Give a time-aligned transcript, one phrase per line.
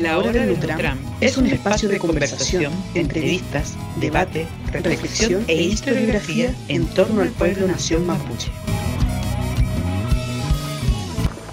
[0.00, 6.88] La Hora del Nutram es un espacio de conversación, entrevistas, debate, reflexión e historiografía en
[6.94, 8.50] torno al pueblo nación mapuche.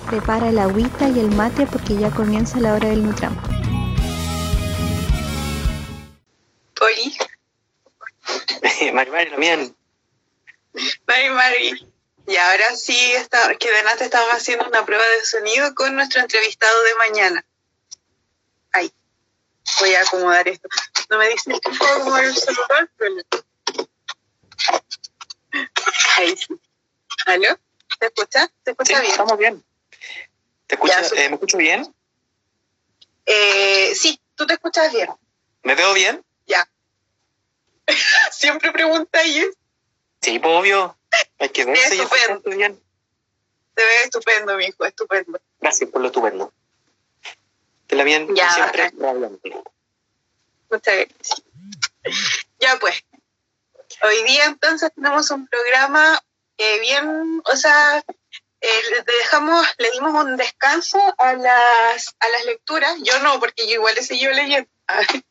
[0.09, 3.35] Prepara el agüita y el mate porque ya comienza la Hora del Nutram.
[6.73, 7.17] Poli.
[8.93, 9.75] Mari Mari, lo bien.
[11.05, 11.87] Mari Mari.
[12.27, 16.83] Y ahora sí, está, que delante estamos haciendo una prueba de sonido con nuestro entrevistado
[16.83, 17.45] de mañana.
[19.79, 20.67] Voy a acomodar esto.
[21.09, 23.15] No me dicen que puedo acomodar el celular, pero...
[26.17, 26.47] Ahí sí.
[27.25, 27.57] ¿Aló?
[27.99, 28.49] ¿Te escuchas?
[28.63, 29.11] ¿Te escucha Sí, bien?
[29.11, 29.63] estamos bien.
[30.67, 31.11] ¿Te escuchas?
[31.13, 31.93] Eh, ¿Me escucho bien?
[33.25, 35.09] Eh, sí, tú te escuchas bien.
[35.63, 36.23] ¿Me veo bien?
[36.45, 36.67] Ya.
[38.31, 39.55] Siempre pregunta y es-
[40.21, 40.97] Sí, pues obvio.
[41.39, 42.49] Hay que verse Estupendo.
[42.51, 42.81] bien.
[43.75, 45.39] se ve estupendo, mi hijo, estupendo.
[45.59, 46.53] Gracias por lo estupendo.
[47.87, 48.91] Te la bien, Ya, siempre.
[50.69, 51.43] Muchas gracias.
[52.59, 53.03] Ya pues,
[54.03, 56.19] hoy día entonces tenemos un programa
[56.57, 58.03] que bien, o sea,
[58.59, 62.95] eh, le dejamos, le dimos un descanso a las, a las lecturas.
[63.03, 64.69] Yo no, porque yo igual he seguido leyendo.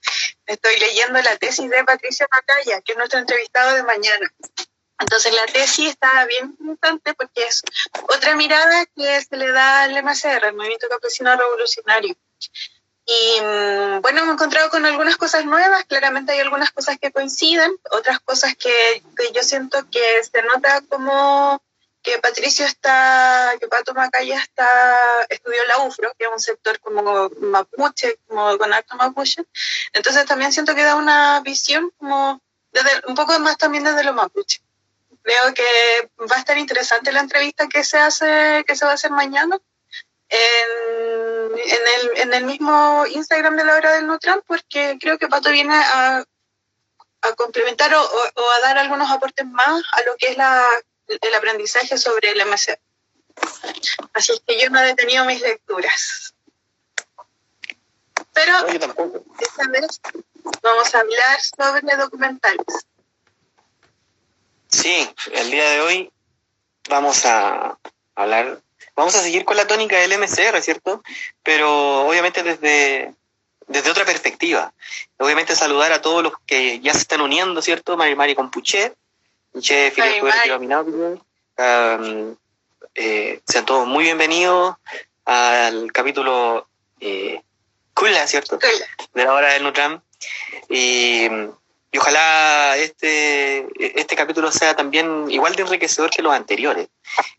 [0.47, 4.33] Estoy leyendo la tesis de Patricia Macaya, que es nuestro entrevistado de mañana.
[4.99, 7.63] Entonces la tesis está bien interesante porque es
[8.09, 12.17] otra mirada que se le da al MCR, el Movimiento Campesino Revolucionario.
[13.07, 17.13] Y mm, bueno, me he encontrado con algunas cosas nuevas, claramente hay algunas cosas que
[17.13, 21.63] coinciden, otras cosas que, que yo siento que se nota como
[22.07, 24.97] que Patricio está, que Pato Macaya está,
[25.29, 29.45] estudió la UFRO, que es un sector como mapuche, como con harto mapuche,
[29.93, 34.13] entonces también siento que da una visión como desde, un poco más también desde lo
[34.13, 34.61] mapuche.
[35.23, 38.95] Creo que va a estar interesante la entrevista que se hace, que se va a
[38.95, 39.59] hacer mañana
[40.29, 45.29] en, en, el, en el mismo Instagram de la hora del Nutram, porque creo que
[45.29, 46.25] Pato viene a,
[47.23, 50.65] a complementar o, o- o a dar algunos aportes más a lo que es la,
[51.09, 52.79] el aprendizaje sobre el MC.
[54.15, 56.35] Así es que yo no he detenido mis lecturas.
[58.33, 58.67] Pero No,
[59.41, 60.01] esta vez
[60.63, 62.67] vamos a hablar sobre documentales.
[64.69, 66.13] Sí, el día de hoy
[66.89, 67.79] vamos a
[68.15, 68.61] hablar,
[68.97, 71.03] vamos a seguir con la tónica del MCR, ¿cierto?
[71.43, 73.15] Pero obviamente desde,
[73.69, 74.73] desde otra perspectiva.
[75.19, 77.97] Obviamente saludar a todos los que ya se están uniendo, ¿cierto?
[77.97, 78.95] Mari Mari con Puché,
[79.61, 80.23] Fidel
[81.59, 82.37] um,
[82.95, 84.75] eh, sean todos muy bienvenidos
[85.25, 86.67] al capítulo
[87.01, 87.41] eh,
[87.95, 88.59] Kula, ¿cierto?
[89.15, 90.01] de la hora del Nutram.
[90.69, 91.27] Y,
[91.93, 96.89] y ojalá este, este capítulo sea también igual de enriquecedor que los anteriores.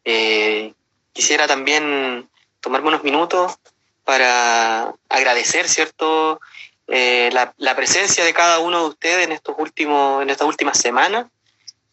[0.04, 0.74] Eh,
[1.18, 2.30] quisiera también
[2.62, 3.58] tomarme unos minutos
[4.04, 6.40] para agradecer, ¿cierto?
[6.88, 10.78] Eh, la, la presencia de cada uno de ustedes en estos últimos, en estas últimas
[10.78, 11.26] semanas.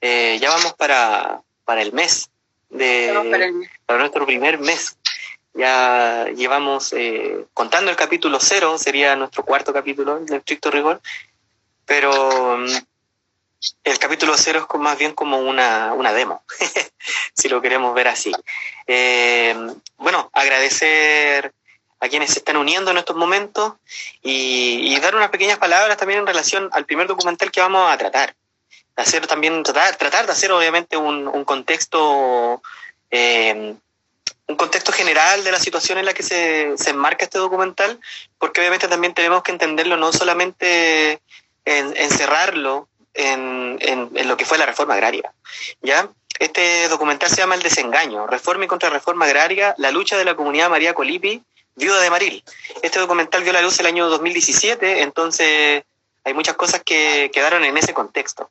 [0.03, 2.29] Eh, ya vamos para, para el mes
[2.69, 4.97] de, para el- para nuestro primer mes.
[5.55, 11.01] Ya llevamos, eh, contando el capítulo cero, sería nuestro cuarto capítulo de estricto rigor,
[11.87, 12.67] pero mm,
[13.85, 16.45] el capítulo cero es más bien como una, una demo,
[17.35, 18.33] si lo queremos ver así.
[18.87, 19.55] Eh,
[19.99, 21.53] bueno, agradecer
[22.01, 23.75] a quienes se están uniendo en estos momentos
[24.23, 27.97] y, y dar unas pequeñas palabras también en relación al primer documental que vamos a
[27.97, 28.35] tratar.
[28.97, 32.63] Hacer también, tratar, tratar de hacer obviamente un, un contexto
[33.11, 33.75] eh,
[34.47, 37.99] un contexto general de la situación en la que se, se enmarca este documental,
[38.39, 41.21] porque obviamente también tenemos que entenderlo no solamente
[41.65, 45.33] en, encerrarlo en, en, lo que fue la reforma agraria.
[45.81, 46.09] ¿ya?
[46.39, 50.69] Este documental se llama El desengaño, Reforma y Contrarreforma Agraria, la lucha de la comunidad
[50.69, 51.43] María Colipi,
[51.77, 52.45] viuda de Maril.
[52.83, 55.85] Este documental vio la luz el año 2017, entonces
[56.25, 58.51] hay muchas cosas que quedaron en ese contexto.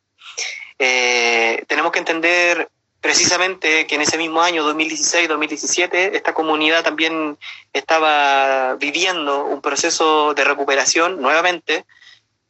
[0.79, 2.69] Eh, tenemos que entender
[3.01, 7.37] precisamente que en ese mismo año, 2016-2017, esta comunidad también
[7.73, 11.85] estaba viviendo un proceso de recuperación nuevamente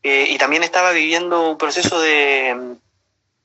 [0.03, 2.75] eh, y también estaba viviendo un proceso de,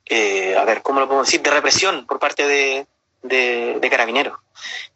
[0.06, 2.86] eh, a ver, ¿cómo lo podemos decir?, de represión por parte de,
[3.22, 4.38] de, carabineros,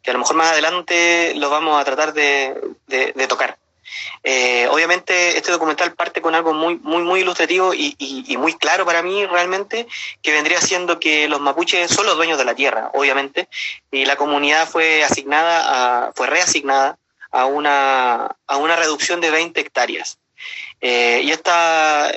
[0.01, 2.55] que a lo mejor más adelante lo vamos a tratar de,
[2.87, 3.57] de, de tocar.
[4.23, 8.53] Eh, obviamente este documental parte con algo muy, muy, muy ilustrativo y, y, y, muy
[8.53, 9.87] claro para mí realmente,
[10.21, 13.49] que vendría siendo que los mapuches son los dueños de la tierra, obviamente,
[13.91, 16.97] y la comunidad fue asignada, a, fue reasignada
[17.31, 20.19] a una, a una reducción de 20 hectáreas.
[20.85, 22.11] Eh, y esta,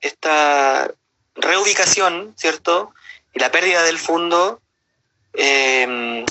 [0.00, 0.90] esta
[1.36, 2.92] reubicación, ¿cierto?
[3.32, 4.60] Y la pérdida del fondo
[5.32, 6.24] eh,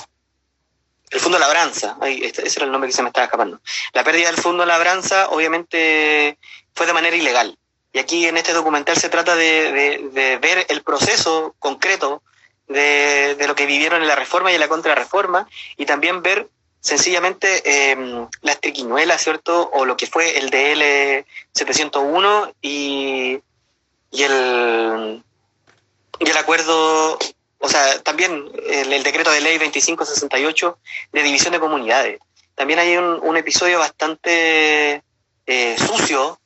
[1.14, 3.60] el Fondo Labranza, este, ese era el nombre que se me estaba escapando.
[3.92, 6.38] La pérdida del Fondo Labranza obviamente
[6.74, 7.56] fue de manera ilegal.
[7.92, 12.22] Y aquí en este documental se trata de, ver el proceso concreto
[12.66, 15.46] de, lo que vivieron en la reforma y en la contrarreforma
[15.76, 16.48] y también ver
[16.84, 19.70] sencillamente eh, las triquiñuelas, ¿cierto?
[19.72, 23.40] O lo que fue el DL 701 y,
[24.10, 25.24] y, el,
[26.20, 27.18] y el acuerdo
[27.64, 30.78] o sea, también el, decreto de ley 2568
[31.12, 32.20] de división de comunidades.
[32.54, 35.02] También hay un, episodio bastante
[35.46, 36.38] eh, sucio,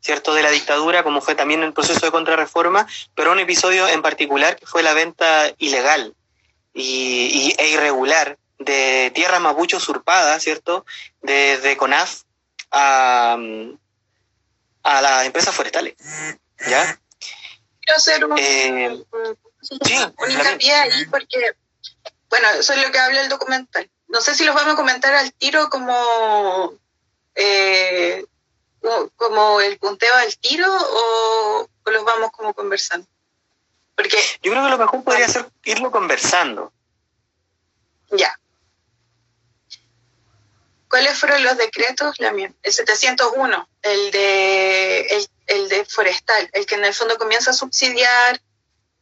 [0.00, 4.02] ¿cierto?, de la dictadura, como fue también el proceso de contrarreforma, pero un episodio en
[4.02, 6.14] particular que fue la venta ilegal
[6.74, 10.84] y, e irregular de tierra mapuche usurpada, ¿cierto?,
[11.22, 12.22] desde CONAF
[12.70, 13.36] a,
[14.82, 15.94] a las empresas forestales,
[16.68, 16.98] ¿ya?
[17.80, 19.04] Quiero hacer un, eh,
[19.84, 21.56] Sí, un hincapié ahí porque,
[22.28, 23.90] bueno, eso es lo que habla el documental.
[24.08, 26.74] No sé si los vamos a comentar al tiro como,
[27.34, 28.24] eh,
[29.16, 33.06] como el punteo al tiro o, los vamos como conversando.
[33.96, 36.72] Porque, Yo creo que lo mejor podría ser irlo conversando.
[38.10, 38.38] Ya.
[40.88, 42.16] ¿Cuáles fueron los decretos?
[42.20, 47.54] El 701, el de, el, el de forestal, el que en el fondo comienza a
[47.54, 48.40] subsidiar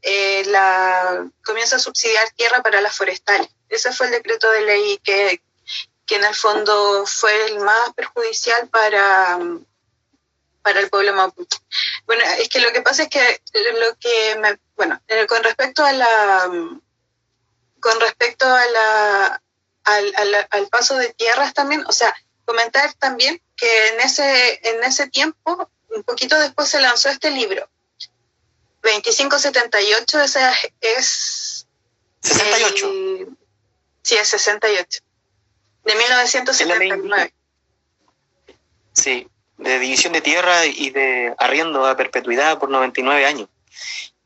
[0.07, 3.49] eh, la, comienza a subsidiar tierra para las forestales.
[3.71, 5.41] Ese fue el decreto de ley que,
[6.05, 9.39] que en el fondo fue el más perjudicial para,
[10.61, 11.59] para el pueblo mapuche.
[12.05, 13.41] Bueno, es que lo que pasa es que
[13.81, 16.51] lo que me, bueno, eh, con respecto a la
[17.81, 19.43] con respecto a la
[19.85, 22.15] al, al, paso de tierras también, o sea,
[22.45, 27.69] comentar también que en ese en ese tiempo, un poquito después se lanzó este libro
[28.85, 31.67] 2578, esa es...
[32.21, 32.87] 68.
[34.03, 35.01] sí, es 68.
[35.85, 37.35] De 1979.
[38.93, 39.29] Sí,
[39.59, 43.49] de división de tierra y de arriendo a perpetuidad por 99 años.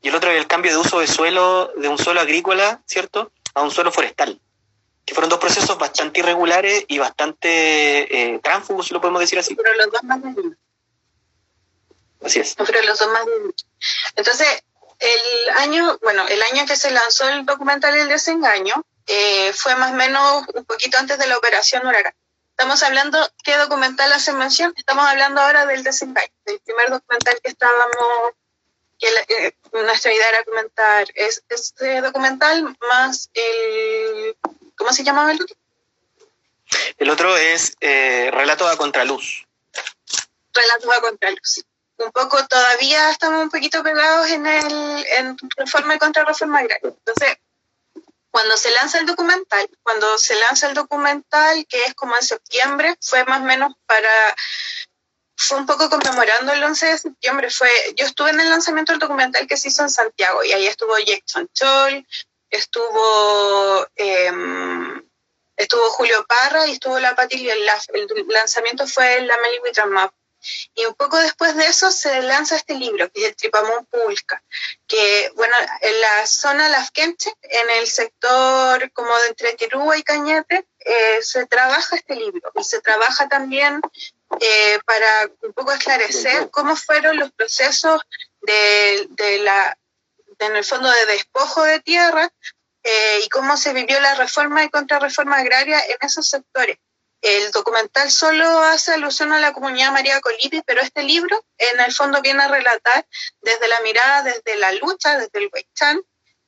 [0.01, 3.31] Y el otro es el cambio de uso de suelo, de un suelo agrícola, ¿cierto?,
[3.53, 4.39] a un suelo forestal.
[5.09, 9.55] Que fueron dos procesos bastante irregulares y bastante eh, tránsfugos, si lo podemos decir así.
[9.55, 10.19] Pero los dos más
[12.23, 12.53] Así es.
[12.55, 13.25] Pero los dos más
[14.15, 14.47] entonces,
[14.99, 19.93] el año, bueno, el año que se lanzó el documental El desengaño eh, fue más
[19.93, 22.13] o menos un poquito antes de la operación Huracán.
[22.51, 24.75] Estamos hablando, ¿qué documental hace mención?
[24.77, 28.33] Estamos hablando ahora del desengaño, del primer documental que estábamos,
[28.99, 31.07] que eh, nuestra idea era comentar.
[31.15, 34.35] Es este documental más el,
[34.75, 35.55] ¿cómo se llamaba el otro?
[36.97, 39.47] El otro es eh, Relato a Contraluz.
[40.53, 41.63] Relato a Contraluz
[41.99, 46.89] un poco todavía estamos un poquito pegados en el en reforma y contra reforma agraria.
[46.89, 47.37] Entonces,
[48.31, 52.95] cuando se lanza el documental, cuando se lanza el documental, que es como en septiembre,
[53.01, 54.35] fue más o menos para
[55.39, 57.49] fue un poco conmemorando el 11 de septiembre.
[57.49, 60.67] Fue, yo estuve en el lanzamiento del documental que se hizo en Santiago y ahí
[60.67, 62.05] estuvo Jackson Chol,
[62.49, 65.01] estuvo em,
[65.55, 67.59] estuvo Julio Parra y estuvo la Pati y el,
[67.93, 70.11] el lanzamiento fue la Meli Map
[70.75, 74.41] y un poco después de eso se lanza este libro, que es el Tripamón Pulca,
[74.87, 80.65] que, bueno, en la zona Lafkenche, en el sector como de entre Tirúa y Cañete,
[80.79, 83.81] eh, se trabaja este libro y se trabaja también
[84.39, 88.01] eh, para un poco esclarecer cómo fueron los procesos
[88.41, 89.77] de, de la,
[90.39, 92.31] en el fondo, de despojo de tierra
[92.83, 96.77] eh, y cómo se vivió la reforma y contrarreforma agraria en esos sectores.
[97.21, 101.93] El documental solo hace alusión a la comunidad María Colipi, pero este libro en el
[101.93, 103.05] fondo viene a relatar
[103.41, 106.01] desde la mirada, desde la lucha, desde el Weichan,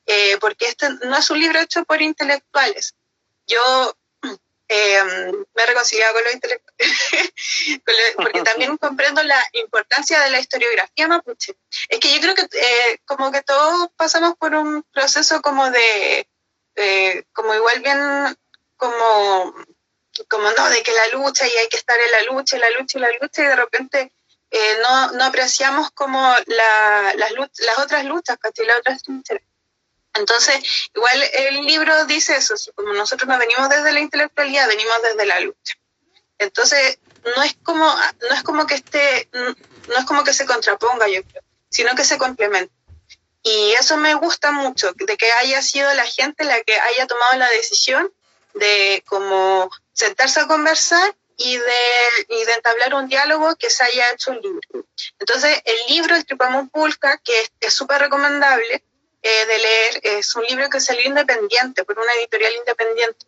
[0.06, 2.96] eh, porque este no es un libro hecho por intelectuales.
[3.48, 3.96] Yo
[4.74, 5.04] eh,
[5.54, 6.98] me he reconciliado con los intelectuales,
[8.16, 11.58] porque también comprendo la importancia de la historiografía mapuche.
[11.90, 16.28] Es que yo creo que eh, como que todos pasamos por un proceso como de,
[17.34, 18.38] como igual bien,
[18.78, 19.54] como
[20.28, 22.98] como no, de que la lucha y hay que estar en la lucha, la lucha
[22.98, 24.12] y la lucha y de repente
[24.52, 29.02] eh, no, no, apreciamos como la, las, las otras luchas, Las otras
[30.14, 35.26] Entonces, igual el libro dice eso, como nosotros no venimos desde la intelectualidad, venimos desde
[35.26, 35.76] la lucha.
[36.38, 37.00] Entonces,
[37.36, 41.24] no es como, no es como que esté, no es como que se contraponga, yo
[41.24, 42.74] creo, sino que se complementa.
[43.44, 47.38] Y eso me gusta mucho, de que haya sido la gente la que haya tomado
[47.38, 48.12] la decisión
[48.54, 54.12] de como sentarse a conversar y de, y de entablar un diálogo que se haya
[54.12, 54.86] hecho un libro.
[55.20, 58.84] Entonces, el libro, El Tripamón Pulca, que es súper recomendable
[59.22, 63.26] eh, de leer, es un libro que salió independiente, por una editorial independiente.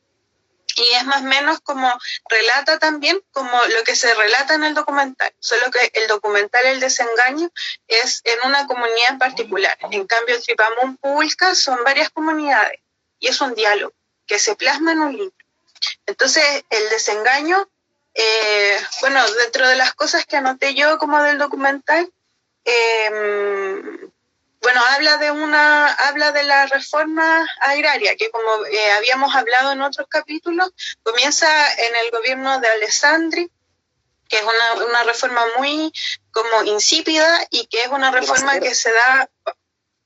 [0.76, 1.88] y es más o menos como
[2.30, 6.80] relata también como lo que se relata en el documental, solo que el documental El
[6.80, 7.52] desengaño
[7.88, 9.78] es en una comunidad en particular.
[9.92, 12.80] En cambio, Tripamón Pública son varias comunidades
[13.20, 13.94] y es un diálogo
[14.26, 15.36] que se plasma en un libro.
[16.08, 17.70] Entonces, el desengaño,
[18.16, 22.12] eh, bueno, dentro de las cosas que anoté yo como del documental,
[22.66, 24.10] eh,
[24.74, 29.82] bueno, habla de una, habla de la reforma agraria, que como eh, habíamos hablado en
[29.82, 30.72] otros capítulos,
[31.04, 33.52] comienza en el gobierno de Alessandri,
[34.28, 35.94] que es una, una reforma muy
[36.32, 39.30] como insípida y que es una reforma que se da,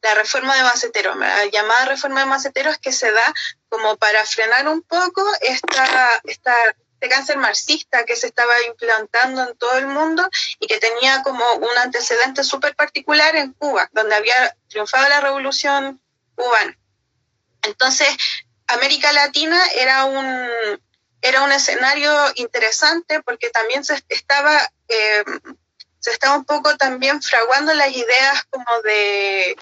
[0.02, 3.34] la reforma de Macetero, la llamada reforma de Macetero es que se da
[3.70, 6.54] como para frenar un poco esta, esta
[7.00, 10.27] este cáncer marxista que se estaba implantando en todo el mundo
[10.60, 16.01] y que tenía como un antecedente súper particular en Cuba, donde había triunfado la revolución
[16.34, 16.75] cubana.
[17.62, 18.08] Entonces,
[18.66, 20.50] América Latina era un,
[21.22, 25.24] era un escenario interesante porque también se estaba, eh,
[26.00, 29.56] se estaba un poco también fraguando las ideas como de,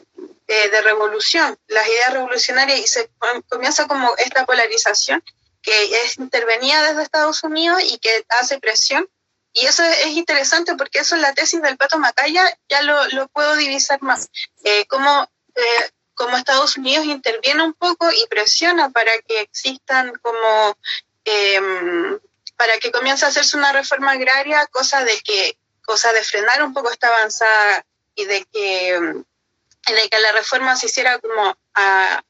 [0.48, 3.10] de, de revolución, las ideas revolucionarias y se
[3.50, 5.22] comienza como esta polarización
[5.66, 9.10] que es intervenida desde Estados Unidos y que hace presión.
[9.52, 13.28] Y eso es interesante porque eso es la tesis del Pato Macaya, ya lo, lo
[13.30, 14.30] puedo divisar más.
[14.64, 15.92] Eh, cómo, eh,
[16.38, 20.78] Estados Unidos interviene un poco y presiona para que existan como,
[21.24, 22.20] em,
[22.58, 26.74] para que comience a hacerse una reforma agraria, cosa de que, cosa de frenar un
[26.74, 32.24] poco esta avanzada y de que, de que la reforma se hiciera como a,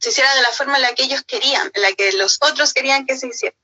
[0.00, 2.72] se hiciera de la forma en la que ellos querían, en la que los otros
[2.72, 3.54] querían que se hiciera.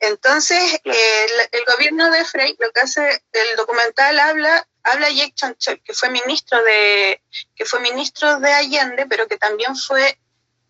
[0.00, 5.94] Entonces, el, gobierno de Frey, lo que hace el documental habla, habla Jake Chanchol, que
[5.94, 7.22] fue ministro de,
[7.54, 10.18] que fue ministro de Allende, pero que también fue,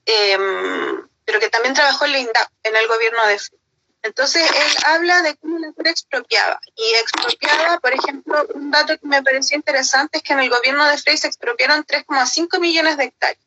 [0.05, 3.59] em, pero que también trabajó en la INDAP, en el gobierno de Frey.
[4.03, 6.61] Entonces, él habla de cómo la tierra expropiaba.
[6.77, 10.87] Y expropiaba, por ejemplo, un dato que me pareció interesante es que en el gobierno
[10.87, 13.47] de Frey se expropiaron 3,5 millones de hectáreas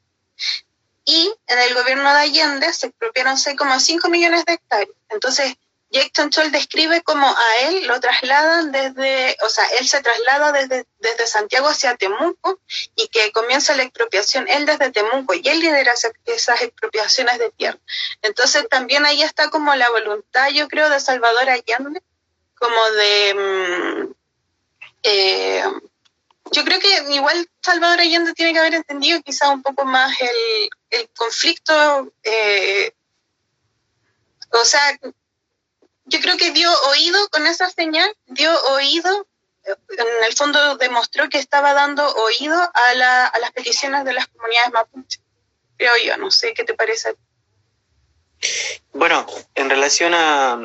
[1.10, 4.96] y en el gobierno de Allende se expropiaron 6,5 millones de hectáreas.
[5.10, 5.56] Entonces,
[5.89, 10.86] Jackson Chol describe cómo a él lo trasladan desde, o sea, él se traslada desde,
[11.00, 12.60] desde Santiago hacia Temuco
[12.96, 15.94] y que comienza la expropiación él desde Temuco y él lidera
[16.25, 17.80] esas expropiaciones de tierra.
[18.22, 22.04] Entonces también ahí está como la voluntad, yo creo, de Salvador Allende,
[22.54, 24.13] como de, mm,
[25.01, 25.63] eh,
[26.51, 30.70] yo creo que igual Salvador Allende tiene que haber entendido quizá un poco más el,
[31.15, 32.93] conflicto, eh,
[34.51, 35.00] o sea,
[36.05, 39.27] yo creo que dio oído con esa señal, dio oído,
[39.65, 45.19] en el fondo demostró que estaba dando oído a, las peticiones de las comunidades mapuche.
[45.77, 47.15] Creo yo, no sé qué te parece.
[48.93, 50.60] Bueno, en relación a,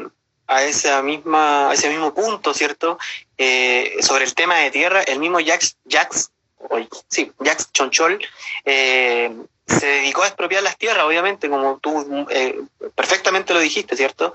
[0.47, 2.99] a, esa misma, a ese mismo punto, ¿cierto?
[3.37, 6.31] Eh, sobre el tema de tierra, el mismo Jax, Jax,
[7.09, 8.26] sí, Jax Chonchol
[8.64, 9.31] eh,
[9.66, 12.61] se dedicó a expropiar las tierras, obviamente, como tú eh,
[12.94, 14.33] perfectamente lo dijiste, ¿cierto?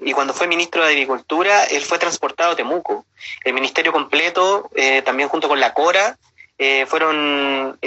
[0.00, 3.06] y cuando fue ministro de Agricultura, él fue transportado a Temuco.
[3.42, 4.68] El ministerio completo,
[5.02, 6.18] también junto con la Cora,
[6.86, 7.78] fueron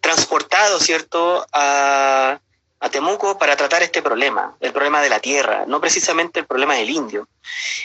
[0.00, 2.40] transportados, ¿cierto?, a,
[2.80, 6.74] a Temuco para tratar este problema, el problema de la tierra, no precisamente el problema
[6.74, 7.28] del indio.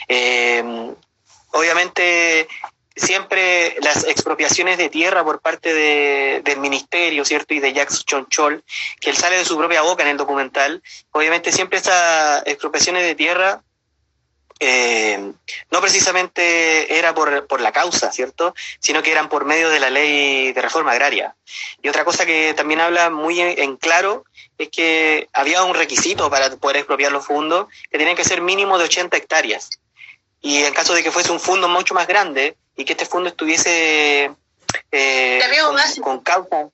[0.07, 0.93] Eh,
[1.51, 2.47] obviamente,
[2.95, 5.73] siempre las expropiaciones de tierra por parte
[6.41, 7.53] del ministerio, ¿cierto?
[7.53, 8.63] Y de Jacques Chonchol,
[8.99, 10.81] que él sale de su propia boca en el documental,
[11.11, 13.63] obviamente siempre estas expropiaciones de tierra
[14.59, 15.33] eh,
[15.71, 18.53] no precisamente era por, por, la causa, ¿cierto?
[18.79, 21.35] Sino que eran por medio de la ley de reforma agraria.
[21.81, 24.23] Y otra cosa que también habla muy en, claro
[24.57, 28.77] es que había un requisito para poder expropiar los fondos que tenían que ser mínimo
[28.77, 29.69] de 80 hectáreas.
[30.43, 33.29] Y en caso de que fuese un fondo mucho más grande y que este fondo
[33.29, 34.31] estuviese
[34.91, 35.41] eh,
[36.03, 36.69] con, causa,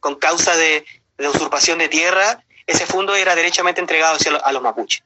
[0.00, 0.86] con causa de,
[1.18, 5.02] usurpación de tierra, ese fondo era derechamente entregado a los mapuches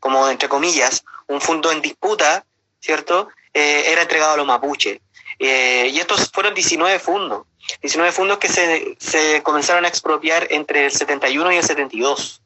[0.00, 2.44] como entre comillas, un fondo en disputa,
[2.80, 3.28] ¿cierto?
[3.52, 4.98] Eh, era entregado a los mapuches.
[5.38, 7.46] Eh, y estos fueron 19 fondos,
[7.80, 12.42] 19 fondos que se, se, comenzaron a expropiar entre el 71 y el 72,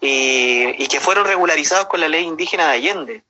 [0.00, 3.22] y, y que fueron regularizados con la ley indígena de Allende.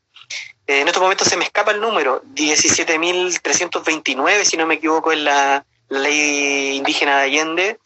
[0.73, 5.25] Eh, en estos momentos se me escapa el número, 17.329, si no me equivoco, en
[5.25, 7.79] la, ley indígena de Allende,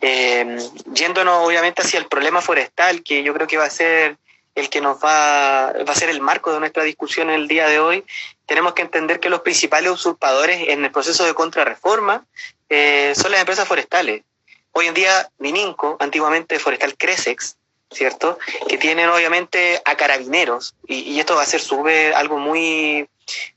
[0.02, 0.58] Eh,
[0.94, 4.18] yéndonos obviamente hacia el problema forestal, que yo creo que va a ser
[4.56, 7.68] el que nos va, va a ser el marco de nuestra discusión en el día
[7.68, 8.04] de hoy,
[8.48, 12.26] tenemos que entender que los principales usurpadores en el proceso de contrarreforma
[12.70, 14.24] eh, son las empresas forestales.
[14.72, 17.58] Hoy en día, Mininco, antiguamente Forestal Cresex,
[17.92, 18.40] ¿cierto?
[18.68, 23.08] Que tienen obviamente a carabineros, y, esto va a ser sube algo muy,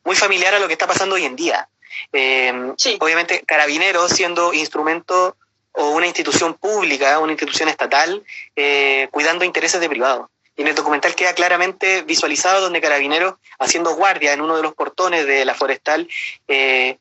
[0.04, 1.69] muy familiar a lo que está pasando hoy en día.
[2.12, 5.37] Eh, obviamente, carabineros siendo instrumento
[5.73, 8.23] o una institución pública, una institución estatal,
[8.57, 10.29] eh, cuidando intereses de privados.
[10.57, 14.75] Y en el documental queda claramente visualizado donde Carabineros, haciendo guardia en uno de los
[14.75, 16.09] portones de la forestal,
[16.49, 16.99] eh,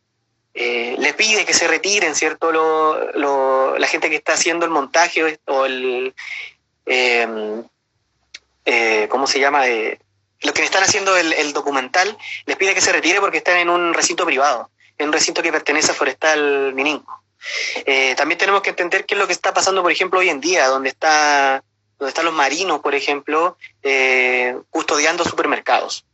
[0.54, 2.52] eh, le pide que se retiren, ¿cierto?
[2.52, 6.14] Lo, la gente que está haciendo el montaje o el...
[6.86, 7.64] Em,
[9.10, 9.64] ¿Cómo se llama?
[9.66, 13.70] los que están haciendo el, el, documental les pide que se retire porque están en
[13.70, 17.20] un recinto privado, en un recinto que pertenece a Forestal Mininco.
[17.86, 20.41] Eh, también tenemos que entender qué es lo que está pasando, por ejemplo, hoy en
[20.41, 21.63] día, donde, está,
[21.98, 26.05] donde están los marinos, por ejemplo, eh, custodiando supermercados,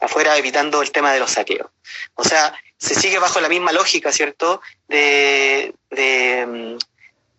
[0.00, 1.68] afuera evitando el tema de los saqueos.
[2.14, 6.78] O sea, se sigue bajo la misma lógica, ¿cierto?, de, de,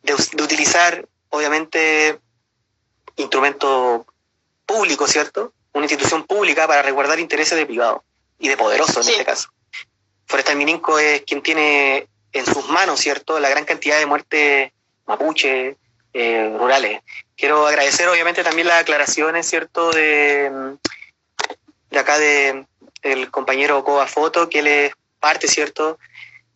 [0.04, 2.20] de, utilizar, obviamente,
[3.16, 4.06] instrumento
[4.66, 5.54] público, ¿cierto?
[5.74, 8.04] Una institución pública para resguardar intereses de privado
[8.40, 9.50] y de poderoso en este caso.
[10.26, 14.72] Forestal Mininco es quien tiene en sus manos, ¿cierto?, la gran cantidad de muertes
[15.08, 15.78] mapuche
[16.14, 17.02] eh, rurales.
[17.38, 20.76] Quiero agradecer, obviamente, también las aclaraciones, ¿cierto?, de,
[21.92, 22.66] de acá de
[23.04, 25.98] el compañero Coba Foto, que él es parte, ¿cierto?,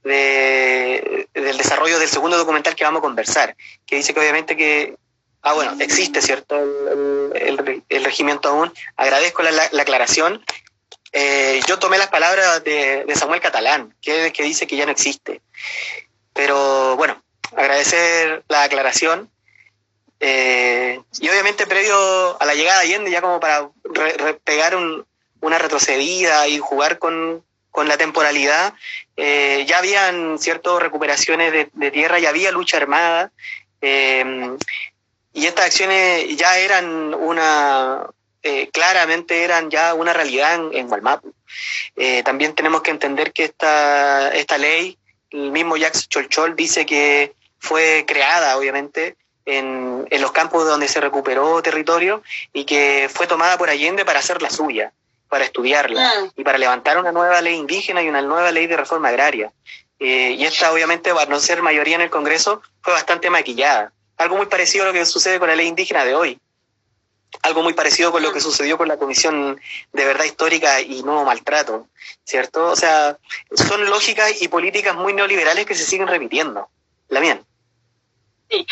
[0.03, 4.97] de, del desarrollo del segundo documental que vamos a conversar, que dice que obviamente que,
[5.43, 6.57] ah, bueno, existe, ¿cierto?,
[7.33, 8.73] el, el, regimiento aún.
[8.97, 10.43] Agradezco la, la aclaración
[11.11, 15.41] eh, yo tomé las palabras de, Samuel Catalán, que, que, dice que ya no existe.
[16.33, 17.21] Pero bueno,
[17.55, 19.29] agradecer la aclaración.
[20.19, 23.69] Eh, y obviamente previo a la llegada de Allende, ya como para
[24.43, 24.75] pegar
[25.41, 27.43] una retrocedida y jugar con,
[27.85, 28.73] la temporalidad,
[29.15, 33.31] eh, ya habían ciertas recuperaciones de, tierra, ya había lucha armada.
[33.81, 38.05] y estas acciones ya eran una,
[38.41, 40.89] eh, claramente eran ya una realidad en, en
[41.95, 44.97] eh, también tenemos que entender que esta, esta ley,
[45.31, 51.01] el mismo Jacques Cholchol dice que fue creada, obviamente, en, en, los campos donde se
[51.01, 52.23] recuperó territorio
[52.53, 54.93] y que fue tomada por Allende para hacer la suya,
[55.27, 56.27] para estudiarla ah.
[56.35, 59.51] y para levantar una nueva ley indígena y una nueva ley de reforma agraria.
[59.99, 63.91] Eh, y esta, obviamente, para no ser mayoría en el Congreso, fue bastante maquillada.
[64.17, 66.39] Algo muy parecido a lo que sucede con la ley indígena de hoy
[67.41, 69.59] algo muy parecido con lo que sucedió con la Comisión
[69.93, 71.87] de Verdad Histórica y Nuevo Maltrato,
[72.23, 72.67] ¿cierto?
[72.67, 73.17] O sea,
[73.53, 76.69] son lógicas y políticas muy neoliberales que se siguen repitiendo.
[77.07, 77.45] La bien.
[78.49, 78.65] Sí,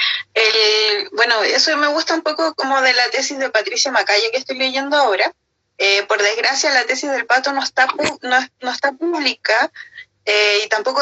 [1.12, 4.58] bueno, eso me gusta un poco como de la tesis de Patricia Macaya que estoy
[4.58, 5.32] leyendo ahora.
[5.78, 7.88] Eh, por desgracia, la tesis del pato no está,
[8.24, 9.72] no, no está pública
[10.26, 11.02] eh, y tampoco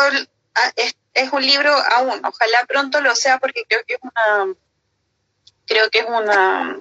[0.75, 2.19] es, es un libro aún.
[2.25, 4.55] Ojalá pronto lo sea porque creo que es una
[5.65, 6.79] creo que es una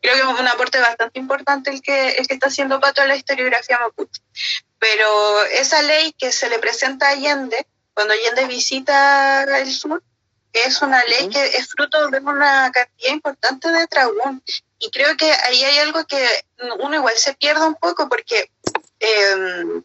[0.00, 3.06] creo que es un aporte bastante importante el que, el que está haciendo Pato a
[3.06, 4.22] la historiografía mapuche.
[4.78, 10.02] Pero esa ley que se le presenta a Allende, cuando Allende visita el sur,
[10.52, 14.42] es una ley que es fruto de una cantidad importante de tragún.
[14.78, 16.26] Y creo que ahí hay algo que
[16.78, 18.50] uno igual se pierde un poco porque,
[18.98, 19.82] eh,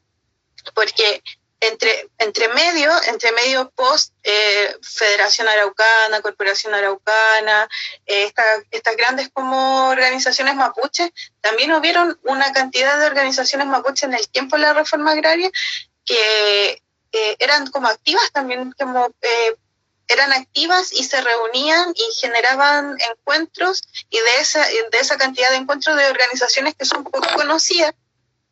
[0.73, 1.21] porque
[1.59, 7.67] entre, entre medio, entre medio post eh, Federación Araucana, Corporación Araucana,
[8.05, 8.31] eh,
[8.71, 14.55] estas grandes como organizaciones mapuches, también hubieron una cantidad de organizaciones mapuches en el tiempo
[14.55, 15.49] de la reforma agraria
[16.03, 16.81] que
[17.39, 19.55] eran como activas también como eh,
[20.07, 25.57] eran activas y se reunían y generaban encuentros y de esa, de esa cantidad de
[25.57, 27.93] encuentros de organizaciones que son poco conocidas,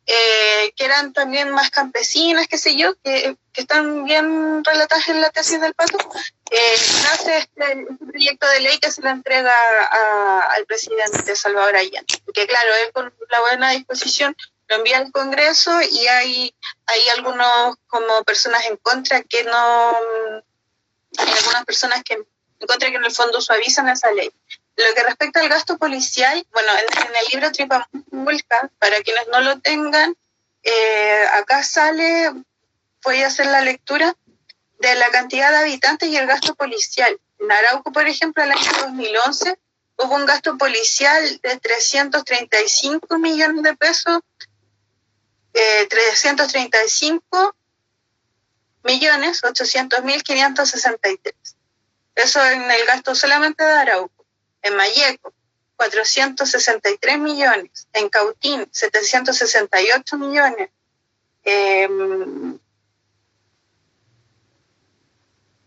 [0.06, 5.20] eh, que eran también más campesinas, qué sé yo, que, que, están bien relatadas en
[5.20, 5.96] la tesis del Pato,
[6.50, 9.54] eh, nace este, proyecto de ley que se le entrega
[10.50, 12.22] al presidente Salvador Allende.
[12.34, 14.36] Que claro, él con la buena disposición
[14.68, 16.54] lo envía al Congreso y hay,
[16.86, 19.96] hay algunos como personas en contra que no
[21.16, 22.18] hay algunas personas que
[22.60, 24.30] encuentran que en el fondo suavizan esa ley.
[24.76, 29.60] Lo que respecta al gasto policial, bueno, en, el libro Tripamulca, para quienes no lo
[29.60, 30.16] tengan,
[30.62, 32.32] eh, acá sale,
[33.04, 34.16] voy a hacer la lectura,
[34.80, 37.18] de la cantidad de habitantes y el gasto policial.
[37.38, 39.58] En Arauco, por ejemplo, el año 2011
[39.96, 44.20] hubo un gasto policial de 335 millones de pesos,
[45.54, 47.54] eh, 335
[48.82, 51.34] millones 800 mil 563.
[52.16, 54.13] Eso en el gasto solamente de Arauco.
[54.64, 55.32] En Mayeco,
[55.76, 57.86] 463 millones.
[57.92, 60.70] En Cautín, 768 millones.
[61.44, 62.58] Em,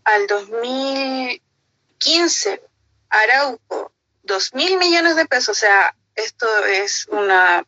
[0.04, 2.64] al 2015,
[3.10, 3.92] Arauco,
[4.24, 5.50] 2 mil millones de pesos.
[5.50, 7.64] O sea, esto es una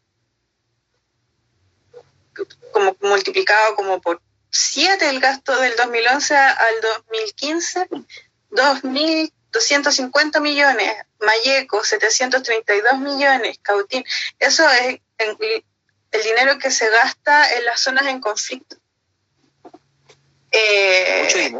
[2.71, 7.87] como multiplicado como por 7 el gasto del 2011 al 2015,
[9.51, 14.03] 2.250 millones, Mayeco 732 millones, Cautín,
[14.39, 18.77] eso es el dinero que se gasta en las zonas en conflicto.
[20.51, 21.53] Eh,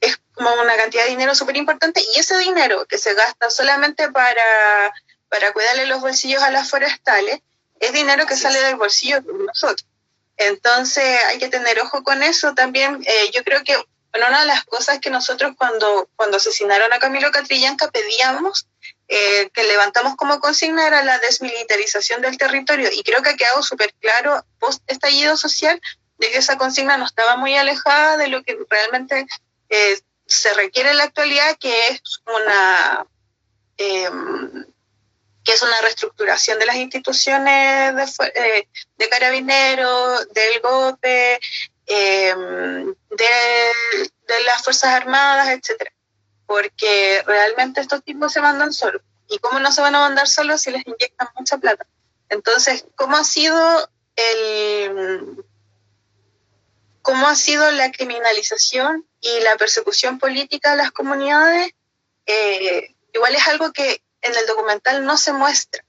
[0.00, 4.10] es como una cantidad de dinero súper importante y ese dinero que se gasta solamente
[4.10, 4.92] para,
[5.28, 7.40] para cuidarle los bolsillos a las forestales
[7.80, 9.86] es dinero que sale del bolsillo de nosotros.
[10.38, 13.02] Entonces hay que tener ojo con eso también.
[13.06, 13.76] Eh, yo creo que
[14.24, 18.66] una de las cosas que nosotros cuando, cuando asesinaron a Camilo Catrillanca pedíamos,
[19.08, 22.88] eh, que levantamos como consigna, era la desmilitarización del territorio.
[22.92, 25.80] Y creo que ha quedado súper claro post estallido social
[26.18, 29.26] de que esa consigna no estaba muy alejada de lo que realmente
[29.68, 33.06] eh, se requiere en la actualidad, que es una
[35.46, 41.38] que es una reestructuración de las instituciones de, eh, de carabineros, del GOPE,
[41.86, 45.92] em, de, las Fuerzas Armadas, etcétera.
[46.46, 49.02] Porque realmente estos tipos se mandan solos.
[49.28, 51.86] ¿Y cómo no se van a mandar solos si les inyectan mucha plata?
[52.28, 55.44] Entonces, ¿cómo ha sido el
[57.02, 61.72] cómo ha sido la criminalización y la persecución política de las comunidades?
[62.26, 65.85] Eh, igual es algo que en el documental no se muestra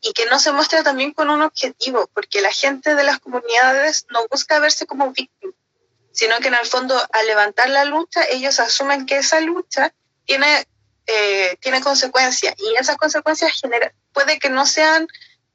[0.00, 4.06] y que no se muestra también con un objetivo, porque la gente de las comunidades
[4.10, 5.52] no busca verse como víctima,
[6.12, 9.92] sino que en el fondo al levantar la lucha ellos asumen que esa lucha
[10.24, 10.66] tiene,
[11.06, 15.08] eh, tiene consecuencias y esas consecuencias genera, puede que no sean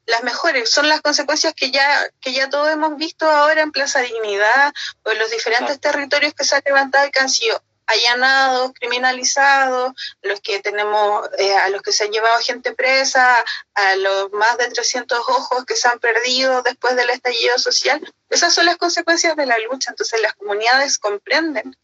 [0.05, 4.01] las mejores, son las consecuencias que ya, que ya todos hemos visto ahora en Plaza
[4.01, 8.71] Dignidad o en los diferentes territorios que se han levantado y que han sido allanados,
[8.73, 13.37] criminalizados, los que tenemos, eh, a los que se han llevado gente presa,
[13.73, 18.01] a los más de 300 ojos que se han perdido después del estallido social.
[18.29, 19.91] Esas son las consecuencias de la lucha.
[19.91, 21.75] Entonces las comunidades comprenden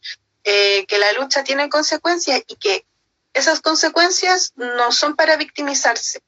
[0.44, 2.86] eh, que la lucha tiene consecuencias y que
[3.32, 6.20] esas consecuencias no son para victimizarse.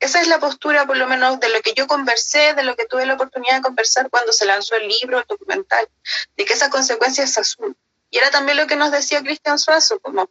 [0.00, 2.86] Esa es la postura, por lo menos, de lo que yo conversé, de lo que
[2.86, 5.88] tuve la oportunidad de conversar cuando se lanzó el libro, el documental,
[6.36, 7.76] de que esas consecuencias se asumen.
[8.12, 10.28] Y era también lo que nos decía Cristian Suazo, como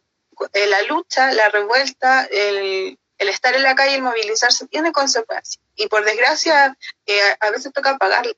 [0.52, 5.60] eh, la lucha, la revuelta, el, estar en la calle, el movilizarse, tiene consecuencias.
[5.74, 8.34] Y por desgracia, eh, a veces toca pagarlo,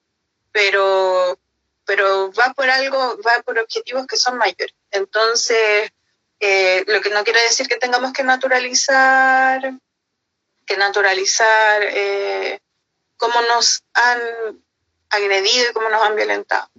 [0.50, 1.38] pero,
[1.85, 4.74] pero va por algo, va por objetivos que son mayores.
[4.90, 5.92] Entonces,
[6.40, 9.61] eh, lo que no quiere decir que tengamos que naturalizar,
[10.64, 11.83] que naturalizar
[13.18, 14.64] cómo nos han
[15.11, 16.70] agredido y cómo nos han violentado.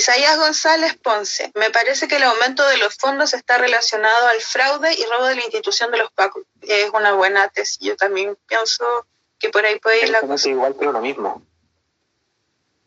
[0.00, 4.94] Isaías González Ponce, me parece que el aumento de los fondos está relacionado al fraude
[4.94, 6.42] y robo de la institución de los pacos.
[6.62, 7.80] Es una buena tesis.
[7.80, 9.06] Yo también pienso
[9.38, 10.48] que por ahí puede ir la cosa.
[10.48, 11.42] igual, pero lo mismo.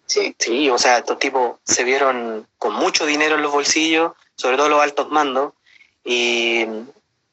[0.08, 0.36] Sí.
[0.40, 4.70] Sí, o sea, estos tipos se vieron con mucho dinero en los bolsillos, sobre todo
[4.70, 5.54] los altos mandos,
[6.04, 6.66] y,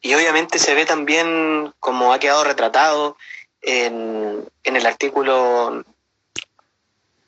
[0.02, 3.16] y obviamente se ve también como ha quedado retratado
[3.62, 5.86] en, en el artículo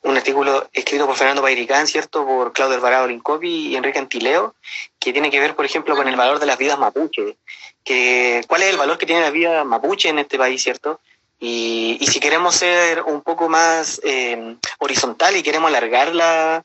[0.03, 2.25] un artículo escrito por Fernando Pairicán, ¿cierto?
[2.25, 4.55] Por Claudio Alvarado Lincopi y Enrique Antileo,
[4.99, 7.37] que tiene que ver, por ejemplo, con el valor de las vidas mapuche.
[7.83, 10.99] Que, ¿Cuál es el valor que tiene la vida mapuche en este país, ¿cierto?
[11.39, 16.63] Y, si queremos ser un poco más eh, horizontal y queremos alargar la,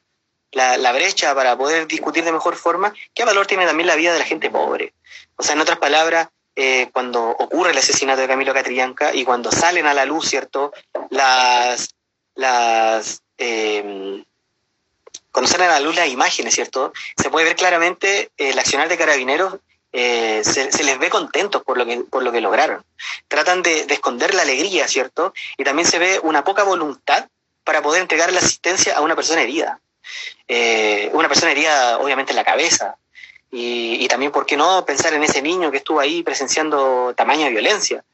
[0.52, 4.20] la, brecha para poder discutir de mejor forma, ¿qué valor tiene también la vida de
[4.20, 4.94] la gente pobre?
[5.36, 9.50] O sea, en otras palabras, eh, cuando ocurre el asesinato de Camilo Catrillanca y cuando
[9.50, 10.72] salen a la luz, ¿cierto?
[11.10, 11.94] Las,
[12.34, 14.22] las, eh,
[15.32, 16.92] cuando a la luz las imágenes, ¿cierto?
[17.16, 19.58] Se puede ver claramente el accionar de carabineros
[19.92, 22.84] eh, se, les ve contentos por lo que, por lo que lograron.
[23.26, 25.32] Tratan de, esconder la alegría, ¿cierto?
[25.56, 27.28] Y también se ve una poca voluntad
[27.64, 29.80] para poder entregar la asistencia a una persona herida.
[30.46, 32.97] Eh, una persona herida, obviamente, en la cabeza.
[33.50, 38.04] Y, también, ¿por qué no pensar en ese niño que estuvo ahí presenciando tamaña violencia?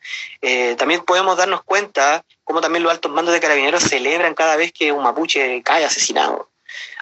[0.41, 4.73] Eh, también podemos darnos cuenta cómo también los altos mandos de carabineros celebran cada vez
[4.73, 6.51] que un mapuche cae asesinado.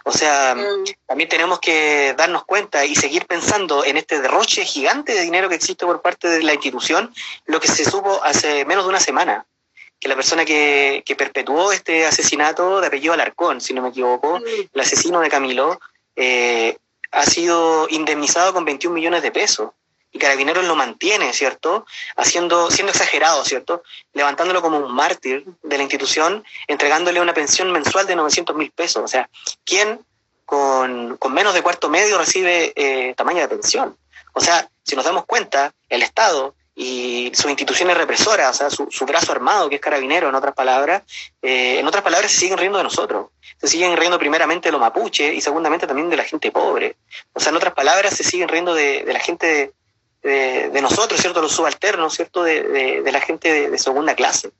[0.04, 0.84] O sea, mm.
[1.06, 5.54] también tenemos que darnos cuenta y seguir pensando en este derroche gigante de dinero que
[5.54, 7.12] existe por parte de la institución,
[7.46, 9.46] lo que se supo hace menos de una semana,
[10.00, 14.44] que la persona que, perpetuó este asesinato de apellido Alarcón, si no me equivoco, mm.
[14.72, 15.78] el asesino de Camilo,
[16.16, 16.76] eh,
[17.12, 19.70] ha sido indemnizado con 21 millones de pesos
[20.12, 21.86] y Carabineros lo mantiene, ¿cierto?
[22.16, 23.82] Haciendo, siendo exagerado, ¿cierto?
[24.12, 29.02] Levantándolo como un mártir de la institución, entregándole una pensión mensual de 900 mil pesos.
[29.02, 29.30] O sea,
[29.64, 30.00] ¿quién
[30.44, 33.96] con, menos de cuarto medio recibe eh, tamaño de pensión?
[34.34, 39.04] O sea, si nos damos cuenta, el Estado y sus instituciones represoras, o sea, su,
[39.04, 41.02] brazo armado, que es carabinero, en otras palabras,
[41.42, 43.26] eh, en otras palabras, se siguen riendo de nosotros.
[43.60, 46.96] Se siguen riendo primeramente de los mapuches y segundamente también de la gente pobre.
[47.34, 49.72] O sea, en otras palabras, se siguen riendo de, de la gente
[50.22, 51.40] de, nosotros, ¿cierto?
[51.40, 52.42] Los subalternos, ¿cierto?
[52.42, 54.52] De, la gente de, segunda clase,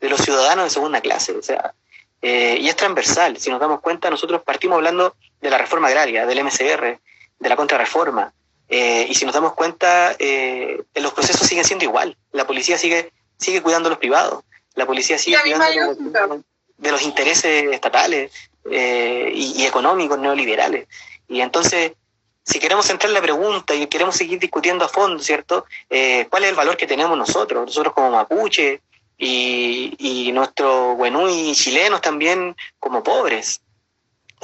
[0.00, 1.32] de los ciudadanos de segunda clase.
[1.32, 1.74] O sea,
[2.22, 3.36] eh, y es transversal.
[3.38, 6.98] Si nos damos cuenta, nosotros partimos hablando de la reforma agraria, del MCR,
[7.38, 8.32] de la contrarreforma.
[8.72, 12.16] Eh, y si nos damos cuenta, eh, los procesos siguen siendo igual.
[12.32, 14.42] La policía sigue, sigue cuidando a los privados.
[14.74, 15.94] La policía sigue cuidando
[16.78, 18.32] de los, intereses estatales
[18.64, 20.88] y, y económicos neoliberales.
[21.28, 21.92] Y entonces
[22.44, 25.64] si queremos centrar la pregunta y queremos seguir discutiendo a fondo, ¿cierto?
[25.88, 28.80] Eh, ¿Cuál es el valor que tenemos nosotros, nosotros como mapuche
[29.16, 30.96] y, y nuestros
[31.30, 33.61] y chilenos también como pobres?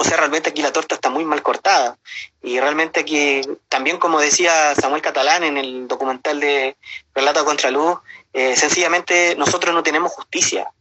[0.01, 1.97] O sea, realmente aquí la torta está muy mal cortada.
[2.41, 6.77] Y realmente aquí, también como decía Samuel Catalán en el documental de
[7.13, 7.99] Relato contra Luz,
[8.33, 10.71] eh, sencillamente nosotros no tenemos justicia.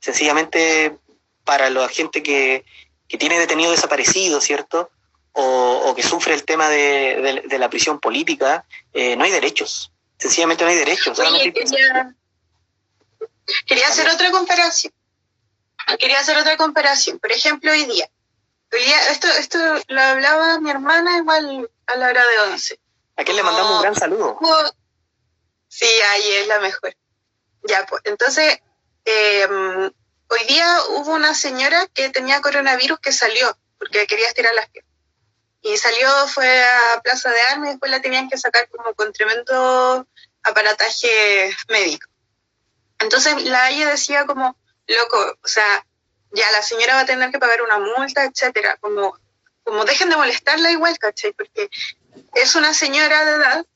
[0.00, 0.96] Sencillamente
[1.44, 2.64] para la gente que,
[3.08, 4.90] que tiene detenido desaparecido, ¿cierto?
[5.40, 9.92] o, que sufre el tema de, la prisión política, eh, no hay derechos.
[10.18, 11.18] Sencillamente no hay derechos.
[13.66, 14.92] quería, hacer otra comparación.
[15.98, 17.18] Quería hacer otra comparación.
[17.18, 18.08] Por ejemplo, hoy día.
[18.70, 22.80] Hoy día, esto, esto lo hablaba mi hermana igual a la hora de 11.
[23.16, 24.38] ¿A quién le mandamos un gran saludo?
[25.68, 26.94] Sí, ahí es la mejor.
[27.62, 28.60] Ya, pues, entonces,
[29.04, 29.90] em,
[30.28, 34.92] hoy día hubo una señora que tenía coronavirus que salió porque quería estirar las piernas.
[35.62, 39.12] Y salió, fue a Plaza de Armas y después la tenían que sacar como con
[39.12, 40.06] tremendo
[40.42, 42.08] aparataje médico.
[42.98, 45.84] Entonces la ella decía como, loco, o sea,
[46.32, 49.18] ya la señora va a tener que pagar una multa, etcétera, como,
[49.64, 51.32] como dejen de molestarla igual, ¿cachai?
[51.32, 51.70] Porque
[52.34, 53.66] es una señora de edad,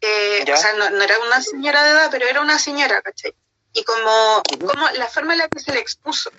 [0.00, 3.34] eh, o sea, no, no, era una señora de edad, pero era una señora, ¿cachai?
[3.72, 6.30] Y como, como la forma en la que se le expuso,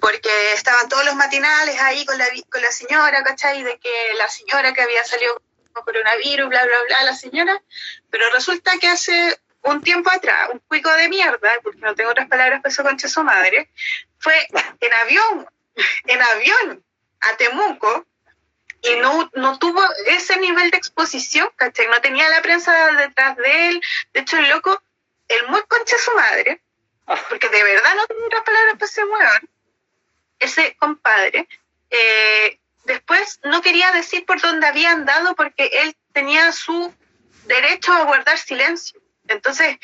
[0.00, 3.62] porque estaban todos los matinales ahí con la, con la señora, ¿cachai?
[3.62, 5.40] De que la señora que había salido
[5.72, 7.62] con coronavirus, bla, bla, bla, la señora,
[8.10, 12.28] pero resulta que hace un tiempo atrás, un cuico de mierda, porque no tengo otras
[12.28, 13.70] palabras para eso concha su madre,
[14.18, 14.34] fue
[14.80, 15.48] en avión,
[16.06, 16.84] en avión
[17.20, 18.06] a Temuco,
[18.82, 21.86] y no, no tuvo ese nivel de exposición, ¿cachai?
[21.88, 23.82] No tenía la prensa detrás de él,
[24.14, 24.82] de hecho el loco,
[25.28, 26.62] el muy concha su madre,
[27.28, 29.50] porque de verdad no tengo otras palabras para ese weón,
[30.38, 31.46] ese compadre,
[31.90, 36.94] eh, después no quería decir por dónde había andado porque él tenía su
[37.46, 38.99] derecho a guardar silencio.
[39.30, 39.78] Entonces,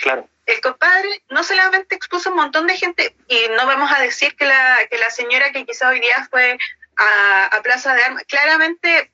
[0.46, 4.44] el compadre no solamente expuso un montón de gente, y no vamos a decir que
[4.44, 6.58] la, que la señora que quizá hoy día fue
[6.96, 9.12] a, Plaza de Armas, claramente,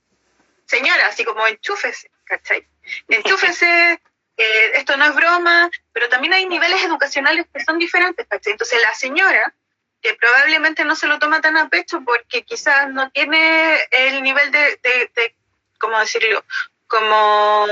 [0.65, 2.67] señora, así como enchúfese, ¿cachai?
[3.09, 3.93] Enchúfese,
[4.39, 8.53] eh, esto no es broma, pero también hay niveles educacionales que son diferentes, ¿cachai?
[8.53, 9.55] Entonces, la señora
[10.01, 14.51] que probablemente no se lo toma tan a pecho porque quizás no tiene el nivel
[14.51, 15.37] de, de,
[15.79, 16.43] ¿cómo decirlo?
[16.89, 17.67] Como,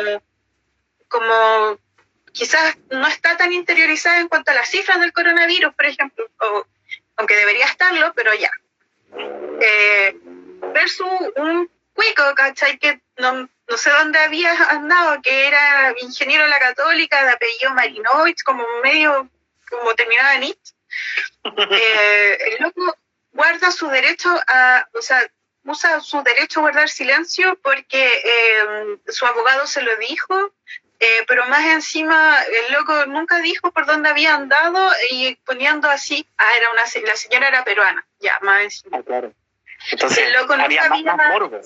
[1.09, 1.79] como
[2.40, 6.26] quizás no está tan interiorizada en cuanto a las cifras del coronavirus, por ejemplo,
[7.16, 8.50] aunque debería estarlo, pero ya.
[9.61, 10.16] Eh,
[10.72, 12.79] versus un cuico, ¿cachai?
[12.79, 17.74] Que no, no sé dónde había andado, que era ingeniero de la católica, de apellido
[17.74, 19.29] Marinovich, como medio,
[19.68, 20.59] como terminaba en IT
[21.44, 22.96] eh, el loco
[23.33, 25.31] guarda su derecho a, o sea,
[25.64, 30.55] usa su derecho a guardar silencio porque eh, su abogado se lo dijo,
[31.02, 36.26] eh, pero más encima el loco nunca dijo por dónde había andado y poniendo así,
[36.36, 38.98] ah, era una, la señora era peruana, ya, más encima.
[38.98, 39.32] Ah, claro.
[39.90, 41.58] Entonces, el loco había nunca más, más morbo.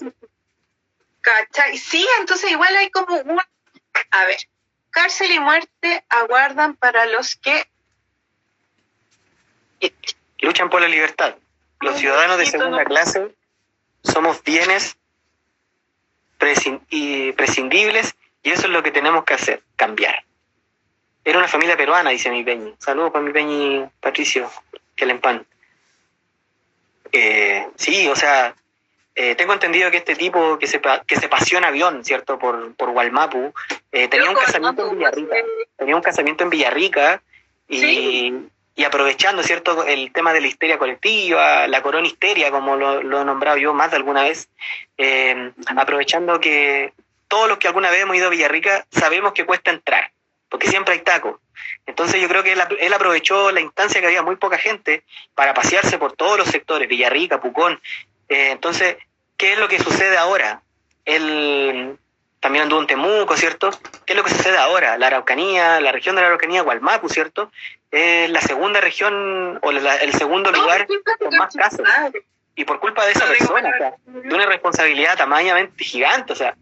[1.21, 1.77] ¿Cachai?
[1.79, 3.41] Sí, entonces igual hay como un...
[4.11, 4.39] A ver,
[4.91, 7.67] cárcel y muerte aguardan para los que...
[10.39, 11.35] Luchan por la libertad.
[11.81, 13.35] Los ciudadanos de segunda clase
[14.05, 14.97] somos bienes
[16.39, 18.15] prescindibles
[18.45, 20.23] y eso es lo que tenemos que hacer, cambiar.
[21.25, 22.75] Era una familia peruana, dice mi Peñi.
[22.79, 24.49] Saludos para mi Peñi Patricio,
[24.95, 25.45] que le pan.
[27.11, 28.55] Eh, sí, o sea,
[29.15, 32.39] eh, tengo entendido que este tipo que se, que se paseó en avión, ¿cierto?
[32.39, 33.55] Por, por Gualmapu,
[33.93, 35.37] eh, tenía un casamiento en Villarrica.
[35.77, 37.23] Tenía un casamiento en Villarrica
[37.69, 38.49] y, Sí.
[38.75, 39.85] y aprovechando, ¿cierto?
[39.87, 43.73] El tema de la histeria colectiva, la corona histeria, como lo, lo he nombrado yo
[43.73, 44.49] más de alguna vez,
[44.99, 46.93] eh, aprovechando que
[47.29, 50.11] todos los que alguna vez hemos ido a Villarrica sabemos que cuesta entrar,
[50.49, 51.41] porque siempre hay tacos.
[51.87, 55.03] Entonces yo creo que él, ap- él aprovechó la instancia que había muy poca gente
[55.35, 57.81] para pasearse por todos los sectores, Villarrica, Pucón.
[58.29, 58.97] Eh, entonces,
[59.37, 60.63] ¿qué es lo que sucede ahora?
[61.05, 61.97] Él
[62.41, 63.71] también anduvo en Temuco, ¿cierto?
[64.05, 64.99] ¿Qué es lo que sucede ahora?
[64.99, 67.51] La Araucanía, la región de la Araucanía, Gualmapu, ¿cierto?
[67.91, 70.87] Es la segunda región o la- el segundo lugar
[71.19, 71.81] con más casos.
[72.57, 76.55] y por culpa de esa persona, o sea, de una irresponsabilidad tamañamente gigante, o sea.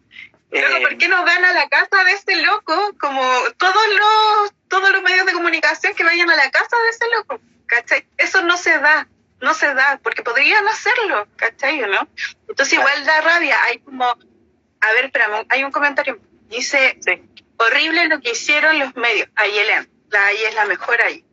[0.52, 2.94] Eh, ¿por qué no van a la casa de ese loco?
[3.00, 3.22] Como
[3.56, 7.40] todos los, todos los medios de comunicación que vayan a la casa de ese loco,
[7.66, 8.06] ¿cachai?
[8.18, 9.08] Eso no se da,
[9.40, 12.06] no se da, porque podrían hacerlo, ¿cachai no?
[12.48, 17.22] Entonces igual da rabia, hay como, a ver, espérame, hay un comentario, dice, sí.
[17.56, 21.24] horrible lo que hicieron los medios, ahí Helen, la ahí es la mejor ahí.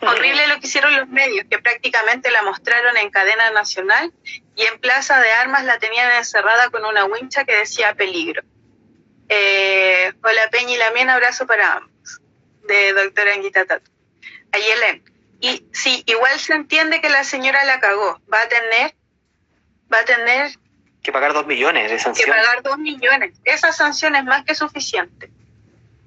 [0.00, 4.12] Horrible lo que hicieron los medios, que prácticamente la mostraron en cadena nacional
[4.54, 8.42] y en Plaza de Armas la tenían encerrada con una wincha que decía peligro.
[9.28, 12.20] Eh, hola Peña y Lamien, abrazo para ambos,
[12.66, 13.90] de doctora Anguita Tatu.
[14.52, 15.02] Ayelen.
[15.40, 18.94] Y sí, igual se entiende que la señora la cagó, va a tener,
[19.92, 20.50] va a tener
[21.02, 22.30] Que pagar dos millones de que sanción.
[22.30, 23.34] pagar dos millones.
[23.44, 25.30] Esa sanción es más que suficiente.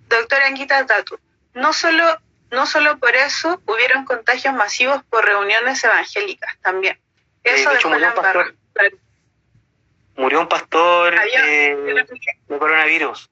[0.07, 1.17] Doctora Anguita Tatu,
[1.53, 2.03] no solo,
[2.51, 6.99] no solo por eso hubieron contagios masivos por reuniones evangélicas también.
[7.43, 8.55] de Eso hecho, dejó murió un pastor.
[8.73, 8.97] Claro.
[10.17, 12.05] Murió un pastor eh,
[12.47, 13.29] de coronavirus.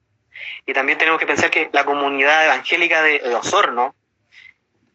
[0.66, 3.94] Y también tenemos que pensar que la comunidad evangélica de, de Osorno,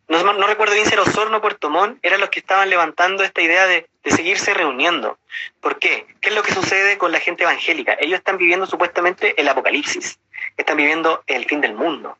[0.08, 3.24] no, no recuerdo bien si era Osorno o Puerto Montt, eran los que estaban levantando
[3.24, 5.18] esta idea de, de seguirse reuniendo.
[5.60, 6.06] ¿Por qué?
[6.22, 7.98] ¿Qué es lo que sucede con la gente evangélica?
[8.00, 10.20] Ellos están viviendo supuestamente el apocalipsis,
[10.56, 12.18] están viviendo el fin del mundo,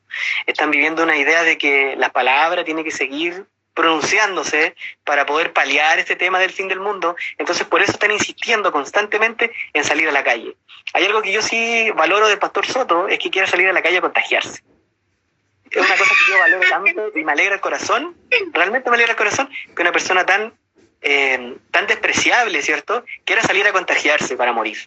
[0.48, 3.46] están viviendo una idea de que la palabra tiene que seguir
[3.76, 7.16] pronunciándose para poder paliar este tema del fin del mundo.
[7.38, 10.56] Entonces, por eso están insistiendo constantemente en salir a la calle.
[10.94, 13.84] Hay algo que yo sí valoro del pastor Soto, es que quiere salir a la
[13.84, 14.64] calle a contagiarse.
[15.70, 18.16] Es una cosa que yo valoro tanto y me alegra el corazón,
[18.54, 20.54] realmente me alegra el corazón, que una persona tan,
[21.08, 24.78] eh, tan despreciable, ¿cierto?, quiera salir a contagiarse para morir.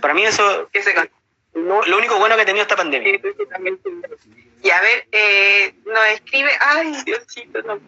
[0.00, 1.08] Para mí eso Que se con-
[1.54, 3.20] lo, único bueno que ha tenido esta pandemia.
[4.62, 7.80] Y a ver, eh, nos escribe, ay Diosito, no,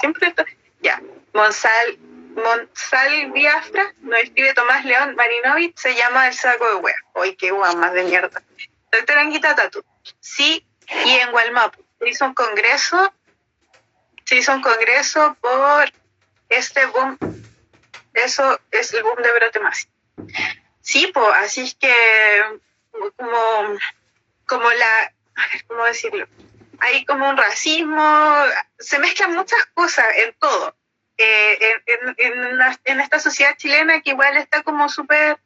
[0.00, 0.44] siempre esto,
[0.80, 1.00] ya,
[1.32, 1.98] Monsal,
[2.34, 7.52] Monsal Biafra, nos escribe Tomás León Marinovich, se llama El Saco de Wea, hoy qué
[7.52, 8.42] guay más de mierda.
[8.90, 9.84] Doctora Anguita Tatu,
[10.18, 10.66] sí,
[11.04, 13.12] y en Gualmapu, se hizo un congreso,
[14.24, 15.92] se hizo un congreso por
[16.48, 17.18] este boom,
[18.14, 19.92] eso es el boom de brote masivo.
[20.80, 21.92] Sí, pues, así es que
[23.16, 23.78] como,
[24.46, 26.26] como la, a ver, ¿cómo decirlo?
[26.78, 28.34] Hay como un racismo,
[28.78, 30.74] se mezclan muchas cosas en todo.
[31.18, 35.38] Eh, en, en- en la- en esta sociedad chilena que igual está como súper...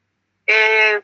[0.46, 1.00] eh,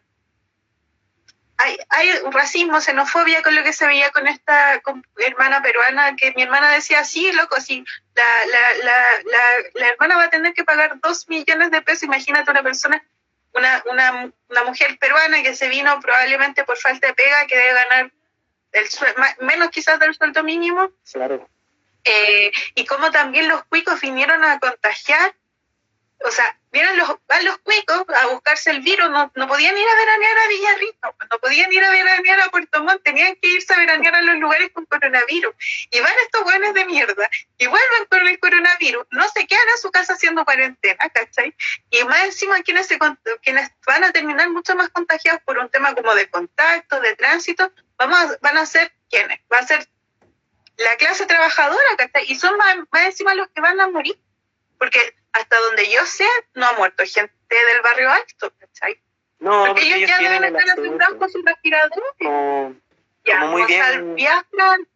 [1.58, 4.80] hay, hay racismo, xenofobia con lo que se veía con esta
[5.18, 9.40] hermana peruana, que mi hermana decía, sí, loco, sí, la, la, la, la,
[9.74, 13.02] la hermana va a tener que pagar dos millones de pesos, imagínate una persona
[13.54, 17.72] una, una, una mujer peruana que se vino probablemente por falta de pega, que debe
[17.72, 18.12] ganar
[18.72, 21.48] el sue- ma- menos quizás del sueldo mínimo, Claro.
[22.04, 25.34] eh, y cómo también los cuicos vinieron a contagiar,
[26.24, 29.86] o sea, vieron los, van los cuicos a buscarse el virus, no, no podían ir
[29.88, 33.72] a veranear a Villarrica, no podían ir a veranear a Puerto Montt, tenían que irse
[33.74, 35.54] a veranear a los lugares con coronavirus,
[35.90, 39.78] y van estos buenos de mierda, y vuelven con el coronavirus, no se quedan en
[39.78, 41.54] su casa haciendo cuarentena, ¿cachai?
[41.90, 42.98] Y más encima quienes, se,
[43.42, 47.70] quienes van a terminar mucho más contagiados por un tema como de contacto, de tránsito,
[47.96, 49.86] vamos a- van a ser quienes, va a ser
[50.78, 52.24] la clase trabajadora, ¿cachai?
[52.28, 54.18] Y son más, más encima los que van a morir,
[54.78, 59.00] porque hasta donde yo sé, no ha muerto gente del barrio alto, ¿cachai?
[59.38, 61.38] No, Porque ellos ya deben estar asegurados con acceso.
[61.40, 62.14] su respirador.
[62.18, 62.74] Como-
[63.24, 63.80] Ya, como muy bien-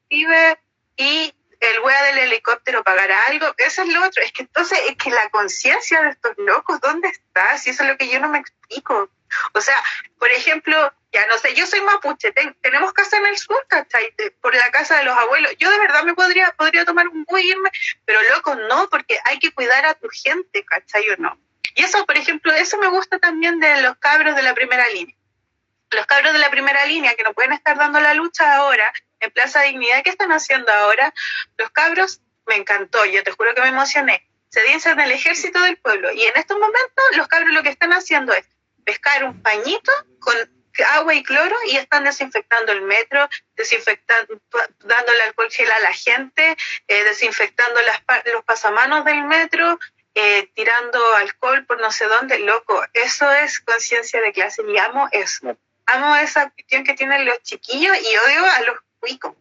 [0.09, 0.59] vive
[0.97, 3.53] y el wea del helicóptero pagará algo.
[3.59, 4.23] Eso es lo otro.
[4.23, 7.59] Es que entonces, es que la conciencia de estos locos, ¿dónde está?
[7.59, 9.11] Si eso es lo que yo no me explico.
[9.53, 9.77] O sea,
[10.19, 14.15] por ejemplo, ya no sé, yo soy mapuche, ten- tenemos casa en el sur, ¿cachai?
[14.41, 15.53] Por la casa de los abuelos.
[15.59, 17.71] Yo de verdad me podría, podría tomar un bus e irme,
[18.05, 21.41] pero loco, no, porque hay que cuidar a tu gente, ¿cachai o no?
[21.75, 25.15] Y eso, por ejemplo, eso me gusta también de los cabros de la primera línea.
[25.91, 29.31] Los cabros de la primera línea que no pueden estar dando la lucha ahora en
[29.33, 31.13] Plaza Dignidad, ¿qué están haciendo ahora?
[31.59, 34.27] Los cabros, me encantó, yo te juro que me emocioné.
[34.49, 37.93] Se dicen el ejército del pueblo y en estos momentos los cabros lo que están
[37.93, 38.47] haciendo es
[38.85, 40.35] pescar un pañito con
[40.83, 44.41] agua y cloro y están desinfectando el metro, desinfectando,
[44.81, 46.57] dándole alcohol gel a la gente,
[46.89, 48.03] eh, desinfectando las,
[48.33, 49.79] los pasamanos del metro,
[50.15, 55.09] eh, tirando alcohol por no sé dónde, loco, eso es conciencia de clase y amo
[55.13, 55.57] eso.
[55.87, 59.35] Amo esa cuestión que tienen los chiquillos y odio a los cuicos.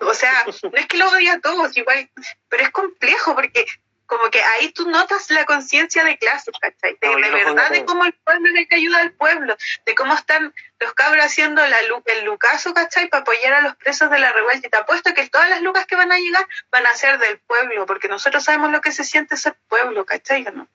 [0.00, 2.10] O sea, no es que lo odie a todos igual,
[2.48, 3.66] pero es complejo porque
[4.10, 6.98] como que ahí tú notas la conciencia de clase, ¿cachai?
[7.00, 8.74] De, No, yo de los odio a verdad, de cómo el pueblo es el que
[8.74, 9.56] ayuda al pueblo,
[9.86, 13.08] de cómo están los cabros haciendo la, el lucaso, ¿cachai?
[13.08, 14.66] Para apoyar a los presos de la revuelta.
[14.66, 17.38] Y te apuesto que todas las lucas que van a llegar van a ser del
[17.38, 20.44] pueblo, porque nosotros sabemos lo que se siente ser pueblo, ¿cachai?
[20.48, 20.66] ¿O no?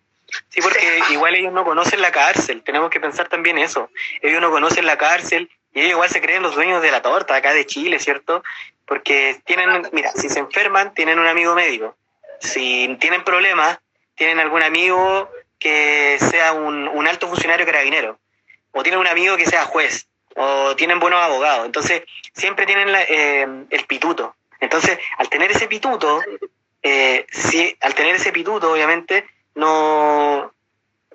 [0.47, 0.79] Sí, porque
[1.11, 3.89] igual ellos no conocen la cárcel, tenemos que pensar también eso.
[4.21, 7.35] Ellos no conocen la cárcel y ellos igual se creen los dueños de la torta
[7.35, 8.45] acá de Chile, ¿cierto?
[8.85, 11.97] Porque tienen, mira, si se enferman, tienen un amigo médico.
[12.39, 13.79] Si tienen problemas,
[14.15, 15.29] tienen algún amigo
[15.59, 18.19] que sea un, un alto funcionario carabinero.
[18.71, 20.07] O tienen un amigo que sea juez.
[20.35, 21.65] O tienen buenos abogados.
[21.65, 24.35] Entonces, siempre tienen la- eh, el pituto.
[24.59, 26.21] Entonces, al tener ese pituto,
[26.83, 29.25] eh, sí, al tener ese pituto, obviamente,
[29.55, 30.53] no,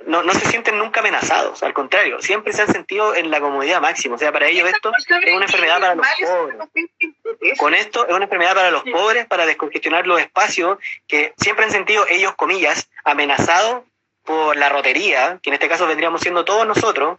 [0.06, 3.80] no, no se sienten nunca amenazados, al contrario, siempre se han sentido en la comodidad
[3.80, 4.16] máxima.
[4.16, 7.58] O sea, para ellos esto es una enfermedad para los pobres.
[7.58, 11.70] Con esto es una enfermedad para los pobres, para descongestionar los espacios que siempre han
[11.70, 13.84] sentido ellos, comillas, amenazados
[14.24, 17.18] por la rotería, que en este caso vendríamos siendo todos nosotros,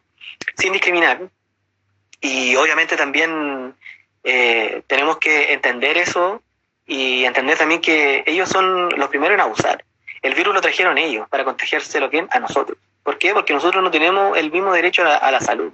[0.57, 1.19] sin discriminar.
[2.19, 3.75] Y obviamente también
[4.23, 6.41] eh, tenemos que entender eso
[6.85, 9.83] y entender también que ellos son los primeros en abusar.
[10.21, 12.77] El virus lo trajeron ellos para contagiárselo bien a nosotros.
[13.03, 13.33] ¿Por qué?
[13.33, 15.73] Porque nosotros no tenemos el mismo derecho a la, salud.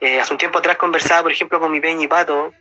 [0.00, 2.52] Eh, hace un tiempo atrás conversaba, por ejemplo, con mi peñi Pato,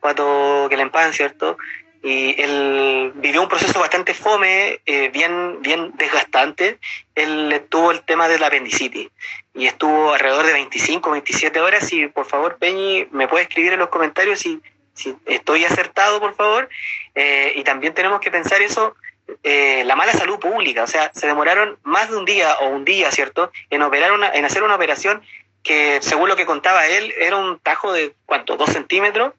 [0.00, 1.56] Pato que le empan, ¿cierto?
[2.02, 6.78] Y él vivió un proceso bastante fome, eh, bien, bien desgastante.
[7.14, 9.08] Él tuvo el tema de la apendicitis
[9.54, 11.90] y estuvo alrededor de 25, 27 horas.
[11.94, 14.60] Y por favor, Peñi, me puede escribir en los comentarios si,
[14.92, 16.68] si estoy acertado, por favor.
[17.14, 18.94] Eh, y también tenemos que pensar eso,
[19.42, 20.84] eh, la mala salud pública.
[20.84, 24.30] O sea, se demoraron más de un día o un día, ¿cierto?, en, operar una,
[24.30, 25.22] en hacer una operación
[25.62, 29.32] que, según lo que contaba él, era un tajo de, ¿cuánto?, dos centímetros.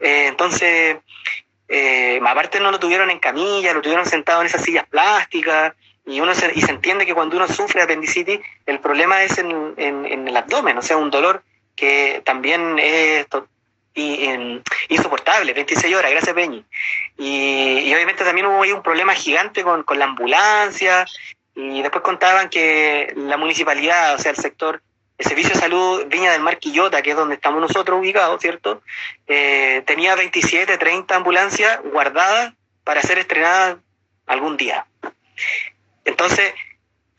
[0.00, 0.98] Eh, entonces,
[1.68, 5.74] eh, aparte no lo tuvieron en camilla, lo tuvieron sentado en esas sillas plásticas.
[6.06, 9.74] Y, uno se, y se entiende que cuando uno sufre apendicitis, el problema es en,
[9.76, 11.42] en, en el abdomen, o sea, un dolor
[11.76, 13.26] que también es
[13.98, 16.64] en- insoportable, 26 horas, gracias Peñi.
[17.16, 21.06] Y, obviamente también hubo un problema gigante con, con la ambulancia,
[21.54, 24.80] y después contaban que la municipalidad, o sea, el sector,
[25.18, 28.82] el Servicio de Salud Viña del Mar Quillota, que es donde estamos nosotros ubicados, ¿cierto?
[29.26, 33.78] Eh, tenía 27, 30 ambulancias guardadas para ser estrenadas
[34.26, 34.86] algún día.
[36.04, 36.54] Entonces,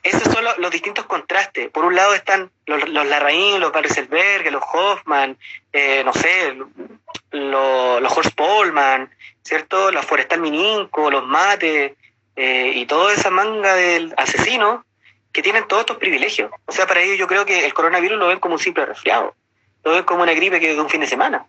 [0.04, 1.70] esos son los, los distintos contrastes.
[1.72, 5.38] Por un lado están los, los Larraín, los Barcelberg, los Hoffman,
[5.74, 9.92] eh, no sé, los, los Horst Polman, ¿cierto?
[9.92, 11.96] Los Forestal Mininco, los Mate,
[12.36, 14.86] eh, y toda esa manga del asesino
[15.34, 16.52] que tienen todos estos privilegios.
[16.66, 19.36] O sea, para ellos yo creo que el coronavirus lo ven como un simple resfriado.
[19.84, 21.46] Lo ven como una gripe que de un fin de semana.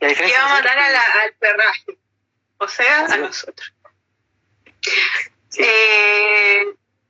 [0.00, 1.96] Y a diferencia va a matar a la- al perraje,
[2.58, 3.72] o sea, a nosotros.
[5.48, 5.62] Sí.
[5.64, 6.64] Eh,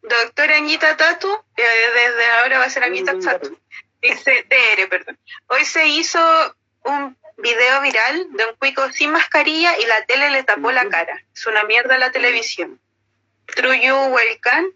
[0.09, 1.63] doctora Anita Tatu, eh,
[1.95, 3.59] desde ahora va a ser Anita Mm, Tatu,
[4.01, 5.19] dice, TR, perdón.
[5.49, 6.21] Hoy se hizo
[6.85, 11.23] un video viral de un cuico sin mascarilla y la tele le tapó la cara.
[11.35, 12.81] Es una mierda la televisión.
[13.47, 14.73] True You Welcome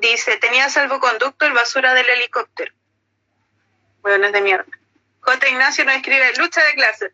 [0.00, 2.72] dice, tenía salvoconducto el basura del helicóptero.
[4.02, 4.66] Bueno, es de mierda.
[5.20, 5.48] J.
[5.48, 7.12] Ignacio nos escribe, lucha de clases.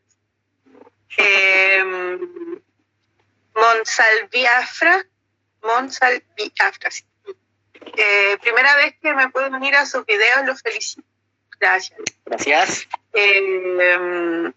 [1.16, 1.84] Eh,
[3.54, 5.06] Monsalviafra,
[5.62, 7.04] Monsalviafra, sí.
[7.96, 11.06] Eh, primera vez que me puedo unir a sus videos, los felicito.
[11.58, 11.98] Gracias.
[12.24, 12.88] Gracias.
[13.12, 14.52] Eh,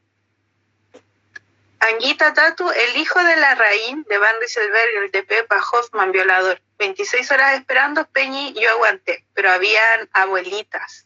[1.80, 6.61] Anguita Tatu, el hijo de la Raín, de Van Rieselberg, el de Pepa Hoffman, violador.
[6.77, 11.05] 26 horas esperando, Peñi, yo aguanté, pero habían abuelitas.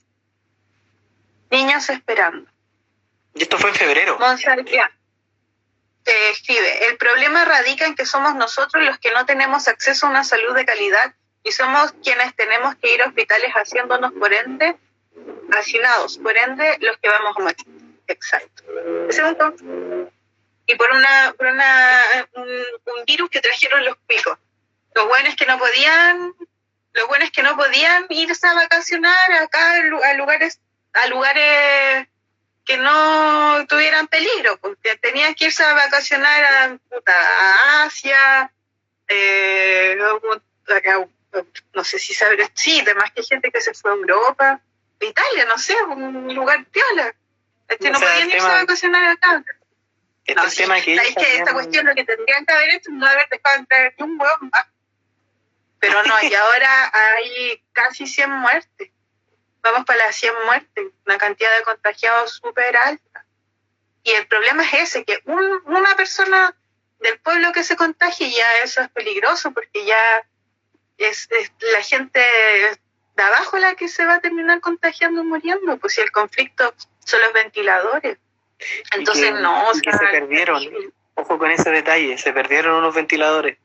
[1.51, 2.49] Niñas esperando.
[3.35, 4.17] Y esto fue en febrero.
[6.03, 10.09] te escribe, el problema radica en que somos nosotros los que no tenemos acceso a
[10.09, 11.13] una salud de calidad
[11.43, 14.77] y somos quienes tenemos que ir a hospitales haciéndonos, por ende,
[15.51, 17.67] hacinados, por ende, los que vamos a morir.
[18.07, 18.63] Exacto.
[19.09, 19.55] Segundo,
[20.65, 22.01] y por una, por una
[22.33, 24.37] un, virus que trajeron los picos.
[24.95, 26.33] Los buenos que no podían,
[26.93, 30.59] los buenos que no podían irse a vacacionar acá a lugares,
[30.93, 32.07] a lugares
[32.65, 38.53] que no tuvieran peligro, porque tenían que irse a vacacionar a, Asia,
[39.07, 39.97] eh,
[41.73, 44.61] no sé si sabré, sí, además que hay gente que se fue a Europa,
[44.99, 47.13] Italia, no sé, un lugar piola.
[47.67, 49.43] Este, no podían irse a vacacionar acá.
[50.25, 52.95] Este no, tema que, es que esta cuestión lo que tendrían que haber hecho es
[52.95, 54.65] no haber dejado entrar ni un huevo más.
[55.79, 58.91] Pero no, y ahora hay casi 100 muertes.
[59.61, 63.25] Vamos para las 100 muertes, una cantidad de contagiados súper alta.
[64.03, 66.55] Y el problema es ese, que una persona
[66.99, 70.25] del pueblo que se contagie ya eso es peligroso porque ya
[70.97, 71.29] es,
[71.71, 76.01] la gente de abajo la que se va a terminar contagiando y muriendo, pues si
[76.01, 76.73] el conflicto
[77.05, 78.17] son los ventiladores.
[78.95, 80.63] Entonces, no, o sea, se perdieron.
[81.15, 83.57] Ojo con ese detalle, se perdieron unos ventiladores.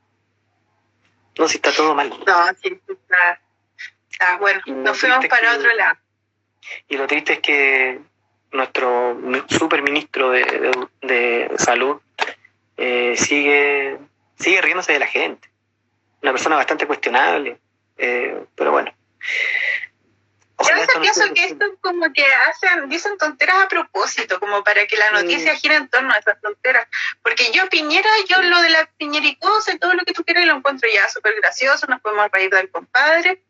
[1.38, 2.10] No, si está todo mal.
[2.10, 3.40] No, sí, está,
[4.10, 4.60] está bueno.
[4.66, 5.96] Nos fuimos para otro lado.
[6.88, 8.00] Y lo triste es que
[8.52, 9.16] nuestro
[9.48, 12.00] superministro de, de, salud
[12.76, 13.98] eh, sigue,
[14.38, 15.48] sigue riéndose de la gente.
[16.22, 17.58] Una persona bastante cuestionable,
[17.96, 18.92] eh, pero bueno.
[20.60, 24.86] Yo a veces pienso que esto como que hacen, dicen tonteras a propósito, como para
[24.88, 26.88] que la noticia gire en torno a esas tonteras.
[27.22, 30.56] Porque yo Piñera, yo lo de la piñericosa y todo lo que tú quieras lo
[30.56, 33.40] encuentro ya súper gracioso, nos podemos reír del compadre,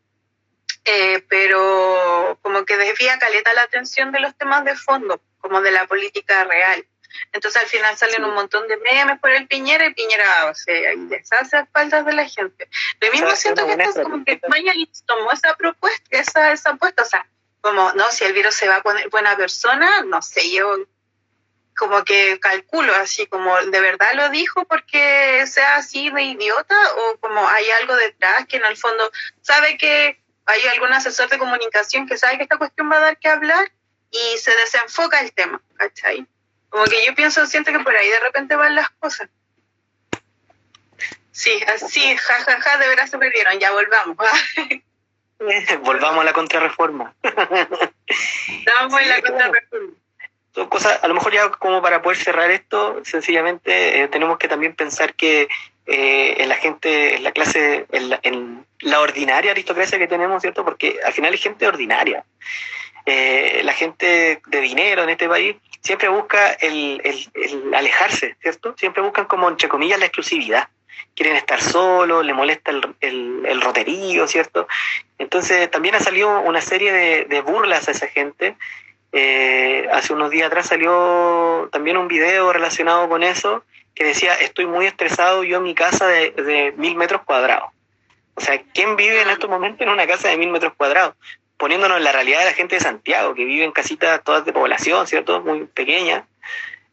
[0.85, 5.71] eh, pero como que desvía caleta la atención de los temas de fondo, como de
[5.71, 6.85] la política real.
[7.31, 10.93] Entonces al final salen un montón de memes por el Piñera y Piñera, o sea,
[10.93, 12.69] y deshace a espaldas de la gente.
[12.99, 17.03] Lo mismo siento que esto es como que Mañalich tomó esa propuesta, esa, esa apuesta,
[17.03, 17.25] o sea,
[17.61, 20.77] como, no, si el virus se va a poner buena persona, no sé, yo
[21.79, 27.17] como que calculo así, como de verdad lo dijo porque sea así de idiota o
[27.19, 29.09] como hay algo detrás que en el fondo
[29.41, 33.17] sabe que hay algún asesor de comunicación que sabe que esta cuestión va a dar
[33.17, 33.71] que hablar
[34.11, 36.27] y se desenfoca el tema, ¿cachai?
[36.69, 39.29] Como que yo pienso, siento que por ahí de repente van las cosas.
[41.31, 44.17] Sí, así, jajaja, ja, ja, de veras se perdieron, ya volvamos.
[45.83, 47.13] volvamos a la contrarreforma.
[47.23, 49.93] Estamos en la contrarreforma.
[50.53, 54.47] Son cosas, a lo mejor ya como para poder cerrar esto, sencillamente eh, tenemos que
[54.47, 55.47] también pensar que
[55.85, 60.41] eh, en la gente, en la clase, en la, en la ordinaria aristocracia que tenemos,
[60.41, 60.65] ¿cierto?
[60.65, 62.25] Porque al final hay gente ordinaria.
[63.11, 67.01] Eh, la gente de dinero en este país siempre busca el,
[67.73, 68.75] alejarse, ¿cierto?
[68.77, 70.69] Siempre buscan como, entre comillas, la exclusividad.
[71.15, 74.67] Quieren estar solos, le molesta el, roterío, ¿cierto?
[75.17, 78.55] Entonces también ha salido una serie de, burlas a esa gente.
[79.11, 83.63] Eh, hace unos días atrás salió también un video relacionado con eso
[83.95, 87.71] que decía, estoy muy estresado yo en mi casa de mil metros cuadrados.
[88.35, 91.15] O sea, ¿quién vive en estos momentos en una casa de mil metros cuadrados?
[91.59, 94.53] Poniéndonos en la realidad de la gente de Santiago, que vive en casitas todas de
[94.53, 95.41] población, ¿cierto?
[95.41, 96.23] Muy pequeñas.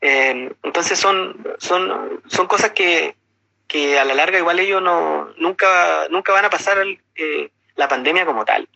[0.00, 3.14] Eh, entonces son, son, son cosas que,
[3.98, 8.44] a la larga igual ellos no, nunca, nunca van a pasar eh, la pandemia como
[8.44, 8.68] tal.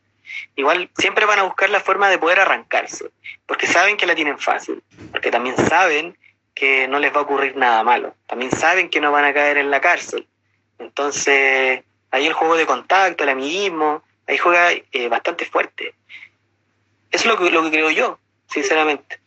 [0.54, 3.10] Igual siempre van a buscar la forma de poder arrancarse,
[3.46, 6.16] porque saben que la tienen fácil, porque también saben
[6.54, 9.58] que no les va a ocurrir nada malo, también saben que no van a caer
[9.58, 10.28] en la cárcel.
[10.78, 11.82] Entonces,
[12.12, 15.94] ahí el juego de contacto, el amiguismo, ahí juega eh, bastante fuerte.
[17.10, 18.18] Eso es lo que, lo que creo yo,
[18.48, 19.18] sinceramente.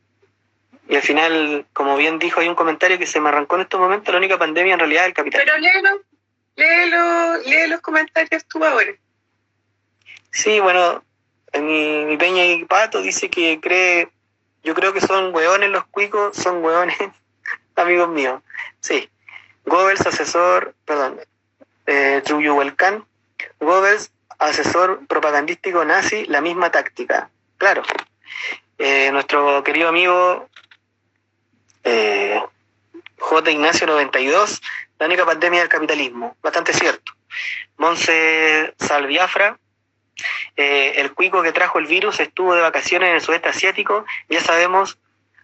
[0.87, 3.79] Y al final, como bien dijo, hay un comentario que se me arrancó en estos
[3.79, 5.41] momentos, la única pandemia en realidad es el capital.
[5.43, 6.01] Pero léelo,
[6.55, 8.93] léelo, lee los comentarios tú ahora.
[10.31, 11.03] Sí, bueno,
[11.53, 14.09] mi, mi Peña y Pato dice que cree,
[14.63, 16.97] yo creo que son hueones los cuicos, son hueones
[17.75, 18.41] amigos míos.
[18.79, 19.09] Sí.
[19.65, 21.19] Goebbels, asesor, perdón,
[21.87, 23.05] eh, Trujillo Huelcán.
[23.59, 24.12] Goebbels,
[24.49, 27.29] asesor propagandístico nazi la misma táctica.
[27.57, 27.83] Claro.
[28.77, 30.49] Eh, nuestro querido amigo
[31.83, 32.41] eh,
[33.17, 33.51] J.
[33.51, 34.61] Ignacio 92,
[34.99, 36.35] la única pandemia del capitalismo.
[36.41, 37.13] Bastante cierto.
[37.77, 39.57] Monse Salviafra,
[40.55, 44.05] eh, el cuico que trajo el virus estuvo de vacaciones en el sudeste asiático.
[44.29, 44.97] Ya sabemos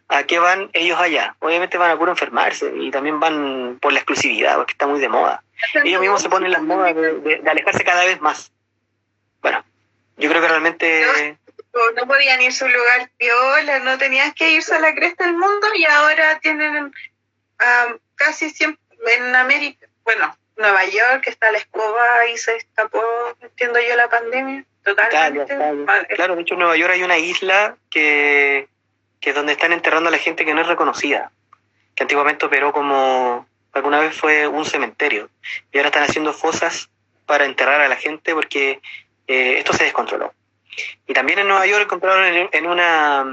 [0.09, 1.35] ¿a qué van ellos allá?
[1.39, 5.07] Obviamente van a puro enfermarse y también van por la exclusividad, porque está muy de
[5.07, 5.43] moda.
[5.83, 8.51] Ellos mismos se ponen las modas de, alejarse cada vez más.
[9.41, 9.63] Bueno,
[10.17, 11.37] yo creo que realmente...
[11.95, 15.35] No, podían irse a un lugar piola, no tenías que irse a la cresta del
[15.35, 16.91] mundo y ahora tienen
[18.15, 18.79] casi siempre
[19.17, 23.01] en América, bueno, Nueva York, está la escoba y se escapó,
[23.41, 24.65] entiendo yo, la pandemia.
[24.83, 25.55] Totalmente.
[26.15, 28.67] Claro, de hecho en Nueva York hay una isla que,
[29.19, 31.31] que es donde están enterrando a la gente que no es reconocida,
[31.95, 35.29] que antiguamente operó como, alguna vez fue un cementerio,
[35.71, 36.89] y ahora están haciendo fosas
[37.25, 38.81] para enterrar a la gente porque
[39.29, 40.33] eh, esto se descontroló.
[41.07, 43.25] Y también en Nueva York encontraron en, una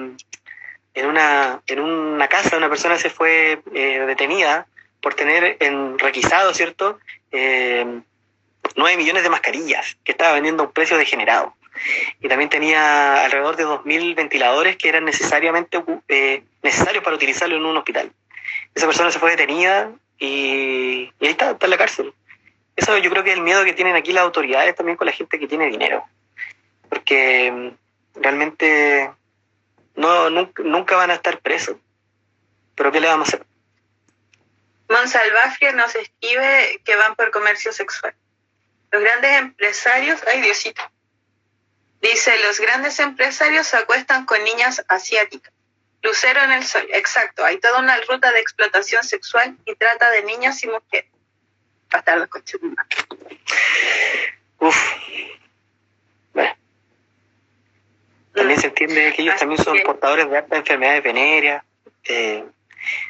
[0.94, 4.66] en una en una casa una persona se fue eh, detenida
[5.00, 6.98] por tener en requisado, ¿cierto?
[7.32, 7.86] Eh,
[8.74, 11.54] 9 millones de mascarillas que estaba vendiendo a un precio degenerado.
[12.20, 17.64] Y también tenía alrededor de 2.000 ventiladores que eran necesariamente eh, necesarios para utilizarlo en
[17.64, 18.12] un hospital.
[18.74, 22.12] Esa persona se fue detenida y, ahí está, está en la cárcel.
[22.76, 25.12] Eso yo creo que es el miedo que tienen aquí las autoridades también con la
[25.12, 26.04] gente que tiene dinero.
[26.88, 29.10] Porque mm, realmente
[29.96, 31.76] no, nunca, nunca van a estar presos.
[32.74, 33.46] Pero ¿qué le vamos a hacer?
[34.88, 38.14] Monsalvafia nos escribe que van por comercio sexual.
[38.92, 40.82] Los grandes empresarios, ay Diosito,
[42.00, 45.52] dice, los grandes empresarios se acuestan con niñas asiáticas.
[46.02, 50.22] Lucero en el sol, exacto, hay toda una ruta de explotación sexual y trata de
[50.22, 51.10] niñas y mujeres.
[54.58, 54.92] Uf.
[56.32, 56.54] Bueno.
[58.34, 61.64] También se entiende que ellos también son portadores de altas enfermedades venéreas.
[62.04, 62.44] Eh,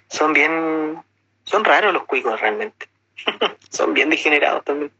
[0.08, 1.02] son bien,
[1.44, 2.88] son raros los cuicos realmente.
[3.70, 4.92] son bien degenerados también.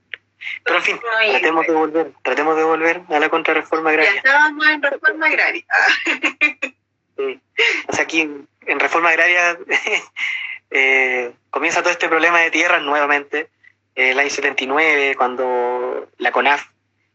[0.65, 4.13] Pero en fin, tratemos de volver, tratemos de volver a la contrarreforma agraria.
[4.13, 5.65] Ya estábamos en reforma agraria.
[7.17, 7.41] sí.
[7.89, 9.59] O sea, aquí en, reforma agraria
[10.71, 13.49] eh, comienza todo este problema de tierras nuevamente.
[13.97, 16.65] Eh, el año 79, cuando la CONAF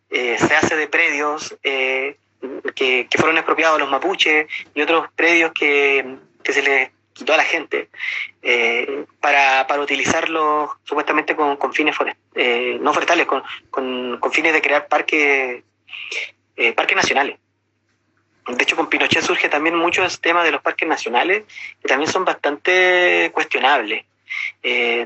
[0.10, 2.18] eh, se hace de predios que,
[2.74, 7.38] que, fueron expropiados a los mapuches y otros predios que, que se les quitó a
[7.38, 7.90] la gente
[8.42, 11.96] eh, para, para utilizarlos supuestamente con, con fines
[12.36, 15.64] eh, no forestales, con, con, fines de crear parques
[16.56, 17.38] eh, parques nacionales.
[18.48, 21.44] De hecho, con Pinochet surge también mucho el tema de los parques nacionales,
[21.80, 24.04] que también son bastante cuestionables.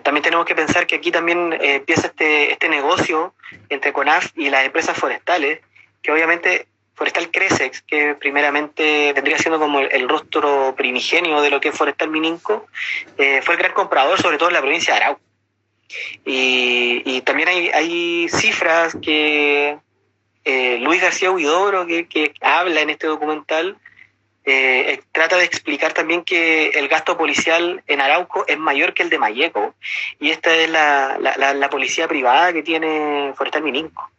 [0.04, 3.34] También tenemos que pensar que aquí también empieza este, este negocio
[3.70, 5.60] entre CONAF y las empresas forestales,
[6.02, 11.70] que obviamente Forestal Cresex, que primeramente vendría siendo como el, rostro primigenio de lo que
[11.70, 12.68] es Forestal Mininco,
[13.18, 15.22] eh, fue el gran comprador, sobre todo en la provincia de Arauco.
[16.26, 19.78] Y, también hay, cifras que
[20.46, 23.78] eh, Luis García Huidobro, que, habla en este documental,
[24.46, 29.10] eh, trata de explicar también que el gasto policial en Arauco es mayor que el
[29.10, 29.76] de Mayeco.
[30.20, 34.10] Y esta es la, la policía privada que tiene Forestal Mininco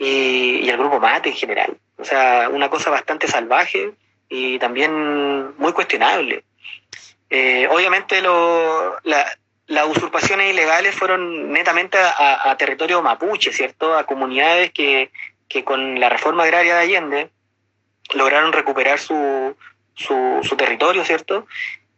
[0.00, 1.76] y, el grupo Mate en general.
[1.98, 3.92] O sea, una cosa bastante salvaje
[4.28, 6.44] y también muy cuestionable.
[7.28, 13.96] Eh, obviamente lo, las usurpaciones ilegales fueron netamente a, territorio mapuche, ¿cierto?
[13.96, 15.10] A comunidades que,
[15.48, 17.30] que, con la reforma agraria de Allende
[18.14, 19.56] lograron recuperar su,
[19.94, 21.46] su, su territorio, ¿cierto?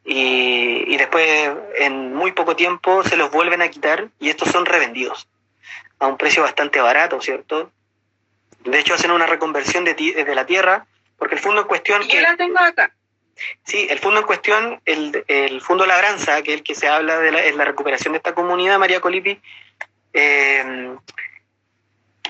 [0.05, 4.67] Y, y, después en muy poco tiempo se los vuelven a quitar y estos son
[4.67, 5.29] revendidos
[6.01, 7.71] a un precio bastante barato, ¿cierto?
[8.65, 10.87] De hecho, hacen una reconversión de, de la tierra,
[11.17, 12.03] porque el fondo en cuestión...
[12.03, 12.93] Yo la tengo acá.
[13.65, 17.19] Sí, el fondo en cuestión, el, el Fondo Labranza, que es el que se habla
[17.19, 19.41] de la, la recuperación de esta comunidad, María Colipi,
[20.13, 20.97] eh,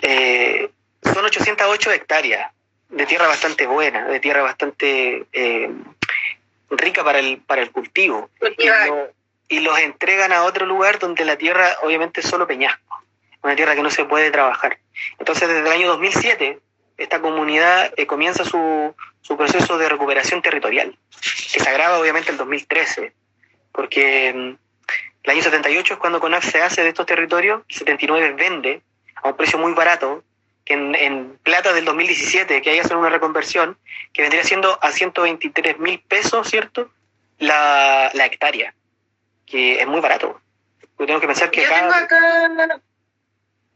[0.02, 0.70] eh,
[1.02, 2.52] son 808 hectáreas
[2.92, 5.70] de tierra bastante buena, de tierra bastante eh,
[6.70, 8.30] rica para el, para el cultivo.
[8.58, 13.02] Y, y, los entregan a otro lugar donde la tierra obviamente es solo peñasco,
[13.42, 14.78] una tierra que no se puede trabajar.
[15.18, 16.58] Entonces, desde el año 2007,
[16.98, 20.96] esta comunidad eh, comienza su, su, proceso de recuperación territorial,
[21.52, 23.12] que se agrava obviamente en 2013,
[23.72, 24.56] porque mm,
[25.24, 28.82] el año 78 es cuando CONAF se hace de estos territorios, y 79 vende
[29.22, 30.22] a un precio muy barato,
[30.64, 33.78] que en, plata del 2017, que ahí hacen una reconversión,
[34.12, 36.90] que vendría siendo a 123 mil pesos, ¿cierto?
[37.38, 38.74] La, la, hectárea,
[39.46, 40.40] que es muy barato.
[40.98, 41.62] Yo tengo que pensar que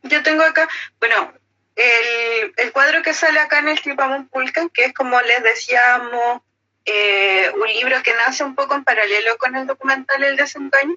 [0.09, 0.68] yo tengo acá,
[1.01, 1.32] bueno,
[1.74, 6.43] el, el cuadro que sale acá en el Tripamon Pulcan, que es como les decíamos,
[6.84, 10.97] eh, un libro que nace un poco en paralelo con el documental El Desengaño,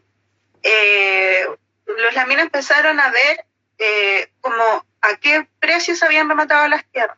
[0.61, 1.47] eh,
[1.85, 3.45] los laminos empezaron a ver
[3.79, 7.17] eh, como a qué precios habían rematado las tierras.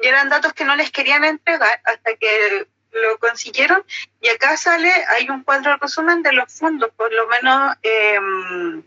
[0.00, 3.84] Y eran datos que no les querían entregar hasta que lo consiguieron.
[4.20, 8.82] Y acá sale, hay un cuadro resumen de los fondos, por lo menos em,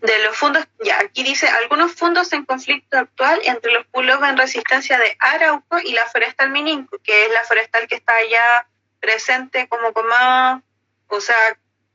[0.00, 4.36] de los fondos, ya aquí dice, algunos fondos en conflicto actual entre los pueblos en
[4.36, 8.66] resistencia de Arauco y la forestal Mininco, que es la forestal que está allá
[9.00, 10.62] presente como como,
[11.08, 11.36] o sea,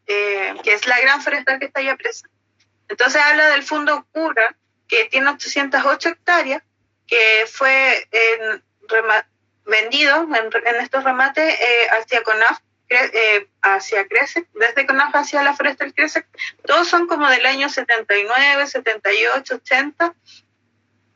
[0.08, 2.36] eh, que es la gran forestal que está allá presente.
[2.90, 4.56] Entonces habla del fondo Cura,
[4.92, 6.62] que tiene 808 hectáreas,
[7.08, 8.10] que fue
[9.64, 15.94] vendido en, estos remates eh, hacia CONAF, eh, hacia Crece, desde CONAF hacia la forestal
[15.94, 16.26] Crece,
[16.66, 20.14] todos son como del año 79, 78, 80,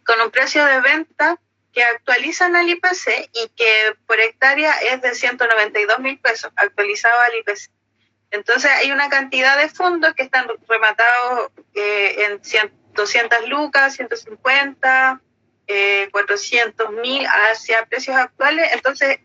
[0.05, 1.37] con un precio de venta
[1.73, 7.35] que actualizan al IPC y que por hectárea es de 192 mil pesos, actualizado al
[7.39, 7.69] IPC.
[8.31, 12.41] Entonces hay una cantidad de fondos que están rematados eh, en
[12.95, 15.21] 200 lucas, 150,
[15.67, 18.71] eh, 400 mil hacia precios actuales.
[18.73, 19.19] Entonces,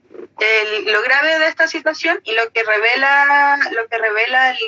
[0.87, 4.59] lo grave de esta situación y lo que revela lo que revela el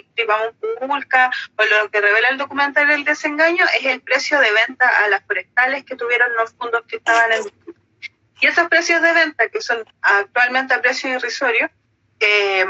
[1.57, 5.24] o lo que revela el documental El desengaño es el precio de venta a las
[5.24, 7.44] forestales que tuvieron los fondos que estaban en
[8.40, 11.70] y esos precios de venta que son actualmente a precio irrisorio
[12.20, 12.64] eh,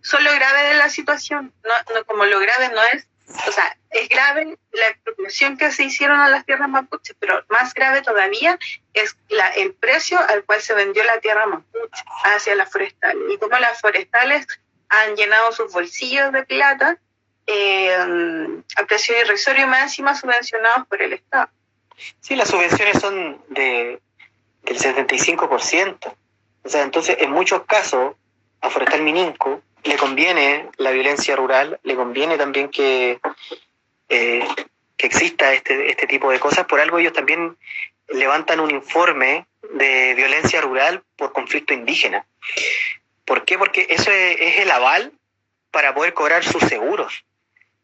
[0.00, 3.76] son lo grave de la situación no, no como lo grave no es o sea,
[3.90, 8.58] es grave la expropiación que se hicieron a las tierras mapuche, pero más grave todavía
[8.94, 13.38] es la, el precio al cual se vendió la tierra mapuche hacia las forestales y
[13.38, 14.46] cómo las forestales
[14.88, 16.98] han llenado sus bolsillos de plata
[17.46, 17.94] eh,
[18.76, 21.48] a precio irrisorio más encima subvencionados por el Estado.
[22.20, 24.00] Sí, las subvenciones son de,
[24.62, 26.14] del 75%.
[26.64, 28.14] O sea, entonces, en muchos casos,
[28.60, 33.20] a Forestal Mininco le conviene la violencia rural, le conviene también que,
[34.08, 34.46] eh,
[34.96, 36.66] que exista este, este tipo de cosas.
[36.66, 37.56] Por algo ellos también
[38.08, 42.24] levantan un informe de violencia rural por conflicto indígena.
[43.24, 43.58] ¿Por qué?
[43.58, 45.12] Porque eso es, el aval
[45.70, 47.24] para poder cobrar sus seguros.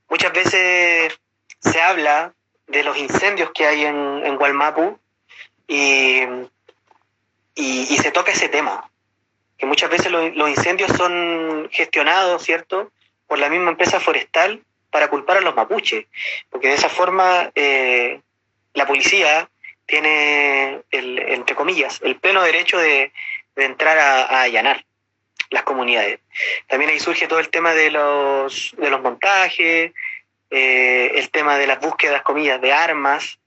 [0.08, 1.18] Muchas veces
[1.60, 2.32] se habla
[2.66, 4.38] de los incendios que hay en, en
[5.66, 6.22] y,
[7.54, 8.91] y se toca ese tema
[9.62, 12.90] que muchas veces los incendios son gestionados, ¿cierto?,
[13.28, 14.60] por la misma empresa forestal
[14.90, 16.06] para culpar a los mapuches,
[16.50, 18.20] porque de esa forma eh,
[18.74, 19.48] la policía
[19.86, 23.12] tiene, el, entre comillas, el pleno derecho de,
[23.54, 24.84] entrar a, allanar
[25.50, 26.18] las comunidades.
[26.66, 29.92] También ahí surge todo el tema de los, de los montajes,
[30.50, 33.38] eh, el tema de las búsquedas, comillas, de armas,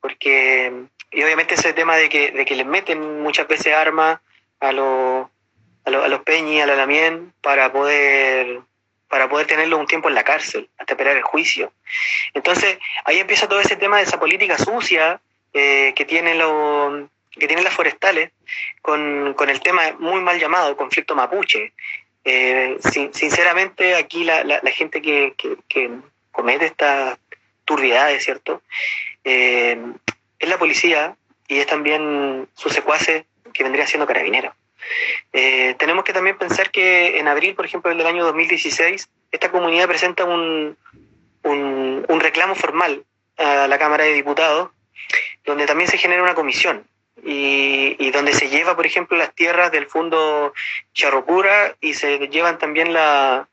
[0.00, 0.72] porque,
[1.12, 4.18] y obviamente ese tema de que, de que les meten muchas veces armas
[4.58, 5.28] a los
[5.84, 8.60] a, los Peñi, a la Lamien, para poder,
[9.08, 11.72] para poder tenerlo un tiempo en la cárcel, hasta esperar el juicio.
[12.34, 15.20] Entonces, ahí empieza todo ese tema de esa política sucia
[15.52, 18.30] eh, que, tiene lo, que tienen las forestales
[18.82, 21.72] con, con, el tema muy mal llamado conflicto mapuche.
[22.24, 22.78] Eh,
[23.12, 25.34] sinceramente, aquí la, la, gente que,
[25.68, 25.90] que,
[26.30, 27.18] comete estas
[27.64, 28.62] turbiedades, ¿cierto?
[29.24, 29.78] Eh,
[30.38, 31.16] es la policía
[31.48, 34.54] y es también su secuace que vendría siendo carabinero.
[35.32, 39.86] Eh, tenemos que también pensar que en abril, por ejemplo, del año 2016, esta comunidad
[39.86, 40.76] presenta un,
[41.44, 43.04] un, reclamo formal
[43.36, 44.70] a la Cámara de Diputados,
[45.44, 46.86] donde también se genera una comisión
[47.22, 50.52] y, donde se lleva, por ejemplo, las tierras del fondo
[50.92, 53.48] Charrocura y se llevan también la,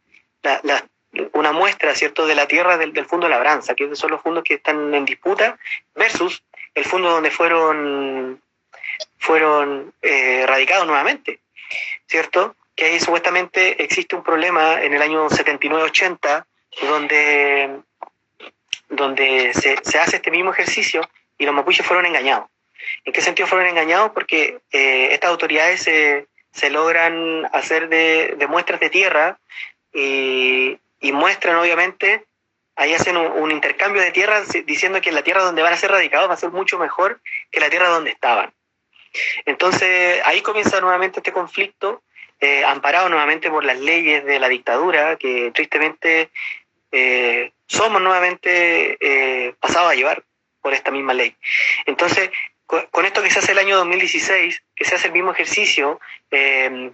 [1.34, 4.56] una muestra, ¿cierto?, de la tierra del, del fondo Labranza, que son los fondos que
[4.56, 5.58] están en disputa,
[5.96, 6.44] versus
[6.76, 8.42] el fondo donde fueron
[9.18, 11.40] fueron eh, radicados nuevamente,
[12.08, 12.56] ¿cierto?
[12.76, 16.46] Que ahí supuestamente existe un problema en el año 79-80
[16.82, 17.80] donde,
[18.90, 21.02] donde se, se, hace este mismo ejercicio
[21.38, 22.50] y los mapuches fueron engañados.
[23.04, 24.12] ¿En qué sentido fueron engañados?
[24.12, 29.40] Porque eh, estas autoridades se, se, logran hacer de, de, muestras de tierra
[29.94, 32.24] y, y muestran obviamente
[32.76, 35.90] ahí hacen un, un, intercambio de tierra diciendo que la tierra donde van a ser
[35.90, 37.20] radicados va a ser mucho mejor
[37.52, 38.54] que la tierra donde estaban.
[39.46, 42.04] Entonces ahí comienza nuevamente este conflicto,
[42.40, 46.30] eh, amparado nuevamente por las leyes de la dictadura, que tristemente
[46.92, 50.24] eh, somos nuevamente eh, pasados a llevar
[50.62, 51.36] por esta misma ley.
[51.88, 52.30] Entonces,
[52.68, 56.00] con, esto que se hace el año 2016, que se hace el mismo ejercicio,
[56.30, 56.94] se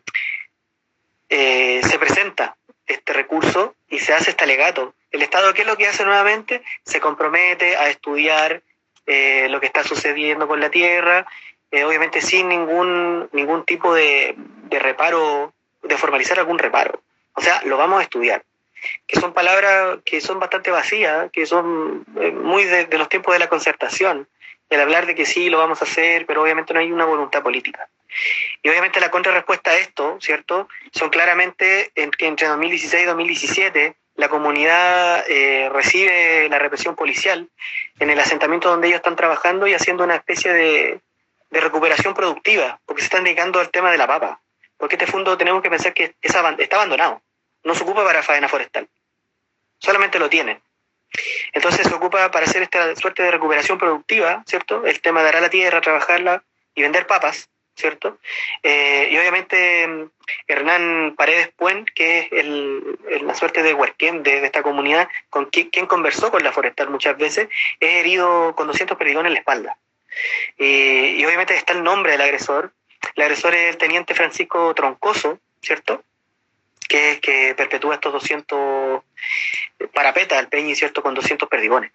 [2.00, 2.56] presenta
[2.86, 4.94] este recurso y se hace este alegato.
[5.12, 6.62] El Estado, ¿qué es lo que hace nuevamente?
[6.86, 8.62] Se compromete a estudiar
[9.08, 11.26] lo que está sucediendo con la tierra
[11.74, 14.36] eh, obviamente sin ningún, ningún tipo de,
[14.70, 17.02] reparo, de formalizar algún reparo.
[17.34, 18.44] O sea, lo vamos a estudiar.
[19.08, 23.40] Que son palabras que son bastante vacías, que son eh, muy de, los tiempos de
[23.40, 24.28] la concertación,
[24.70, 27.42] el hablar de que sí, lo vamos a hacer, pero obviamente no hay una voluntad
[27.42, 27.90] política.
[28.62, 30.70] Y obviamente la contrarrespuesta a esto, ¿cierto?
[30.92, 37.50] Son claramente entre 2016 y 2017 la comunidad eh, recibe la represión policial
[37.98, 41.02] en el asentamiento donde ellos están trabajando y haciendo una especie de,
[41.54, 44.42] de recuperación productiva, porque se están dedicando al tema de la papa.
[44.78, 47.22] Porque este fondo tenemos que pensar que está abandonado,
[47.64, 48.90] no se ocupa para faena forestal,
[49.78, 50.60] solamente lo tienen.
[51.54, 54.84] Entonces se ocupa para hacer esta suerte de recuperación productiva, ¿cierto?
[54.84, 56.44] El tema de dar a la tierra, trabajarla
[56.74, 58.18] y vender papas, ¿cierto?
[58.64, 60.10] Eh, y obviamente mm,
[60.48, 65.86] Hernán Paredes Puen, que es el, la suerte de huerquén de, esta comunidad, con quien,
[65.86, 67.48] conversó con la forestal muchas veces,
[67.80, 69.78] es herido con 200 perdigones en la espalda.
[70.58, 72.74] Y obviamente está el nombre del agresor.
[73.16, 76.04] El agresor es el teniente Francisco Troncoso, ¿cierto?
[76.88, 79.02] Que, que perpetúa estos 200
[79.94, 81.02] parapeta al Peñi, ¿cierto?
[81.02, 81.92] Con 200 perdigones.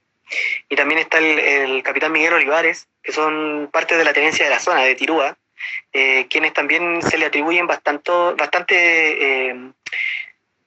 [0.69, 4.51] Y también está el, el capitán Miguel Olivares, que son parte de la tenencia de
[4.51, 5.37] la zona, de Tirúa,
[5.93, 9.73] eh, quienes también se le atribuyen bastante, bastante eh,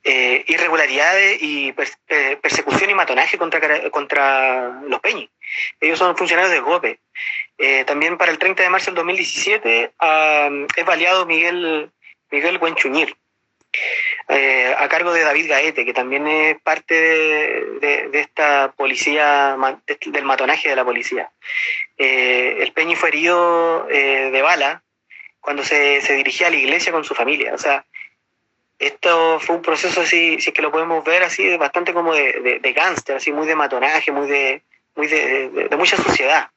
[0.04, 5.30] eh, irregularidades y persecución y matonaje contra, contra los peñis.
[5.80, 7.00] Ellos son funcionarios de GOPE.
[7.86, 9.92] también para el 30 de marzo del 2017
[10.76, 11.92] es baleado Miguel,
[12.32, 12.60] Miguel
[14.78, 19.56] a cargo de David Gaete, que también es parte de, de, esta policía,
[20.08, 21.32] del matonaje de la policía.
[21.98, 24.84] el Peñi fue herido de bala
[25.42, 27.54] cuando se, se, dirigía a la iglesia con su familia.
[27.54, 27.86] O sea,
[28.82, 32.34] esto fue un proceso así, si es que lo podemos ver así, bastante como de,
[32.42, 34.64] de, de así muy de matonaje, muy de,
[34.96, 36.50] muy de, mucha suciedad.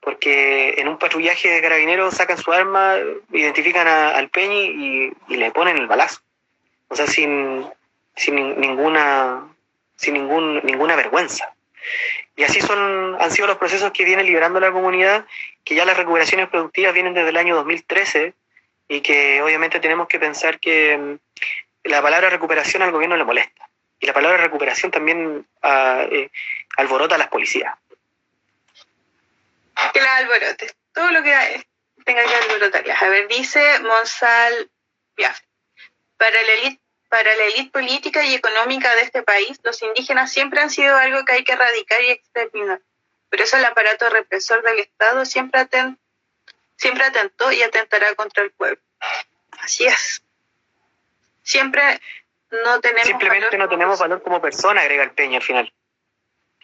[0.00, 2.96] Porque en un patrullaje de carabineros sacan su arma,
[3.30, 6.20] identifican al Peñi y, y, le ponen el balazo.
[6.88, 7.64] O sea, sin,
[8.16, 9.46] sin ninguna,
[9.94, 11.54] sin ningún, ninguna vergüenza.
[12.34, 15.24] Y así son, han sido los procesos que vienen liberando la comunidad,
[15.62, 18.34] que ya las recuperaciones productivas vienen desde el año 2013
[18.90, 21.18] y que obviamente tenemos que pensar que mm,
[21.84, 23.70] la palabra recuperación al gobierno le molesta.
[24.00, 26.28] Y la palabra recuperación también ah, eh,
[26.76, 27.72] alborota a las policías.
[29.92, 30.74] Que la alborote.
[30.92, 31.64] Todo lo que
[32.04, 32.84] tenga que alborotar.
[32.90, 34.68] A ver, dice Monsal.
[36.16, 40.60] Para la élite para la élite política y económica de este país, los indígenas siempre
[40.60, 42.80] han sido algo que hay que erradicar y exterminar.
[43.28, 45.66] Por eso el aparato represor del Estado siempre,
[46.80, 48.80] siempre atentó y atentará contra el pueblo.
[49.60, 50.22] Así es.
[51.42, 52.00] Siempre
[52.50, 53.06] no tenemos.
[53.06, 55.72] Simplemente no tenemos valor como persona, agrega el Peña al final.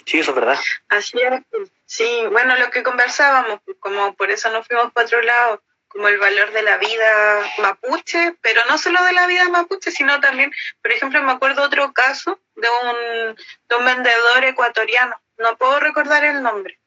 [0.06, 0.58] Sí, eso es verdad.
[0.88, 1.42] Así es.
[1.84, 6.18] Sí, bueno, lo que conversábamos, como por eso nos fuimos para otro lado como el
[6.18, 10.52] valor de la vida mapuche, pero no solo de la vida mapuche, sino también,
[10.82, 13.36] por ejemplo, me acuerdo otro caso de un,
[13.68, 16.78] de un vendedor ecuatoriano, no puedo recordar el nombre,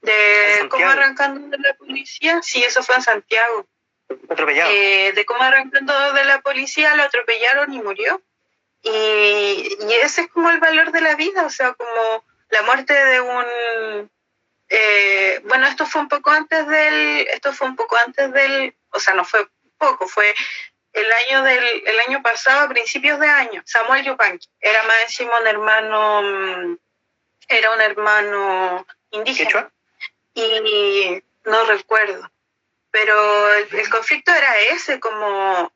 [0.00, 3.66] de cómo arrancando de la policía, sí, eso fue en Santiago.
[4.28, 4.70] Atropellado.
[4.72, 8.22] Eh, de cómo arrancando de la policía lo atropellaron y murió.
[8.82, 12.94] Y, y ese es como el valor de la vida, o sea, como la muerte
[12.94, 14.08] de un
[14.68, 19.00] eh, bueno, esto fue un poco antes del, esto fue un poco antes del, o
[19.00, 20.34] sea, no fue poco, fue
[20.92, 25.40] el año del, el año pasado, a principios de año, Samuel Yupanqui, era más encima
[25.40, 26.78] un hermano, mm,
[27.48, 29.72] era un hermano indígena.
[30.38, 32.30] Y no recuerdo.
[32.90, 35.72] Pero el, conflicto era ese, como,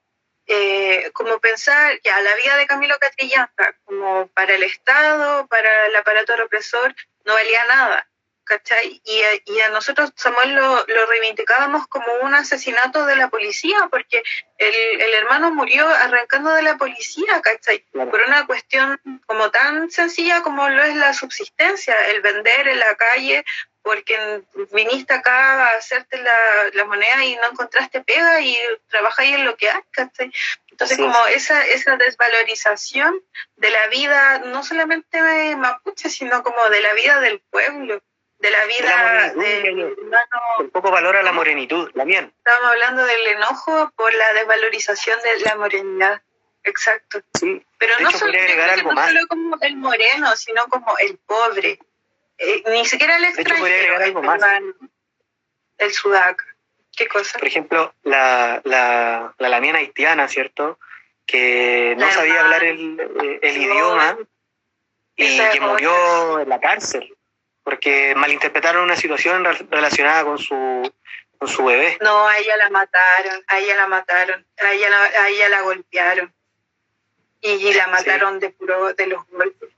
[0.47, 5.97] eh, como pensar, ya, la vida de Camilo Catrillanca, como para el Estado, para el
[5.97, 6.95] aparato represor,
[7.25, 8.09] no valía nada
[8.45, 9.01] ¿cachai?
[9.05, 9.23] Y,
[9.53, 14.23] y a nosotros, Samuel, lo, lo, reivindicábamos como un asesinato de la policía, porque
[14.59, 17.85] el, el hermano murió arrancando de la policía, ¿cachai?
[17.93, 22.95] Por una cuestión como tan sencilla como lo es la subsistencia, el vender en la
[22.97, 23.45] calle,
[23.83, 28.57] porque viniste acá a hacerte la, la moneda y no encontraste pega y
[28.89, 30.33] trabajáis en lo que hay, ¿cachai?
[30.71, 33.21] Entonces, como esa, esa desvalorización
[33.57, 38.03] de la vida, no solamente de mapuche, sino como de la vida del pueblo
[38.43, 39.97] de la vida de
[40.59, 42.33] Un poco valora la morenitud, también.
[42.39, 46.23] Estamos hablando del enojo por la desvalorización de la morenidad.
[46.65, 47.21] Exacto.
[47.39, 47.65] Sí.
[47.79, 48.33] Pero no, solo,
[49.29, 51.79] como el moreno, sino como el pobre.
[52.39, 53.99] Eh, ni siquiera el extranjero.
[53.99, 54.43] De algo más.
[55.79, 56.45] El sudaca.
[56.97, 57.39] ¿Qué cosa?
[57.39, 60.79] Por ejemplo, la, la, la lamiana haitiana, ¿cierto?
[61.27, 64.19] Que no sabía hablar el, el idioma
[65.15, 67.17] y que murió en la cárcel
[67.63, 70.93] porque malinterpretaron una situación relacionada con su,
[71.39, 71.99] con su bebé.
[72.01, 75.61] No, a ella la mataron, a ella la mataron, a ella la, a ella la
[75.63, 76.33] golpearon
[77.41, 79.71] y, la mataron de puro de los golpes.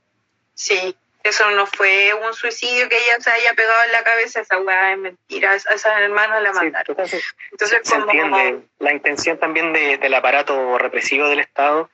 [0.53, 0.95] Sí.
[1.23, 4.93] eso no fue un suicidio que ella se haya pegado en la cabeza, esa weá
[4.93, 6.85] es mentira, a esas hermanas la mataron.
[6.89, 11.89] entonces, entonces se, entiende la intención también de, del aparato represivo del Estado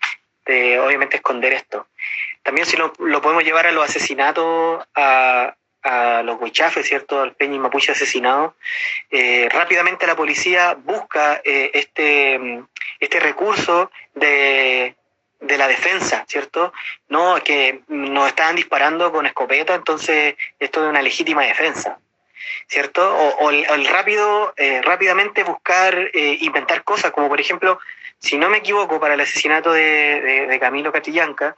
[0.46, 1.88] de obviamente esconder esto.
[2.44, 7.21] También si lo, lo podemos llevar a los asesinatos, a, a los huichafes, ¿cierto?
[7.21, 8.55] Al Peña y Mapuche asesinado,
[9.09, 12.63] eh, rápidamente la policía busca eh, este,
[12.99, 14.95] este recurso de,
[15.39, 16.73] de la defensa, ¿cierto?
[17.09, 21.99] No, que nos estaban disparando con escopeta, entonces esto es una legítima defensa,
[22.67, 23.15] ¿cierto?
[23.39, 27.79] O, el, rápido, eh, rápidamente buscar, inventar cosas, como por ejemplo,
[28.19, 31.55] si no me equivoco, para el asesinato de, de, Camilo Catillanca,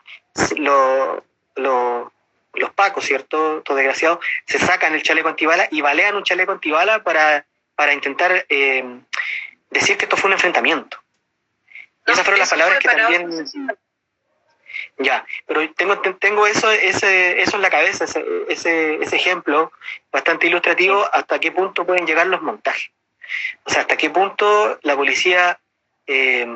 [0.55, 1.21] lo,
[1.55, 2.13] lo
[2.53, 3.61] los pacos, ¿cierto?
[3.63, 7.45] Todo desgraciado, se sacan el chaleco antibala y balean un chaleco antibala para,
[7.75, 8.83] para intentar eh,
[9.69, 10.97] decir que esto fue un enfrentamiento.
[12.05, 13.47] esas fueron las palabras que también...
[14.97, 19.71] Ya, pero tengo, tengo eso, ese, eso en la cabeza, ese, ese, ese ejemplo
[20.11, 22.91] bastante ilustrativo hasta qué punto pueden llegar los montajes.
[23.65, 25.59] O sea, hasta qué punto la policía
[26.07, 26.47] eh,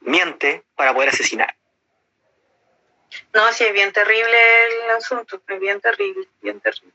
[0.00, 1.54] miente para poder asesinar.
[3.32, 4.36] No, sí, es bien terrible
[4.84, 6.92] el asunto, es bien terrible, bien terrible.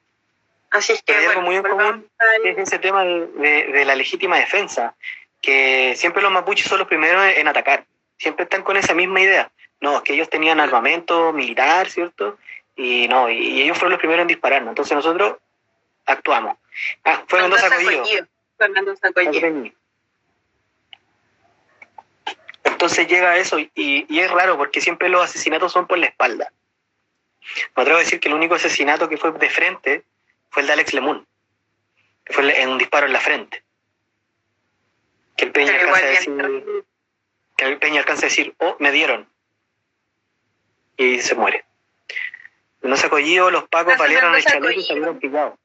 [0.72, 1.14] Así es que.
[1.14, 2.10] Hay algo muy en común
[2.44, 4.96] es ese tema de, la legítima defensa,
[5.42, 7.86] que siempre los mapuches son los primeros en atacar,
[8.18, 9.52] siempre están con esa misma idea.
[9.82, 12.38] No, es que ellos tenían armamento militar, ¿cierto?
[12.76, 14.72] Y no, y, ellos fueron los primeros en dispararnos.
[14.72, 15.38] Entonces nosotros
[16.06, 16.58] actuamos.
[17.04, 18.28] Ah, fue Mendoza Collillo.
[18.58, 18.94] Fernando.
[22.80, 26.54] Entonces llega eso y, y, es raro porque siempre los asesinatos son por la espalda.
[27.76, 30.06] Me atrevo a decir que el único asesinato que fue de frente
[30.50, 31.28] fue el de Alex Lemun,
[32.24, 33.66] que fue en un disparo en la frente.
[35.36, 36.86] Que el Peña alcanza a decir,
[37.58, 39.28] que el Peña alcanza a decir, oh, me dieron.
[40.96, 41.66] Y se muere.
[42.82, 45.60] No se acogió, los pacos valieron el chaleco y salieron pillados.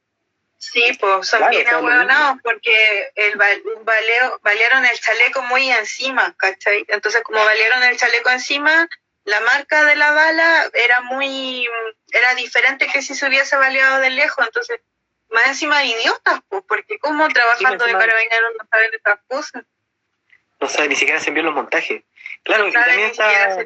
[0.71, 6.85] Sí, pues son bien ahueonados porque el valeo, valieron el chaleco muy encima, ¿cachai?
[6.87, 8.87] Entonces, como valieron el chaleco encima,
[9.25, 11.67] la marca de la bala era muy,
[12.11, 14.81] era diferente que si se hubiese baleado de lejos, entonces,
[15.29, 19.63] más encima idiotas, pues, porque como trabajando de carabineros no saben estas cosas.
[20.59, 22.03] No saben, ni siquiera se envió los montajes.
[22.43, 23.57] Claro, y también está,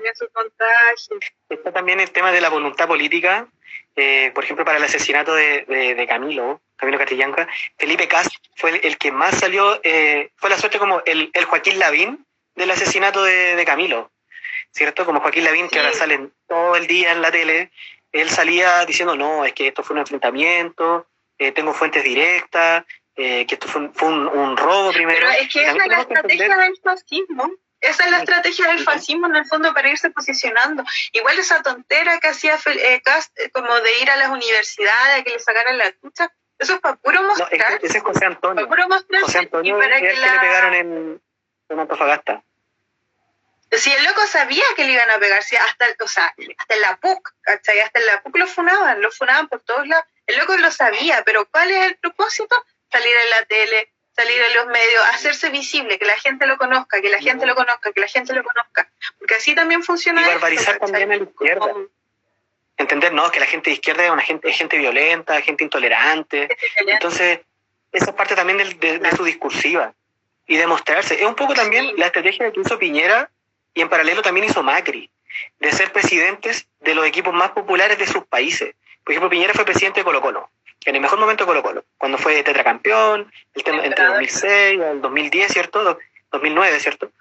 [1.49, 3.47] está también el tema de la voluntad política,
[3.95, 8.97] eh, por ejemplo, para el asesinato de, de Camilo, Camilo Catillanca, Felipe Cast fue el,
[8.97, 12.25] que más salió, eh, fue la suerte como el, el Joaquín Lavín
[12.55, 14.11] del asesinato de, Camilo,
[14.71, 15.05] ¿cierto?
[15.05, 17.71] Como Joaquín Lavín, que ahora salen todo el día en la tele,
[18.13, 21.05] él salía diciendo, no, es que esto fue un enfrentamiento,
[21.37, 22.85] eh, tengo fuentes directas,
[23.20, 25.20] eh, que esto fue, un, fue un, robo primero.
[25.20, 27.51] Pero es que esa es la estrategia del fascismo.
[27.82, 30.84] Esa es la estrategia del fascismo en el fondo para irse posicionando.
[31.11, 32.57] Igual esa tontera que hacía
[33.03, 36.97] Cast, como de ir a las universidades, que le sacaran la escucha, eso es para
[36.97, 37.72] puro mostrar.
[37.72, 38.55] No, ese es José Antonio.
[38.55, 39.22] Para puro mostrar.
[39.22, 41.22] José Antonio es el que, le pegaron en,
[41.70, 42.43] en Antofagasta.
[43.72, 46.82] Si el loco sabía que le iban a pegar, si hasta, o sea, hasta en
[46.82, 47.80] la PUC, ¿cachai?
[47.80, 50.05] Hasta en la PUC lo funaban, lo funaban por todos lados.
[50.26, 52.55] El loco lo sabía, pero ¿cuál es el propósito?
[52.91, 57.01] Salir en la tele, salir en los medios, hacerse visible, que la gente lo conozca,
[57.01, 58.89] que la gente lo conozca, que la gente lo conozca.
[59.17, 60.21] Porque así también funciona.
[60.21, 61.73] Y barbarizar también a la izquierda
[62.79, 66.49] entender, no, que la gente de izquierda es una gente, gente violenta, gente intolerante.
[66.77, 67.41] Entonces,
[67.91, 69.93] esa es parte también de, su discursiva
[70.47, 71.15] y demostrarse.
[71.15, 73.29] Es un poco también la estrategia que hizo Piñera
[73.73, 75.09] y en paralelo también hizo Macri,
[75.59, 78.73] de ser presidentes de los equipos más populares de sus países.
[79.03, 80.49] Por ejemplo, Piñera fue presidente de Colo Colo,
[80.86, 84.82] en el mejor momento de Colo Colo, cuando fue tetracampeón, el tema, entre 2006 y
[84.82, 85.99] el 2010, ¿cierto?
[86.32, 87.11] 2009, ¿cierto?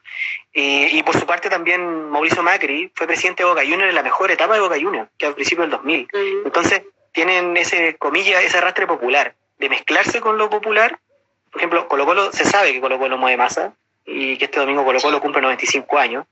[0.53, 4.31] Y, por su parte también Mauricio Macri fue presidente de Boca Juniors en la mejor
[4.31, 6.09] etapa de Boca Juniors, que al principio del 2000.
[6.45, 6.83] Entonces
[7.13, 10.99] tienen ese, comilla, ese arrastre popular, de mezclarse con lo popular.
[11.51, 14.85] Por ejemplo, Colo Colo, se sabe que Colo Colo mueve masa y que este domingo
[14.85, 16.27] Colo Colo cumple 95 años,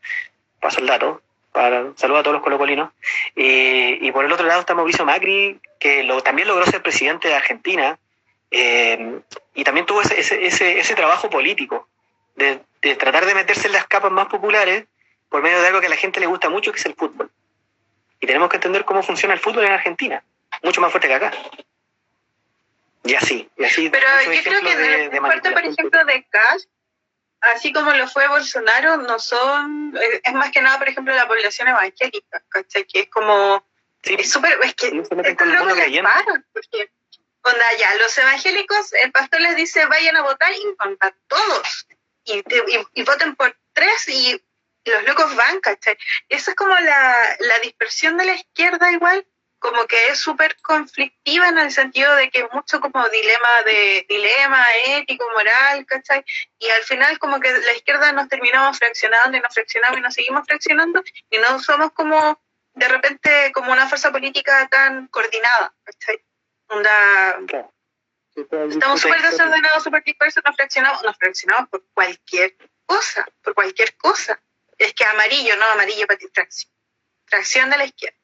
[0.61, 1.23] paso el dato,
[1.57, 2.91] para saludar a todos los colocolinos.
[3.35, 7.29] Y, y por el otro lado está Mauricio Macri, que lo, también logró ser presidente
[7.29, 7.99] de Argentina,
[8.51, 9.21] eh,
[9.55, 11.89] y también tuvo ese, ese, ese trabajo político
[12.35, 12.61] de,
[12.97, 14.85] tratar de meterse en las capas más populares
[15.31, 17.31] por medio de algo que a la gente le gusta mucho, que es el fútbol.
[18.21, 20.23] Y tenemos que entender cómo funciona el fútbol en Argentina,
[20.63, 21.33] mucho más fuerte que acá.
[23.03, 23.89] Y así, y así.
[23.89, 26.65] Pero yo creo que de, de parte, por ejemplo, de Cash,
[27.41, 31.29] así como lo fue Bolsonaro, no son, eh, es más que nada, por ejemplo, la
[31.29, 32.85] población evangélica, ¿cachai?
[32.85, 33.65] Que es como,
[34.03, 36.91] es súper, es que estos locos les paran, porque,
[37.43, 41.87] onda, ya, los evangélicos, el pastor les dice, vayan a votar y contra todos,
[42.25, 42.43] y,
[42.95, 44.43] y, voten por tres y,
[44.85, 45.99] los locos van, ¿cachai?
[46.29, 49.27] Esa es como la, la dispersión de la izquierda igual,
[49.67, 54.65] como que es súper conflictiva en el sentido de que mucho como dilema de dilema
[54.87, 56.25] ético, moral, ¿cachai?
[56.61, 60.15] Y al final como que la izquierda nos terminamos fraccionando y nos fraccionamos y nos
[60.15, 62.41] seguimos fraccionando y no somos como
[62.75, 66.25] de repente como una fuerza política tan coordinada, ¿cachai?
[66.69, 67.39] Onda,
[68.37, 72.57] estamos súper desordenados, súper dispersos, nos fraccionamos, nos fraccionamos por cualquier
[72.87, 74.41] cosa, por cualquier cosa.
[74.79, 76.73] Es que amarillo, no amarillo para distracción.
[77.25, 78.17] Tracción de la izquierda.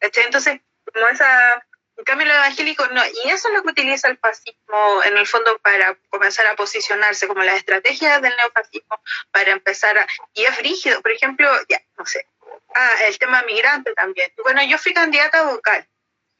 [0.00, 0.60] Entonces,
[0.92, 1.64] como esa,
[2.04, 5.58] cambio lo evangélico no, y eso es lo que utiliza el fascismo en el fondo
[5.58, 11.00] para comenzar a posicionarse como las estrategias del neofascismo, para empezar a, y es rígido,
[11.02, 12.26] por ejemplo, ya, no sé,
[12.74, 14.32] ah, el tema migrante también.
[14.42, 15.86] Bueno, yo fui candidata vocal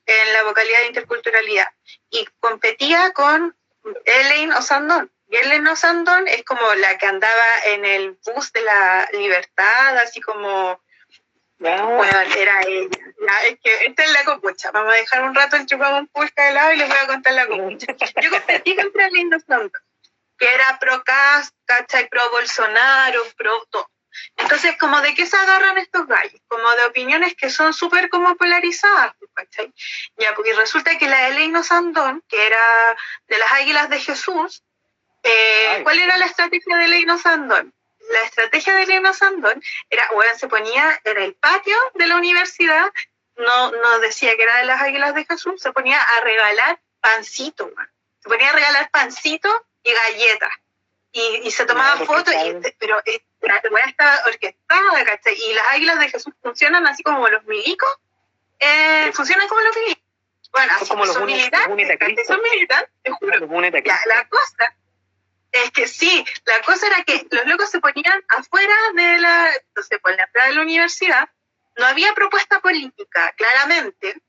[0.06, 1.68] en la vocalidad de interculturalidad
[2.10, 3.56] y competía con
[4.04, 5.12] Elaine Osandón.
[5.28, 10.20] Y Elaine Osandón es como la que andaba en el bus de la libertad, así
[10.20, 10.82] como
[11.58, 12.88] bueno, era ella.
[13.48, 14.70] es que esta es la copucha.
[14.70, 17.32] Vamos a dejar un rato el chupamos pulca de lado y les voy a contar
[17.34, 17.86] la copucha.
[18.22, 19.82] Yo competí contra Linda Santos,
[20.38, 22.08] que era pro Cast, ¿cachai?
[22.08, 23.90] Pro Bolsonaro, pro todo.
[24.36, 26.40] Entonces, como de qué se agarran estos gallos?
[26.48, 29.72] Como de opiniones que son súper como polarizadas, ¿cachai?
[30.16, 32.96] Ya, porque resulta que la de Leino Sandón, que era
[33.26, 34.62] de las Águilas de Jesús,
[35.22, 37.74] eh, ¿cuál era la estrategia de Leino Sandón?
[38.10, 42.90] La estrategia de Elena Sandón era, bueno, se ponía en el patio de la universidad,
[43.36, 47.70] no, no decía que era de las Águilas de Jesús, se ponía a regalar pancito,
[48.20, 50.50] se ponía a regalar pancito y galletas.
[51.10, 52.34] Y, se tomaba fotos,
[52.78, 55.34] pero eh, la weá estaba orquestada, ¿cachai?
[55.34, 57.88] Y las águilas de Jesús funcionan así como los milicos,
[58.60, 60.04] eh, funcionan como los milicos.
[60.52, 63.70] Bueno, así como son militantes, son militantes, te juro.
[63.84, 64.76] Ya, la cosa
[65.52, 69.98] es que sí, la cosa era que los locos se ponían afuera de la, entonces,
[70.00, 71.28] por la entrada de la universidad,
[71.76, 74.20] no había propuesta política, claramente,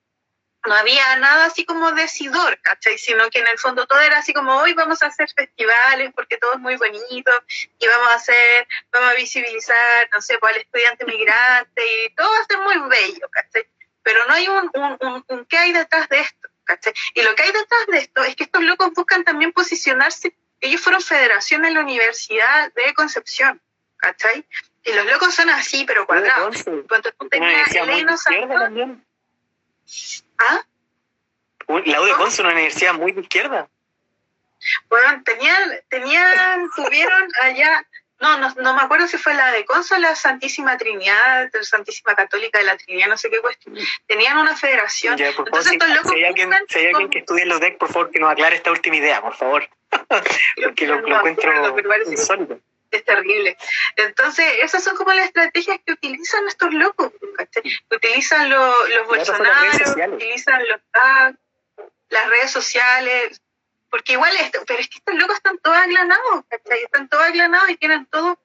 [0.66, 2.98] no había nada así como decidor, ¿cachai?
[2.98, 6.38] Sino que en el fondo todo era así como hoy vamos a hacer festivales porque
[6.38, 7.32] todo es muy bonito
[7.80, 12.30] y vamos a hacer, vamos a visibilizar, no sé, pues, al estudiante migrante y todo
[12.30, 13.68] va a ser muy bello, ¿cachai?
[14.04, 16.94] Pero no hay un, un, un, un qué hay detrás de esto, ¿cachai?
[17.14, 20.82] Y lo que hay detrás de esto es que estos locos buscan también posicionarse ellos
[20.82, 23.62] fueron federación en la Universidad de Concepción,
[23.98, 24.46] ¿cachai?
[24.84, 26.64] Y los locos son así, pero cuadrados.
[26.88, 29.06] Cuando tú tenías Elena Santón...
[30.38, 30.66] ¿Ah?
[31.86, 33.70] La U de Conce una universidad muy de izquierda.
[34.90, 37.88] Bueno, tenían, tenían, tuvieron allá,
[38.20, 42.16] no, no, no me acuerdo si fue la de Conce o la Santísima Trinidad, Santísima
[42.16, 43.78] Católica de la Trinidad, no sé qué cuestión.
[44.08, 45.20] Tenían una federación.
[45.20, 48.12] Entonces, estos locos si hay alguien, si hay alguien que estudie los DEC, por favor,
[48.12, 49.70] que nos aclare esta última idea, por favor.
[50.64, 51.52] Porque lo, encuentro
[52.08, 52.60] insólito.
[52.92, 53.56] Es terrible.
[53.96, 57.14] Entonces, esas son como las estrategias que utilizan estos locos,
[57.92, 61.38] utilizan los bolsonaro, utilizan los tags,
[62.10, 63.42] las redes sociales,
[63.90, 67.78] porque igual, esto, pero es que estos locos están todos aglanados, Están todos aglanados y
[67.78, 68.40] tienen todo.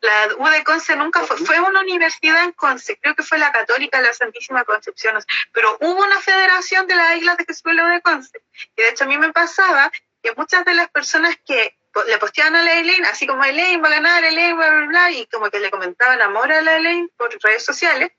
[0.00, 3.52] La U de Conce nunca fue, fue una universidad en Conce, creo que fue la
[3.52, 5.18] Católica la Santísima Concepción,
[5.52, 8.42] pero hubo una federación de las islas de Jesús de Conce.
[8.76, 9.90] Y de hecho a mí me pasaba
[10.22, 13.88] que muchas de las personas que le posteaban a la Elaine, así como Elaine va
[13.88, 17.08] a ganar, Elaine, bla, bla, bla, y como que le comentaban amor a la Elaine
[17.16, 18.10] por redes sociales,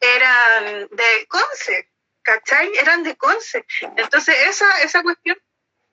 [0.00, 1.90] eran de Conce,
[2.22, 2.70] ¿cachai?
[2.78, 3.64] Eran de Conce.
[3.96, 5.36] Entonces, esa, esa cuestión,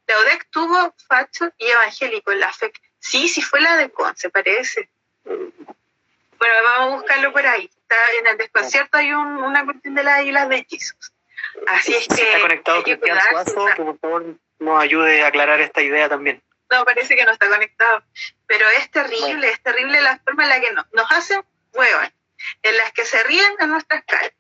[0.08, 2.72] la ODEC tuvo facho y evangélico en la fe.
[3.00, 4.90] Sí, sí fue la de Conce, parece.
[5.24, 7.70] Bueno, vamos a buscarlo por ahí.
[7.74, 11.14] Está en el desconcierto hay un, una cuestión de las islas de hechizos.
[11.68, 12.24] Así es que.
[12.24, 14.26] Está conectado Cristian Suazo, que por favor
[14.60, 16.42] nos ayude a aclarar esta idea también.
[16.70, 18.04] No, parece que no está conectado.
[18.48, 21.44] Pero es terrible, es terrible la forma en la que nos hacen
[21.74, 22.10] huevos,
[22.62, 24.32] en las que se ríen en nuestras caras.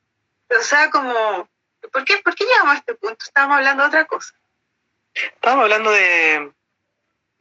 [0.50, 1.50] O sea, como,
[1.92, 3.24] ¿por qué, ¿por qué llegamos a este punto?
[3.26, 4.34] Estábamos hablando de otra cosa.
[5.14, 6.52] Estábamos hablando de,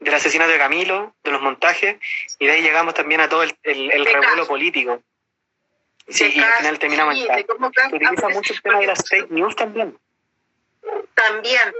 [0.01, 1.99] del asesinato de Camilo, de los montajes,
[2.39, 5.03] y de ahí llegamos también a todo el, el, revuelo político.
[6.09, 9.57] Sí, y al final terminamos en Se utiliza mucho el tema de las fake news
[9.57, 9.97] también.
[11.15, 11.73] También,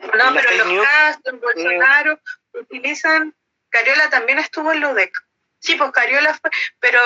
[0.00, 2.20] no, pero los Castro, Bolsonaro
[2.52, 3.34] utilizan.
[3.70, 5.12] Cariola también estuvo en LUDEC.
[5.58, 6.50] Sí, pues Cariola fue,
[6.80, 7.00] pero.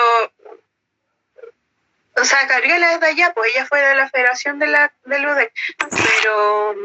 [2.15, 5.19] O sea, Cariola es de allá, pues ella fue de la federación de la de
[5.19, 5.51] LUDEC.
[5.89, 6.75] Pero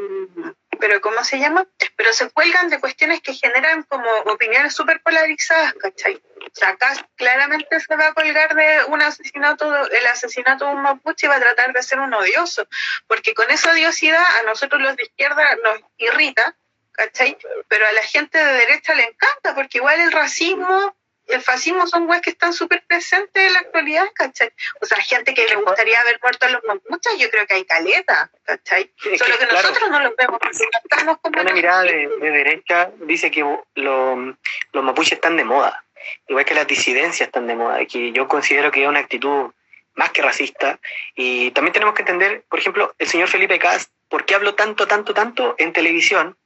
[0.81, 1.67] pero ¿cómo se llama?
[1.97, 6.15] Pero se cuelgan de cuestiones que generan como opiniones súper polarizadas, ¿cachai?
[6.15, 10.83] O sea, acá claramente se va a colgar de un asesinato, el asesinato de un
[10.83, 12.67] mapuche y va a tratar de ser un odioso,
[13.07, 16.55] porque con esa odiosidad a nosotros los de izquierda nos irrita,
[16.93, 17.37] ¿cachai?
[17.69, 20.97] Pero a la gente de derecha le encanta, porque igual el racismo
[21.29, 24.51] el fascismo son weas que están súper presentes en la actualidad, ¿cachai?
[24.81, 27.65] O sea, gente que le gustaría haber muerto a los mapuches, yo creo que hay
[27.65, 28.91] caleta, ¿cachai?
[28.97, 30.41] Solo que, nosotros no los vemos,
[30.83, 31.41] estamos como...
[31.41, 33.45] Una mirada de, derecha dice que
[33.75, 34.37] los
[34.73, 35.85] mapuches están de moda,
[36.29, 39.53] igual que las disidencias están de moda, y que yo considero que es una actitud
[39.95, 40.79] más que racista,
[41.15, 44.87] y también tenemos que entender, por ejemplo, el señor Felipe Cast, ¿por qué habló tanto,
[44.87, 46.37] tanto, tanto en televisión?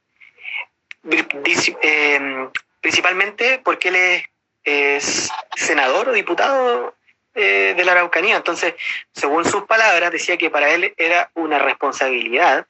[1.09, 2.49] Eh,
[2.81, 4.23] principalmente porque él es
[4.63, 6.95] es senador o diputado
[7.35, 8.35] eh, de la Araucanía.
[8.35, 8.75] Entonces,
[9.13, 12.67] según sus palabras, decía que para él era una responsabilidad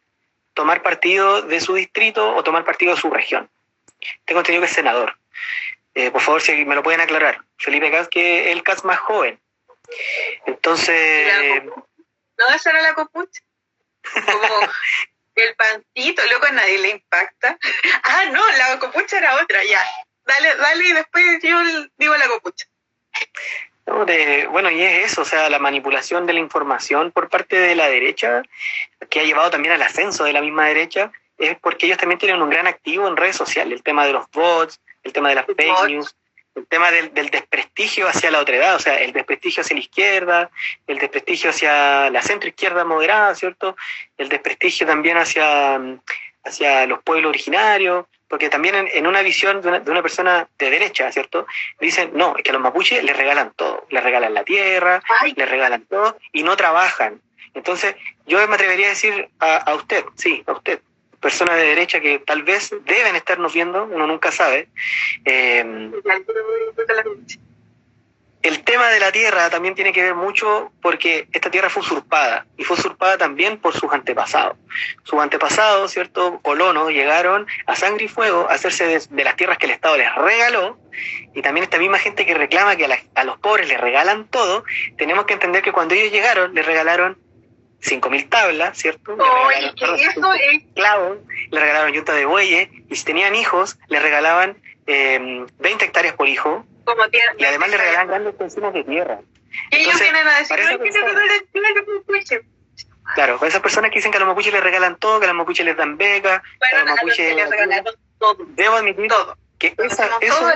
[0.53, 3.49] tomar partido de su distrito o tomar partido de su región.
[4.25, 5.17] Tengo entendido que es senador.
[5.95, 7.41] Eh, por favor, si me lo pueden aclarar.
[7.57, 9.39] Felipe Cas, que es el Cas más joven.
[10.45, 11.63] Entonces...
[11.63, 13.41] ¿No esa era la copucha?
[14.13, 14.69] Como
[15.35, 17.57] el pancito, luego a nadie le impacta.
[18.03, 19.83] Ah, no, la copucha era otra, ya.
[20.25, 21.59] Dale, dale y después yo
[21.97, 22.65] digo la copucha.
[24.49, 27.89] bueno, y es eso, o sea, la manipulación de la información por parte de la
[27.89, 28.43] derecha,
[29.09, 32.41] que ha llevado también al ascenso de la misma derecha, es porque ellos también tienen
[32.41, 35.45] un gran activo en redes sociales, el tema de los bots, el tema de las
[35.45, 36.15] fake news,
[36.55, 39.81] el tema del, del, desprestigio hacia la otra edad, o sea, el desprestigio hacia la
[39.81, 40.51] izquierda,
[40.87, 43.75] el desprestigio hacia la centro izquierda moderada, ¿cierto?
[44.17, 45.81] El desprestigio también hacia,
[46.43, 51.45] hacia los pueblos originarios, porque también en, una visión de una, persona de derecha, ¿cierto?
[51.79, 55.03] Dicen, no, es que a los mapuches les regalan todo, les regalan la tierra,
[55.35, 57.21] les regalan todo y no trabajan.
[57.53, 57.95] Entonces,
[58.25, 60.79] yo me atrevería a decir a, usted, sí, a usted,
[61.19, 64.67] persona de derecha que tal vez deben estarnos viendo, uno nunca sabe.
[65.25, 65.91] Eh,
[68.43, 72.45] el tema de la tierra también tiene que ver mucho porque esta tierra fue usurpada
[72.57, 74.57] y fue usurpada también por sus antepasados.
[75.03, 76.39] Sus antepasados, ¿cierto?
[76.41, 80.13] Colonos llegaron a sangre y fuego a hacerse de, las tierras que el Estado les
[80.13, 80.77] regaló
[81.33, 84.65] y también esta misma gente que reclama que a, los pobres les regalan todo,
[84.97, 87.17] tenemos que entender que cuando ellos llegaron les regalaron
[87.81, 89.15] 5.000 tablas, ¿cierto?
[89.15, 91.17] Le regalaron clavos,
[91.49, 96.27] le regalaron yunta de bueyes y si tenían hijos les regalaban 20 eh, hectáreas por
[96.27, 97.33] hijo como tierra.
[97.37, 99.19] Y además le regalan grandes pensiones de tierra.
[99.71, 100.79] Y ellos vienen a decir, no,
[102.27, 102.41] que
[103.15, 105.27] Claro, con esas personas que dicen que a los mapuches les regalan todo, que a
[105.27, 108.37] los mapuches les dan becas, bueno, a los mapuches les regalaron todo.
[108.47, 109.37] Debo admitir todo.
[109.59, 110.51] que esa, eso,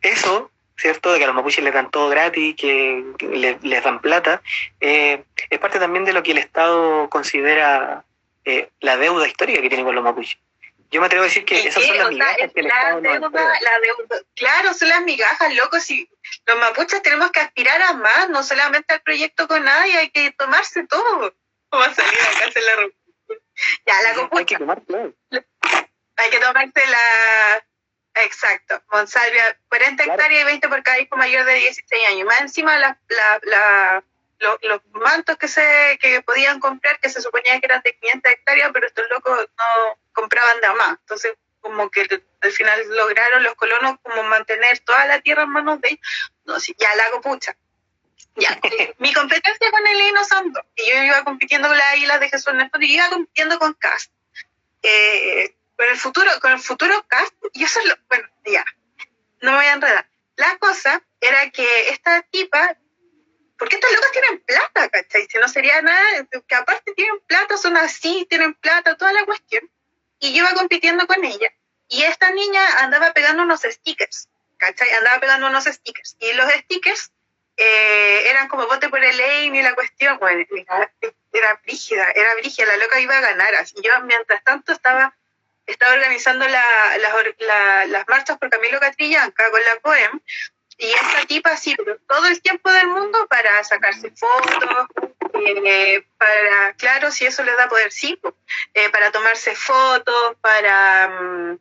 [0.00, 1.12] eso, ¿cierto?
[1.12, 4.42] De que a los mapuches les dan todo gratis, que les, dan plata,
[4.80, 8.04] eh, es parte también de lo que el Estado considera
[8.44, 10.38] eh, la deuda histórica que tiene con los mapuches.
[10.92, 13.00] Yo me atrevo a decir que esas son las migajas que el Estado
[14.36, 15.80] Claro, son las migajas, loco.
[15.80, 16.06] Si
[16.44, 20.32] los mapuches tenemos que aspirar a más, no solamente al proyecto con nadie, hay que
[20.32, 21.34] tomarse todo.
[21.70, 22.88] ¿Cómo a salir acá hacer la
[23.86, 24.38] Ya, la copucha.
[24.40, 24.82] Hay que tomar
[26.16, 27.66] Hay que tomarse la...
[28.14, 32.26] Exacto, Monsalvia, 40 hectáreas y 20 por cada hijo mayor de 16 años.
[32.26, 34.04] Más encima la, la, la
[34.42, 38.70] los mantos que se que podían comprar, que se suponía que eran de 500 hectáreas,
[38.72, 40.98] pero estos locos no compraban de más.
[41.00, 42.06] Entonces, como que
[42.40, 46.06] al final lograron los colonos como mantener toda la tierra en manos de ellos.
[46.44, 47.56] No, sí, ya la hago pucha.
[48.34, 48.58] Ya,
[48.98, 52.54] mi competencia con el Hino Santo, y yo iba compitiendo con las islas de Jesús
[52.54, 54.10] Néstor y iba compitiendo con Cast.
[54.82, 58.64] Eh, con el futuro, con el futuro Cast, y eso es lo, bueno, ya,
[59.40, 60.08] no me voy a enredar.
[60.36, 62.76] La cosa era que esta tipa
[63.62, 65.28] porque estos locos tienen plata, ¿cachai?
[65.30, 69.70] Si no sería nada, que aparte tienen plata, son así, tienen plata, toda la cuestión.
[70.18, 71.48] Y yo iba compitiendo con ella.
[71.86, 74.90] Y esta niña andaba pegando unos stickers, ¿cachai?
[74.94, 76.16] Andaba pegando unos stickers.
[76.18, 77.12] Y los stickers
[77.56, 80.44] eh, eran como vote por el aim y la cuestión, bueno,
[81.32, 83.54] era brígida, era brígida, la loca iba a ganar.
[83.54, 85.16] Así yo, mientras tanto, estaba,
[85.68, 90.20] estaba organizando las marchas por Camilo Catrillanca con la POEM,
[90.82, 94.88] y esta tipa sirve todo el tiempo del mundo para sacarse fotos,
[95.64, 98.20] eh, para, claro, si eso les da poder, sí,
[98.74, 101.58] eh, para tomarse fotos, para, mm,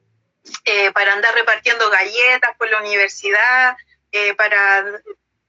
[0.66, 3.78] eh, para andar repartiendo galletas por la universidad,
[4.38, 4.86] para,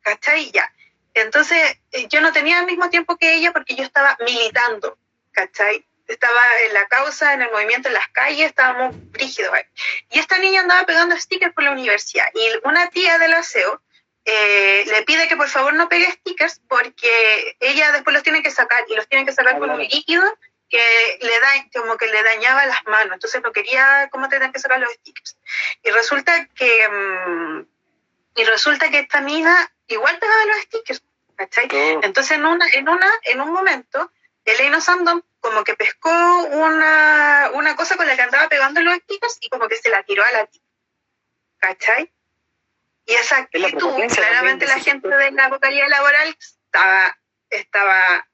[0.02, 0.50] ¿cachai?
[0.50, 0.70] Ya.
[1.14, 1.78] Entonces,
[2.10, 4.98] yo no tenía el mismo tiempo que ella porque yo estaba militando,
[5.32, 5.86] ¿cachai?
[6.14, 9.52] Estaba en la causa, en el movimiento, en las calles, estábamos rígidos.
[10.10, 12.26] Y esta niña andaba pegando stickers por la universidad.
[12.34, 13.80] Y una tía del aseo
[14.24, 18.50] eh, le pide que por favor no pegue stickers porque ella después los tiene que
[18.50, 20.22] sacar y los tiene que sacar con un líquido
[20.68, 23.14] que le da como que le dañaba las manos.
[23.14, 25.36] Entonces no quería cómo tener que sacar los stickers.
[25.82, 27.66] Y resulta que mm,
[28.36, 31.02] y resulta que esta niña igual pegaba los stickers.
[31.36, 31.68] ¿cachai?
[31.72, 32.00] Oh.
[32.02, 34.10] Entonces en una, en una, en un momento,
[34.44, 39.38] Elena Sandon como que pescó una, una cosa con la que andaba pegando los stickers
[39.40, 40.62] y como que se la tiró a la tía.
[41.58, 42.12] ¿Cachai?
[43.04, 47.18] Y esa actitud, claramente la gente de la vocalidad laboral estaba,
[47.50, 48.28] estaba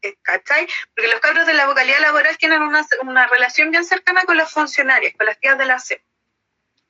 [0.00, 0.66] eh, ¿cachai?
[0.94, 4.50] Porque los cabros de la vocalidad laboral tienen una, una relación bien cercana con los
[4.50, 6.02] funcionarios, con las tías de la C.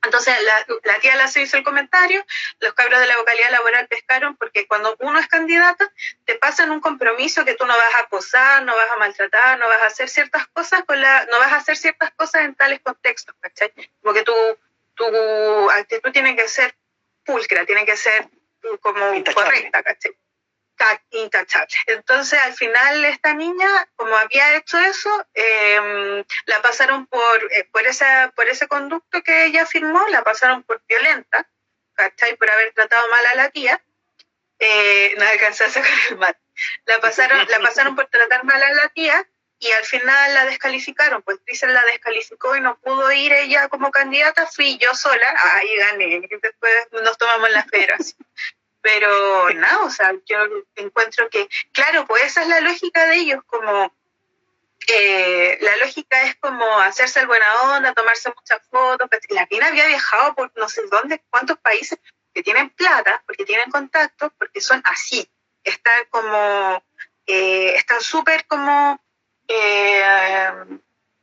[0.04, 2.24] Entonces la, la tía la hizo el comentario,
[2.60, 5.84] los cabros de la vocalidad laboral pescaron porque cuando uno es candidato
[6.24, 9.66] te pasan un compromiso que tú no vas a acosar, no vas a maltratar, no
[9.68, 12.80] vas a hacer ciertas cosas con la, no vas a hacer ciertas cosas en tales
[12.80, 13.72] contextos, ¿cachai?
[14.02, 14.34] Como que tu,
[14.94, 16.74] tu actitud tiene que ser
[17.24, 18.28] pulcra, tiene que ser
[18.80, 20.16] como correcta, ¿cachai?
[21.10, 21.74] Intachable.
[21.86, 27.86] Entonces, al final, esta niña, como había hecho eso, em, la pasaron por, eh, por,
[27.86, 31.48] esa, por ese conducto que ella firmó, la pasaron por violenta,
[31.94, 32.36] ¿cachai?
[32.36, 33.82] Por haber tratado mal a la tía.
[34.58, 36.38] Eh, no a el mal.
[36.86, 39.26] La pasaron, la pasaron por tratar mal a la tía
[39.58, 43.90] y al final la descalificaron, pues Trisel la descalificó y no pudo ir ella como
[43.90, 48.26] candidata, fui yo sola, ahí gané, después nos tomamos la federación.
[48.84, 50.36] Pero no, o sea, yo
[50.76, 53.96] encuentro que, claro, pues esa es la lógica de ellos, como
[54.86, 59.08] eh, la lógica es como hacerse el buena onda, tomarse muchas fotos.
[59.30, 61.98] La Pina había viajado por no sé dónde, cuántos países
[62.34, 65.26] que tienen plata, porque tienen contactos, porque son así.
[65.62, 66.84] Están como,
[67.26, 69.02] eh, están súper como
[69.48, 70.52] eh,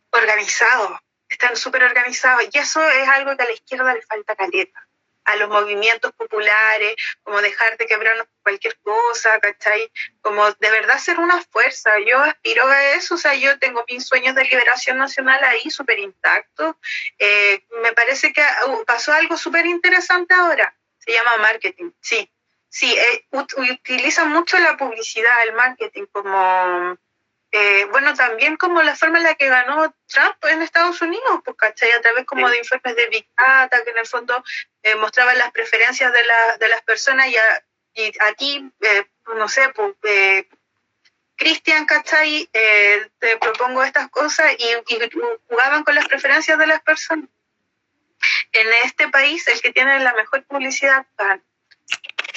[0.10, 2.42] organizados, están súper organizados.
[2.52, 4.88] Y eso es algo que a la izquierda le falta caleta
[5.26, 9.92] a los movimientos populares, como dejar de quebrarnos cualquier cosa, ¿cachai?
[10.22, 11.92] Como de verdad ser una fuerza.
[12.00, 16.00] Yo aspiro a eso, o sea, yo tengo mis sueños de liberación nacional ahí súper
[16.00, 16.76] intactos.
[17.20, 22.30] Eh, me parece que uh, pasó algo súper interesante ahora, se llama marketing, sí.
[22.74, 26.98] Sí, eh, utilizan mucho la publicidad, el marketing como
[27.54, 31.58] eh, bueno, también como la forma en la que ganó Trump en Estados Unidos, pues,
[31.58, 31.92] ¿cachai?
[31.92, 34.42] A través como de informes de Big Data, que en el fondo
[34.84, 39.06] eh, mostraban las preferencias de, la, de las personas y, aquí, eh,
[39.36, 40.48] no sé, pues, eh,
[41.36, 42.48] Cristian, ¿cachai?
[42.52, 44.66] te propongo estas cosas y,
[45.50, 47.28] jugaban con las preferencias de las personas.
[48.52, 51.06] En este país, el que tiene la mejor publicidad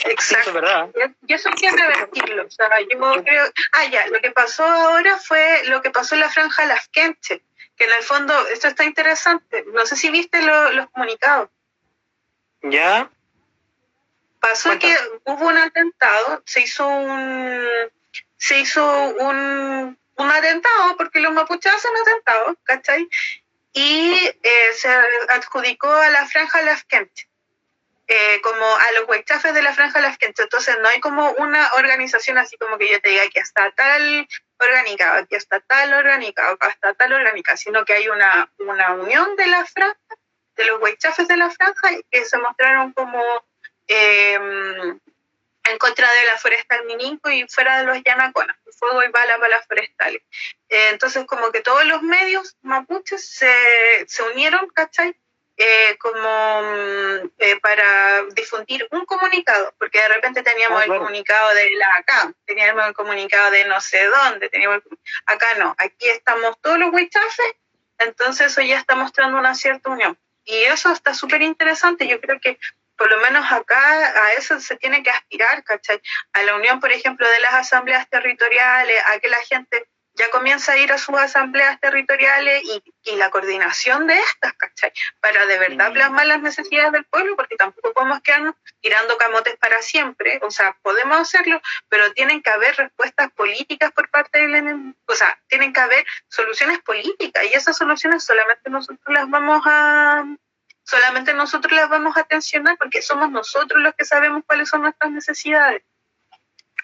[0.04, 0.52] Exacto.
[0.52, 0.90] ¿verdad?
[1.26, 2.46] Y eso hay que revertirlo.
[2.46, 3.44] O sea, yo creo.
[3.72, 7.42] Ah, ya, lo que pasó ahora fue lo que pasó en la franja Las Quenche,
[7.76, 9.64] que en el fondo, esto está interesante.
[9.72, 11.50] No sé si viste los comunicados.
[12.62, 13.10] ¿Ya?
[14.40, 17.66] Pasó que hubo un atentado, se hizo un.
[18.36, 23.08] Se hizo un, un atentado, porque los mapuches hacen atentados, ¿cachai?
[23.72, 24.88] Y eh, se
[25.30, 27.26] adjudicó a la franja Las Quenche
[28.06, 31.72] eh, como a los huechafes de la franja las que entonces no hay como una
[31.74, 34.28] organización así como que yo te diga que está tal
[34.58, 39.36] orgánica, que está tal orgánica, que está tal orgánica, sino que hay una, una unión
[39.36, 39.98] de la franja,
[40.56, 43.22] de los huechafes de la franja, que se mostraron como
[43.86, 45.00] em,
[45.64, 49.56] en contra de la forestal Mininco y fuera de los Yanaconas, fuego y bala para
[49.56, 50.22] las forestales.
[50.68, 55.16] Eh, entonces, como que todos los medios mapuches se, se unieron, ¿cachai?
[55.56, 61.54] Eh, como mm, eh, para difundir un comunicado, porque de repente teníamos ah, el comunicado
[61.54, 64.82] de la acá, teníamos el comunicado de no sé dónde, teníamos
[65.26, 67.54] acá no, aquí estamos todos los huichafes,
[67.98, 70.18] entonces eso ya está mostrando una cierta unión.
[70.44, 72.58] Y eso está súper interesante, yo creo que
[72.96, 76.00] por lo menos acá a eso se tiene que aspirar, ¿cachai?
[76.32, 80.72] A la unión, por ejemplo, de las asambleas territoriales, a que la gente ya comienza
[80.72, 84.92] a ir a sus asambleas territoriales y, la coordinación de estas, ¿cachai?
[85.20, 89.80] Para de verdad plasmar las necesidades del pueblo, porque tampoco podemos quedarnos tirando camotes para
[89.82, 95.14] siempre, o sea, podemos hacerlo, pero tienen que haber respuestas políticas por parte del o
[95.14, 100.24] sea, tienen que haber soluciones políticas y esas soluciones solamente nosotros las vamos a
[100.84, 105.10] solamente nosotros las vamos a atencionar porque somos nosotros los que sabemos cuáles son nuestras
[105.10, 105.82] necesidades.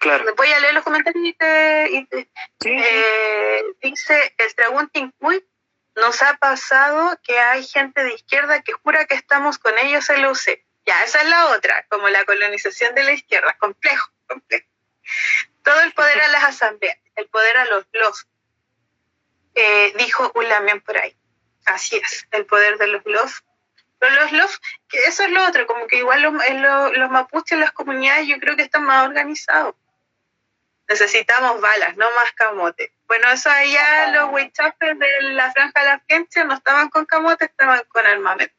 [0.00, 0.34] Claro.
[0.34, 2.30] Voy a leer los comentarios y te,
[2.64, 5.46] eh, dice el Traguntin Uy,
[5.94, 10.22] nos ha pasado que hay gente de izquierda que jura que estamos con ellos en
[10.22, 10.64] la UC.
[10.86, 14.66] Ya, esa es la otra, como la colonización de la izquierda, complejo, complejo.
[15.62, 18.26] Todo el poder a las asambleas, el poder a los los,
[19.54, 21.14] eh, dijo un lamien por ahí.
[21.66, 23.44] Así es, el poder de los los.
[23.98, 27.72] Pero los que eso es lo otro, como que igual los, los, los mapuches, las
[27.72, 29.74] comunidades, yo creo que están más organizados
[30.90, 32.92] necesitamos balas, no más camote.
[33.06, 37.44] Bueno, eso allá los huichafes de la franja de la agencia no estaban con camote,
[37.44, 38.54] estaban con armamento.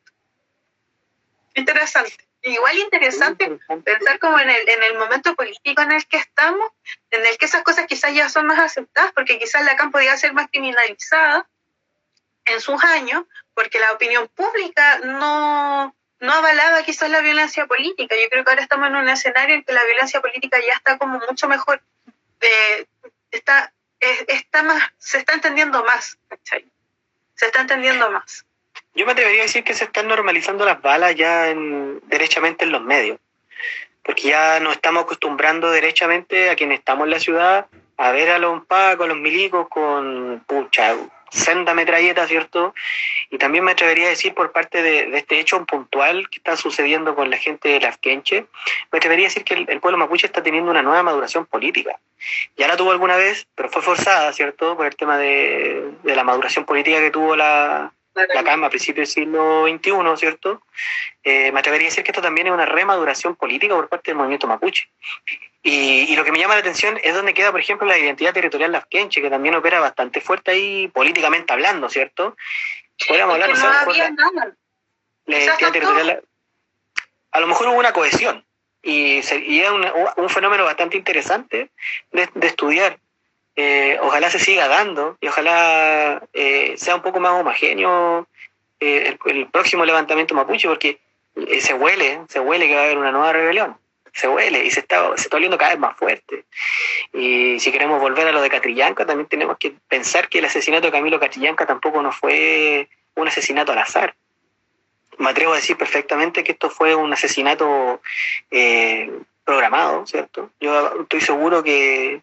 [1.53, 2.25] Interesante.
[2.43, 6.71] Igual interesante, pensar como en el, en el momento político en el que estamos,
[7.11, 10.17] en el que esas cosas quizás ya son más aceptadas, porque quizás la CAM podía
[10.17, 11.47] ser más criminalizada
[12.45, 18.15] en sus años, porque la opinión pública no, no avalaba quizás la violencia política.
[18.15, 20.97] Yo creo que ahora estamos en un escenario en que la violencia política ya está
[20.97, 21.83] como mucho mejor,
[23.31, 26.17] está, está más, se está entendiendo más.
[27.35, 28.45] Se está entendiendo más.
[28.93, 32.71] Yo me atrevería a decir que se están normalizando las balas ya en, derechamente en
[32.71, 33.19] los medios,
[34.03, 38.39] porque ya nos estamos acostumbrando derechamente a quienes estamos en la ciudad a ver a
[38.39, 40.95] los pacos, a los milicos con pucha,
[41.31, 42.73] senda metralleta, ¿cierto?
[43.29, 47.15] Y también me atrevería a decir por parte de, este hecho puntual que está sucediendo
[47.15, 48.45] con la gente de Lafkenche,
[48.91, 51.99] me atrevería a decir que el, pueblo mapuche está teniendo una nueva maduración política.
[52.57, 54.75] Ya la tuvo alguna vez, pero fue forzada, ¿cierto?
[54.75, 59.07] Por el tema de, de la maduración política que tuvo la, la CAM a principios
[59.07, 60.61] del siglo XXI, ¿cierto?
[61.23, 64.17] Eh, me atrevería a decir que esto también es una remaduración política por parte del
[64.17, 64.89] movimiento mapuche.
[65.63, 68.71] Y, lo que me llama la atención es donde queda, por ejemplo, la identidad territorial
[68.71, 72.35] lafkenche, que también opera bastante fuerte ahí políticamente hablando, ¿cierto?
[73.07, 74.55] Podríamos hablar, no, había nada.
[75.25, 76.23] La identidad territorial,
[77.31, 78.43] a lo mejor hubo una cohesión
[78.81, 79.31] y, es
[80.17, 81.69] un, fenómeno bastante interesante
[82.11, 82.97] de, de estudiar.
[83.55, 88.27] Eh, ojalá se siga dando y ojalá eh, sea un poco más homogéneo
[88.79, 90.99] eh, el, próximo levantamiento mapuche, porque
[91.59, 93.77] se huele, se huele que va a haber una nueva rebelión,
[94.13, 96.45] se huele y se está, se está oliendo cada vez más fuerte.
[97.13, 100.87] Y si queremos volver a lo de Catrillanca, también tenemos que pensar que el asesinato
[100.87, 104.15] de Camilo Catrillanca tampoco no fue un asesinato al azar.
[105.17, 108.01] Me atrevo a decir perfectamente que esto fue un asesinato
[109.43, 110.51] programado, ¿cierto?
[110.59, 112.21] Yo estoy seguro que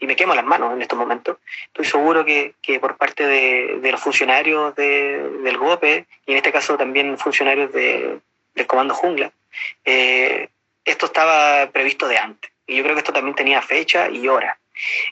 [0.00, 1.38] y me quemo las manos en estos momentos.
[1.66, 6.36] Estoy seguro que, que por parte de, de los funcionarios de, del GOPE, y en
[6.36, 8.20] este caso también funcionarios de,
[8.54, 9.32] del Comando Jungla,
[9.84, 10.48] eh,
[10.90, 12.50] esto estaba previsto de antes.
[12.66, 14.58] Y yo creo que esto también tenía fecha y hora.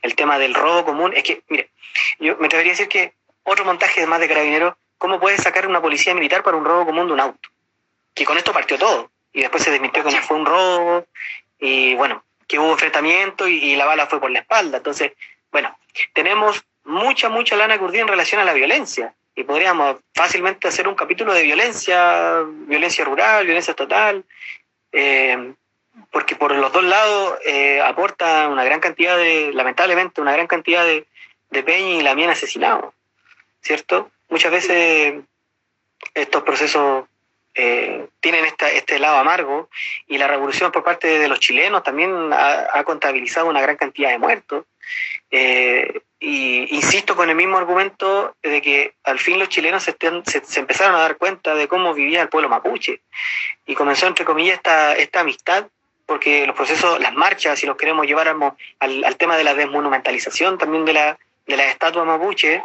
[0.02, 1.70] El tema del robo común, es que, mire,
[2.18, 5.80] yo me atrevería a decir que otro montaje más de carabineros, ¿cómo puede sacar una
[5.80, 7.48] policía militar para un robo común de un auto?
[8.14, 9.10] Que con esto partió todo.
[9.32, 11.06] Y después se desmintió que no fue un robo.
[11.58, 14.78] Y bueno, que hubo enfrentamiento y, la bala fue por la espalda.
[14.78, 15.12] Entonces,
[15.50, 15.76] bueno,
[16.12, 19.14] tenemos mucha, mucha lana curdida en relación a la violencia.
[19.34, 24.24] Y podríamos fácilmente hacer un capítulo de violencia, violencia rural, violencia total,
[24.92, 25.52] eh,
[26.10, 30.84] porque por los dos lados eh, aporta una gran cantidad de, lamentablemente, una gran cantidad
[30.84, 31.06] de,
[31.50, 32.94] de peña y la mía asesinados,
[33.60, 34.10] ¿cierto?
[34.28, 35.14] Muchas veces
[36.14, 37.04] estos procesos
[37.54, 39.70] eh, tienen este lado amargo
[40.06, 44.18] y la revolución por parte de los chilenos también ha, contabilizado una gran cantidad de
[44.18, 44.66] muertos.
[45.30, 50.60] Eh, y insisto con el mismo argumento de que al fin los chilenos se, se,
[50.60, 53.00] empezaron a dar cuenta de cómo vivía el pueblo mapuche
[53.66, 55.66] y comenzó entre comillas esta, esta amistad
[56.06, 60.56] porque los procesos, las marchas, si los queremos llevar al, al tema de la desmonumentalización
[60.56, 62.62] también de la, de la estatua mapuche,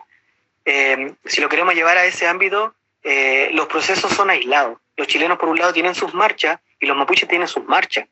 [0.66, 4.78] eh, si lo queremos llevar a ese ámbito, eh, los procesos son aislados.
[4.96, 8.08] Los chilenos, por un lado, tienen sus marchas y los mapuches tienen sus marchas.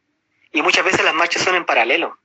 [0.51, 2.17] Y muchas veces las marchas son en paralelo.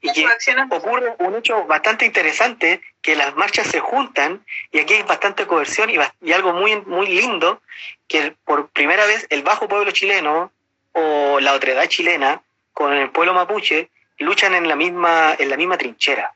[0.00, 0.26] Y que
[0.70, 5.90] ocurre un hecho bastante interesante, que las marchas se juntan, y aquí hay bastante coerción
[5.90, 7.60] y, algo muy, muy lindo,
[8.06, 10.52] que por primera vez el bajo pueblo chileno
[10.98, 12.42] o la otredad chilena
[12.72, 16.34] con el pueblo mapuche luchan en la misma, en la misma trinchera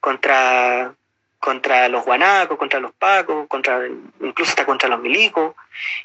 [0.00, 0.94] contra,
[1.38, 3.86] contra los guanacos, contra los pacos, contra,
[4.20, 5.54] incluso hasta contra los milicos.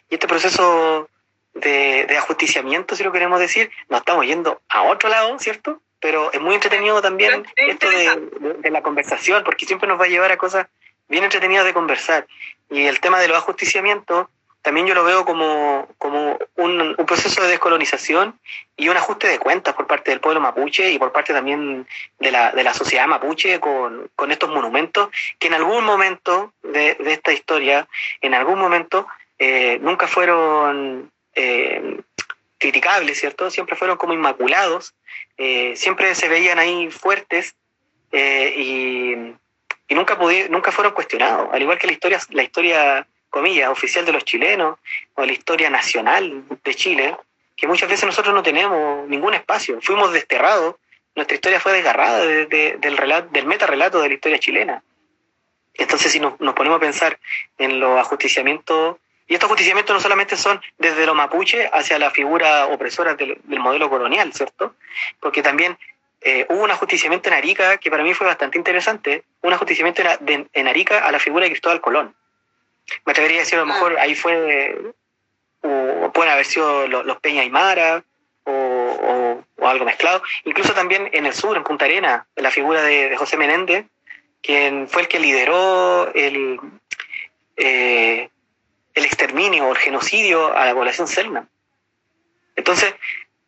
[0.10, 1.10] Y este proceso
[1.54, 5.82] de, de, ajusticiamiento, si lo queremos decir, nos estamos yendo a otro lado, ¿cierto?
[6.02, 10.10] Pero es muy entretenido también esto de, de, la conversación, porque siempre nos va a
[10.10, 10.68] llevar a cosas
[11.08, 12.28] bien entretenidas de conversar.
[12.70, 14.28] Y el tema de los ajusticiamientos
[14.66, 18.40] también yo lo veo como, como un, proceso de descolonización
[18.76, 21.88] y un ajuste de cuentas por parte del pueblo mapuche y por parte también
[22.18, 26.96] de la, de la sociedad mapuche con, con estos monumentos que en algún momento de,
[26.96, 27.88] de esta historia,
[28.22, 29.06] en algún momento,
[29.38, 32.00] eh, nunca fueron eh,
[32.58, 33.52] criticables, ¿cierto?
[33.52, 34.96] Siempre fueron como inmaculados,
[35.38, 37.54] eh, siempre se veían ahí fuertes
[38.12, 39.14] y,
[39.88, 40.18] y, nunca,
[40.50, 44.80] nunca fueron cuestionados, al igual que la historia, la historia comillas, oficial de los chilenos
[45.16, 47.18] o la historia nacional de Chile,
[47.58, 49.78] que muchas veces nosotros no tenemos ningún espacio.
[49.82, 50.76] Fuimos desterrados,
[51.16, 54.84] nuestra historia fue desgarrada del, relato, del metarrelato de la historia chilena.
[55.74, 57.20] Entonces, si nos, ponemos a pensar
[57.58, 58.96] en los ajusticiamientos,
[59.28, 63.90] y estos ajusticiamientos no solamente son desde los mapuche hacia la figura opresora del, modelo
[63.90, 64.76] colonial, ¿cierto?
[65.20, 65.78] Porque también
[66.22, 70.04] eh, hubo un ajusticiamiento en Arica que para mí fue bastante interesante, un ajusticiamiento
[70.54, 72.16] en Arica a la figura de Cristóbal Colón.
[73.06, 74.94] Me atrevería a decir, a lo mejor ahí fue,
[75.62, 78.04] o pueden haber sido los, Peña Aymara,
[78.44, 80.22] o, o, algo mezclado.
[80.44, 83.86] Incluso también en el sur, en Punta Arena, la figura de, José Menéndez,
[84.42, 86.60] quien fue el que lideró el,
[87.58, 88.30] eh,
[88.94, 91.48] el exterminio o el genocidio a la población selma.
[92.56, 92.94] Entonces,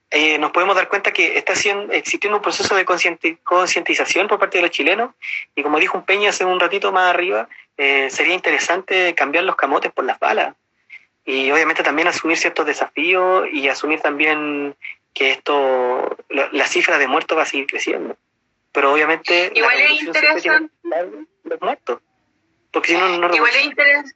[0.10, 4.58] eh, nos podemos dar cuenta que está haciendo, existiendo un proceso de concientización por parte
[4.58, 5.12] de los chilenos
[5.54, 9.56] y como dijo un Peña hace un ratito más arriba, eh, sería interesante cambiar los
[9.56, 10.56] camotes por las balas
[11.26, 14.76] y obviamente también asumir ciertos desafíos y asumir también
[15.14, 18.16] que esto, la cifra de muertos va a seguir creciendo.
[18.72, 19.52] Pero obviamente...
[19.54, 20.74] Igual es interesante.
[21.44, 22.00] Los muertos.
[22.72, 24.16] Porque si no, no Igual es interesante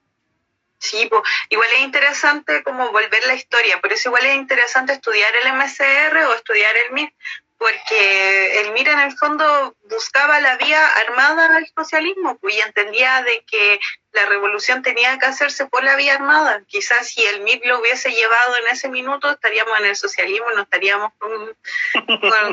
[0.82, 5.32] Sí, pues, igual es interesante como volver la historia, por eso igual es interesante estudiar
[5.36, 7.14] el MCR o estudiar el MIR,
[7.62, 13.22] porque el MIR en el fondo buscaba la vía armada al socialismo pues, y entendía
[13.22, 13.80] de que
[14.14, 16.64] la revolución tenía que hacerse por la vía armada.
[16.66, 20.64] Quizás si el MIR lo hubiese llevado en ese minuto, estaríamos en el socialismo, no
[20.64, 21.56] estaríamos con,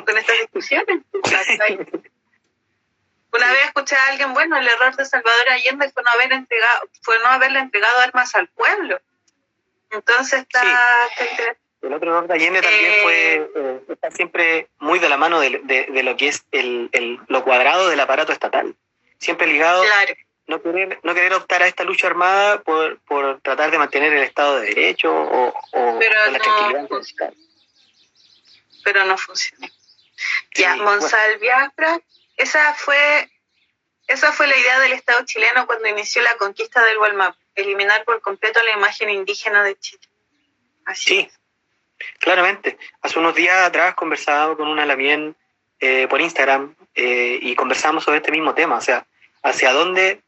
[0.05, 1.01] con estas discusiones.
[3.33, 6.83] Una vez escuché a alguien, bueno, el error de Salvador Allende fue no haber entregado,
[7.01, 9.01] fue no haberle entregado armas al pueblo.
[9.91, 10.63] Entonces está,
[11.81, 15.51] El otro de Allende también fue eh, eh, está siempre muy de la mano de,
[15.61, 18.75] de, lo que es el, el, lo cuadrado del aparato estatal.
[19.19, 20.15] Siempre ligado claro.
[20.47, 24.25] no querer, no querer optar a esta lucha armada por, por tratar de mantener el
[24.25, 26.89] Estado de Derecho o, o Pero la no tranquilidad.
[26.89, 27.33] funciona.
[28.85, 29.69] Pero no funciona.
[30.55, 32.01] ya, Monsal Biafra
[32.39, 33.31] esa fue,
[34.07, 38.21] esa fue la idea del Estado chileno cuando inició la conquista del Walmap, eliminar por
[38.21, 40.03] completo la imagen indígena de Chile.
[40.87, 41.31] Así Sí,
[42.19, 42.79] claramente.
[43.03, 45.35] Hace unos días atrás conversaba con una Lamien
[45.81, 49.07] eh, por Instagram eh, y conversamos sobre este mismo tema, o sea,
[49.43, 50.21] hacia dónde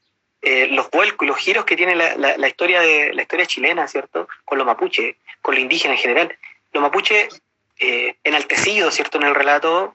[0.43, 4.27] eh, los vuelcos los giros que tiene la, la, historia de la historia chilena, ¿cierto?
[4.45, 6.39] Con los mapuches, con los indígenas en general.
[6.73, 7.43] Los mapuches
[7.79, 9.19] eh, enaltecidos, ¿cierto?
[9.19, 9.95] En el relato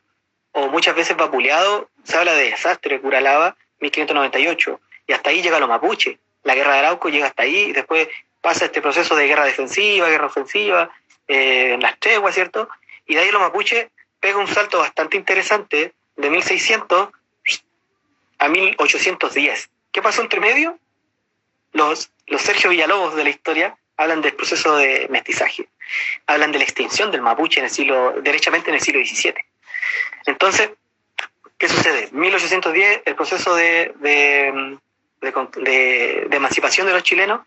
[0.52, 5.68] o muchas veces vapuleado, se habla de desastre, Curalaba, 1598, y hasta ahí llega los
[5.68, 6.20] mapuche.
[6.44, 8.08] La guerra de Arauco llega hasta ahí, y después
[8.40, 10.92] pasa este proceso de guerra defensiva, guerra ofensiva,
[11.28, 12.70] eh, en las treguas, ¿cierto?
[13.06, 13.90] Y de ahí los mapuche
[14.20, 17.10] pega un salto bastante interesante de 1600
[18.40, 19.70] a 1810.
[19.92, 20.78] ¿Qué pasó entre medio?
[21.72, 25.68] Los, los Sergio Villalobos de la historia hablan del proceso de mestizaje,
[26.28, 29.36] hablan de la extinción del mapuche en el siglo, derechamente en el siglo XVII.
[30.26, 30.72] Entonces,
[31.58, 32.10] ¿qué sucede?
[32.12, 34.78] 1810, el proceso de, de,
[35.22, 37.42] de, de, emancipación de los chilenos,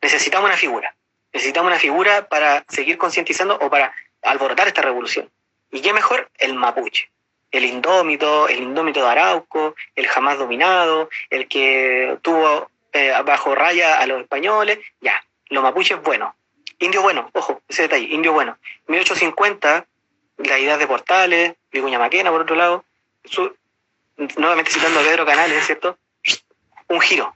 [0.00, 0.94] necesitamos una figura.
[1.32, 5.30] Necesitamos una figura para seguir concientizando o para alborotar esta revolución.
[5.70, 6.30] ¿Y qué mejor?
[6.38, 7.10] El mapuche.
[7.50, 13.98] El indómito, el indómito de Arauco, el jamás dominado, el que tuvo eh, bajo raya
[13.98, 14.78] a los españoles.
[15.00, 16.34] Ya, los mapuches bueno.
[16.78, 18.58] Indio bueno, ojo, ese detalle, indio bueno.
[18.88, 19.86] 1850,
[20.38, 22.84] la idea de Portales, Vicuña Maquena, por otro lado,
[24.36, 25.96] nuevamente citando a Pedro Canales, ¿cierto?
[26.88, 27.34] Un giro.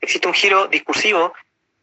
[0.00, 1.34] Existe un giro discursivo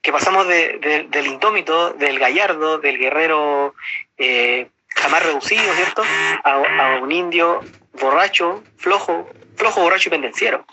[0.05, 3.73] que pasamos de, de, del indómito, del gallardo, del guerrero
[4.19, 6.03] eh, jamás reducido, ¿cierto?
[6.43, 7.61] A, un indio
[7.93, 10.63] borracho, flojo, flojo, borracho y pendenciero.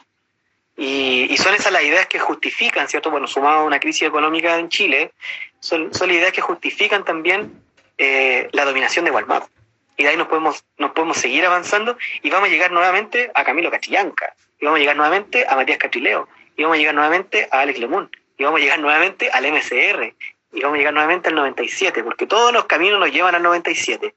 [0.77, 3.11] Y, son esas las ideas que justifican, ¿cierto?
[3.11, 5.13] Bueno, sumado a una crisis económica en Chile,
[5.61, 7.59] son, las ideas que justifican también
[7.97, 9.49] eh, la dominación de Walmart
[9.97, 13.45] y de ahí nos podemos, nos podemos seguir avanzando y vamos a llegar nuevamente a
[13.45, 17.49] Camilo Castrillanca, y vamos a llegar nuevamente a Matías Catrileo, y vamos a llegar nuevamente
[17.51, 18.11] a Alex Lemún,
[18.43, 20.17] y vamos a llegar nuevamente al MCR,
[20.53, 24.17] y vamos a llegar nuevamente al 97, porque todos los caminos nos llevan al 97,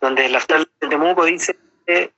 [0.00, 1.58] donde el astral de Temuco dice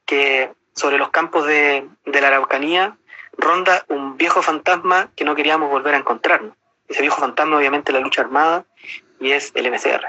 [0.07, 2.97] que sobre los campos de, de la Araucanía
[3.36, 6.55] ronda un viejo fantasma que no queríamos volver a encontrarnos.
[6.86, 8.65] Ese viejo fantasma obviamente la lucha armada
[9.19, 10.07] y es el MCR.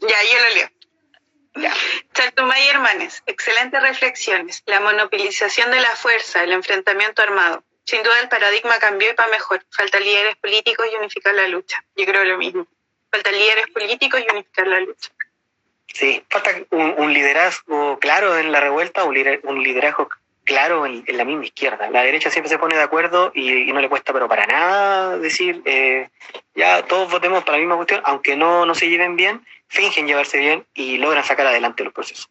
[0.00, 0.70] Ya, yo lo leo.
[1.56, 1.74] Ya.
[2.14, 4.62] Chatumay Hermanes, excelentes reflexiones.
[4.66, 7.64] La monopolización de la fuerza, el enfrentamiento armado.
[7.84, 9.64] Sin duda el paradigma cambió y para mejor.
[9.70, 11.82] Falta líderes políticos y unificar la lucha.
[11.96, 12.66] Yo creo lo mismo.
[13.10, 15.10] Falta líderes políticos y unificar la lucha.
[15.86, 20.08] Sí, falta un, un liderazgo claro en la revuelta, un, lider, un liderazgo
[20.44, 21.90] claro en, en, la misma izquierda.
[21.90, 25.18] La derecha siempre se pone de acuerdo y, y no le cuesta, pero para nada
[25.18, 26.08] decir, eh,
[26.54, 30.38] ya todos votemos para la misma cuestión, aunque no, no se lleven bien, fingen llevarse
[30.38, 32.30] bien y logran sacar adelante los procesos.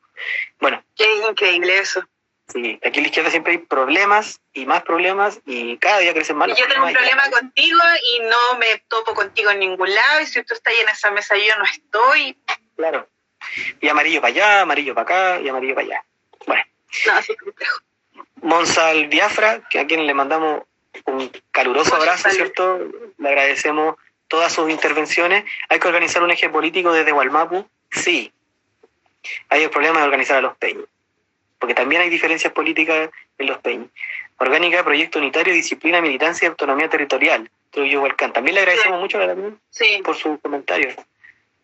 [0.60, 0.84] Bueno.
[0.96, 2.04] Qué increíble eso.
[2.48, 6.38] Sí, aquí en la izquierda siempre hay problemas y más problemas y cada día crecen
[6.38, 6.48] más.
[6.50, 7.80] Y yo tengo un problema contigo
[8.14, 11.12] y no me topo contigo en ningún lado y si tú estás ahí en esa
[11.12, 12.38] mesa yo no estoy.
[12.78, 13.08] Claro.
[13.82, 16.04] Y amarillo para allá, amarillo para acá y amarillo para allá.
[16.46, 16.64] Bueno.
[17.06, 17.80] No, así es complejo.
[18.42, 20.64] Monsal Biafra, que a quien le mandamos
[21.06, 22.80] un caluroso abrazo, ¿cierto?
[23.18, 23.96] Le agradecemos
[24.28, 25.44] todas sus intervenciones.
[25.70, 27.68] ¿Hay que organizar un eje político desde Gualmapu?
[27.92, 28.32] Sí.
[29.50, 30.86] Hay el problema de organizar a los peños,
[31.60, 33.90] porque también hay diferencias políticas en los peños.
[34.38, 37.50] Orgánica, proyecto unitario, disciplina, militancia y autonomía territorial.
[38.34, 39.20] También le agradecemos mucho
[40.04, 40.96] por su comentario.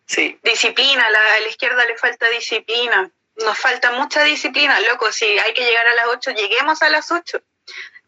[0.06, 0.38] Sí.
[0.42, 3.10] Disciplina, a la, izquierda le falta disciplina.
[3.36, 5.10] Nos falta mucha disciplina, loco.
[5.10, 7.40] Si hay que llegar a las 8, lleguemos a las 8.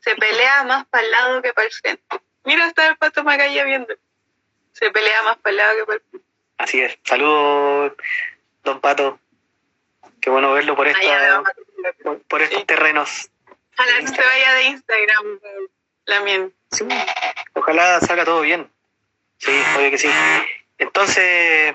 [0.01, 2.21] Se pelea más para el lado que para el frente.
[2.45, 3.93] Mira, está el pato Macaya viendo.
[4.73, 6.27] Se pelea más para el lado que para el frente.
[6.59, 6.99] Así es.
[7.05, 7.93] Saludos,
[8.63, 9.19] don Pato.
[10.21, 11.43] Qué bueno verlo por, esta,
[12.29, 13.31] por, estos terrenos.
[13.75, 15.41] Ojalá no se vaya de Instagram,
[16.07, 16.49] la mía.
[17.55, 18.71] Ojalá salga todo bien.
[19.39, 20.09] Sí, obvio que sí.
[20.79, 21.75] Entonces,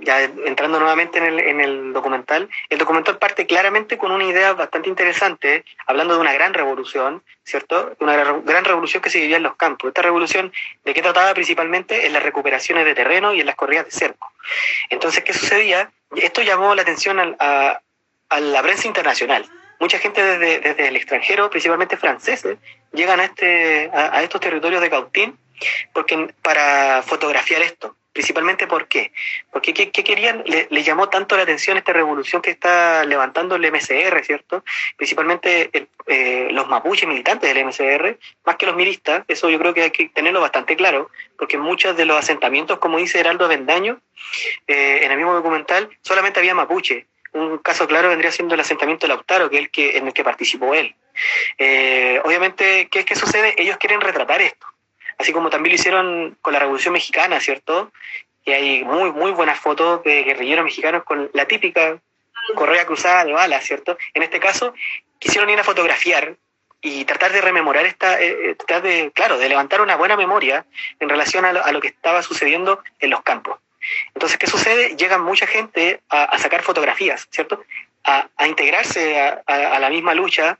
[0.00, 4.52] ya entrando nuevamente en el, en el documental, el documental parte claramente con una idea
[4.52, 7.96] bastante interesante, hablando de una gran revolución, ¿cierto?
[8.00, 9.88] Una gran revolución que se vivía en los campos.
[9.88, 10.52] Esta revolución,
[10.84, 12.06] ¿de qué trataba principalmente?
[12.06, 14.32] En las recuperaciones de terreno y en las corridas de cerco.
[14.90, 15.90] Entonces, ¿qué sucedía?
[16.16, 17.80] Esto llamó la atención a, a,
[18.30, 19.46] la prensa internacional.
[19.80, 22.58] Mucha gente desde, desde, el extranjero, principalmente franceses,
[22.92, 25.38] llegan a, este, a, estos territorios de Cautín
[25.92, 29.12] porque, para fotografiar esto Principalmente ¿por qué?
[29.52, 30.42] Porque ¿qué, querían?
[30.44, 34.64] Le, llamó tanto la atención esta revolución que está levantando el MCR, ¿cierto?
[34.96, 35.70] Principalmente
[36.08, 39.90] eh, los mapuches militantes del MCR, más que los milistas, eso yo creo que hay
[39.92, 44.00] que tenerlo bastante claro, porque muchos de los asentamientos, como dice Heraldo Vendaño,
[44.66, 47.06] eh, en el mismo documental, solamente había mapuche.
[47.32, 50.12] Un caso claro vendría siendo el asentamiento de Lautaro, que es el que, en el
[50.12, 50.94] que participó él.
[51.58, 53.54] Eh, obviamente, ¿qué es que sucede?
[53.58, 54.66] Ellos quieren retratar esto
[55.18, 57.92] así como también lo hicieron con la Revolución Mexicana, ¿cierto?
[58.44, 62.00] Y hay muy, muy buenas fotos de guerrilleros mexicanos con la típica
[62.54, 63.98] correa cruzada de balas, ¿cierto?
[64.14, 64.72] En este caso,
[65.18, 66.36] quisieron ir a fotografiar
[66.80, 70.64] y tratar de rememorar esta, eh, eh, tratar de, claro, de levantar una buena memoria
[71.00, 73.58] en relación a lo, que estaba sucediendo en los campos.
[74.14, 74.96] Entonces, ¿qué sucede?
[74.96, 77.62] Llega mucha gente a, sacar fotografías, ¿cierto?
[78.04, 80.58] A, integrarse a, la misma lucha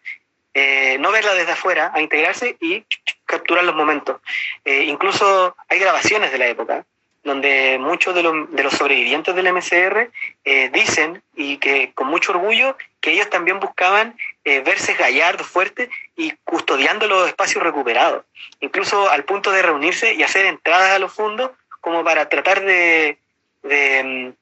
[0.55, 2.85] eh, no verla desde afuera, a integrarse y
[3.25, 4.21] capturar los momentos.
[4.65, 6.85] Eh, incluso hay grabaciones de la época
[7.23, 10.11] donde muchos de, los sobrevivientes del MCR
[10.45, 16.33] eh, dicen, y que con mucho orgullo, que ellos también buscaban verse gallardos, fuertes y
[16.43, 18.25] custodiando los espacios recuperados,
[18.61, 21.51] incluso al punto de reunirse y hacer entradas a los fondos
[21.81, 23.19] como para tratar de,
[23.63, 24.35] de,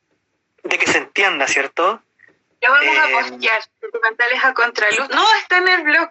[0.63, 2.03] de que se entienda, ¿cierto?
[2.63, 5.09] Lo vamos a eh, postear, documentales a contraluz.
[5.11, 6.11] No, está en el blog.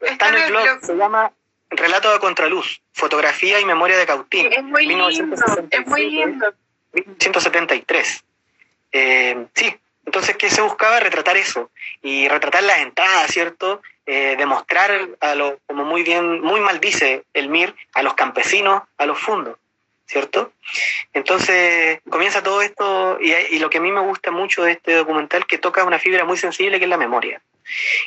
[0.00, 0.80] Está, en el blog.
[0.82, 1.32] Se llama
[1.70, 4.52] Relato a contraluz, fotografía y memoria de Cautín.
[4.52, 6.54] Es muy lindo, es muy lindo.
[6.92, 8.24] 1973.
[8.92, 9.76] Eh, sí,
[10.06, 11.00] entonces, ¿qué se buscaba?
[11.00, 11.70] Retratar eso.
[12.02, 13.82] Y retratar las entradas, ¿cierto?
[14.06, 18.82] Eh, demostrar, a lo, como muy bien, muy mal dice el MIR, a los campesinos,
[18.98, 19.58] a los fundos.
[20.06, 20.52] ¿Cierto?
[21.12, 25.46] Entonces comienza todo esto y, lo que a mí me gusta mucho de este documental
[25.46, 27.40] que toca una fibra muy sensible que es la memoria.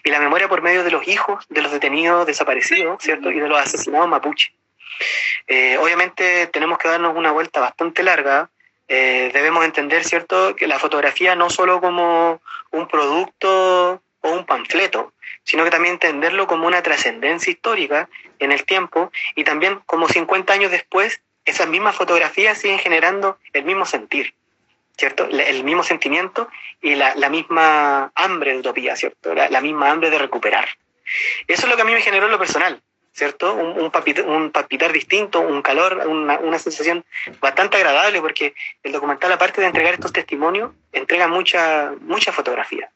[0.03, 3.31] Y la memoria por medio de los hijos de los detenidos desaparecidos, ¿cierto?
[3.31, 4.53] Y de los asesinados mapuche.
[5.47, 8.49] Eh, obviamente tenemos que darnos una vuelta bastante larga.
[8.87, 12.41] Eh, debemos entender, ¿cierto?, que la fotografía no solo como
[12.71, 15.13] un producto o un panfleto,
[15.43, 18.09] sino que también entenderlo como una trascendencia histórica
[18.39, 23.63] en el tiempo y también como 50 años después esas mismas fotografías siguen generando el
[23.63, 24.33] mismo sentir,
[24.97, 25.25] ¿cierto?
[25.29, 26.49] El mismo sentimiento
[26.81, 29.33] y la, misma hambre de utopía, ¿cierto?
[29.33, 30.67] La, misma hambre de recuperar.
[31.47, 32.81] Eso es lo que a mí me generó en lo personal,
[33.13, 33.53] ¿cierto?
[33.53, 37.05] Un, un, palpitar, distinto, un calor, una, sensación
[37.39, 38.53] bastante agradable, porque
[38.83, 42.91] el documental, aparte de entregar estos testimonios, entrega mucha, mucha fotografía,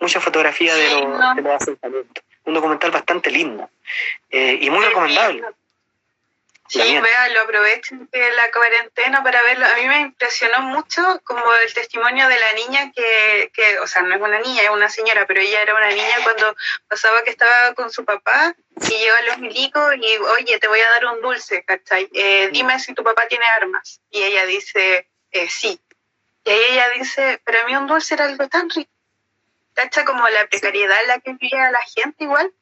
[0.00, 0.90] mucha fotografía de,
[1.42, 2.24] los asentamientos.
[2.44, 3.68] Un documental bastante lindo
[4.30, 5.42] eh, y muy recomendable.
[6.70, 7.00] Sí,
[7.34, 9.66] lo aprovechen de la cuarentena para verlo.
[9.66, 14.02] A mí me impresionó mucho como el testimonio de la niña que, que, o sea,
[14.02, 16.54] no es una niña, es una señora, pero ella era una niña cuando
[16.86, 20.90] pasaba que estaba con su papá y lleva los milicos y, oye, te voy a
[20.90, 22.08] dar un dulce, ¿cachai?
[22.14, 22.52] Eh, mm.
[22.52, 24.00] dime si tu papá tiene armas.
[24.08, 25.80] Y ella dice, eh, sí.
[26.44, 28.92] Y ella dice, pero a mí un dulce era algo tan rico.
[29.74, 30.04] ¿Cachai?
[30.04, 32.52] Como la precariedad en la que vivía la gente igual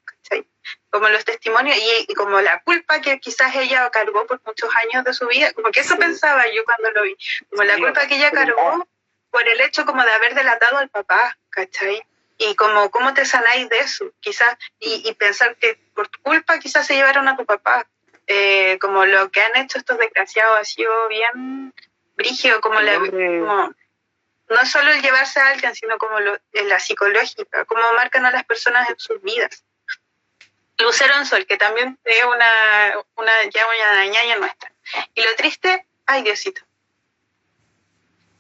[0.91, 1.77] como los testimonios
[2.09, 5.71] y, como la culpa que quizás ella cargó por muchos años de su vida, como
[5.71, 7.17] que eso pensaba yo cuando lo vi,
[7.51, 8.87] como la culpa que ella cargó
[9.31, 12.03] por el hecho como de haber delatado al papá, ¿cachai?
[12.39, 16.87] Y como cómo te sanáis de eso, quizás, y, pensar que por tu culpa quizás
[16.87, 17.87] se llevaron a tu papá,
[18.27, 21.75] eh, como lo que han hecho estos desgraciados ha sido bien
[22.17, 23.75] brígido, como, la, como
[24.49, 28.45] no solo el llevarse a alguien, sino como lo, la psicológica, cómo marcan a las
[28.45, 29.65] personas en sus vidas
[30.79, 34.73] Lucero Sol, que también es una, una, ya una ñaña nuestra.
[35.15, 36.63] Y lo triste, ay Diosito.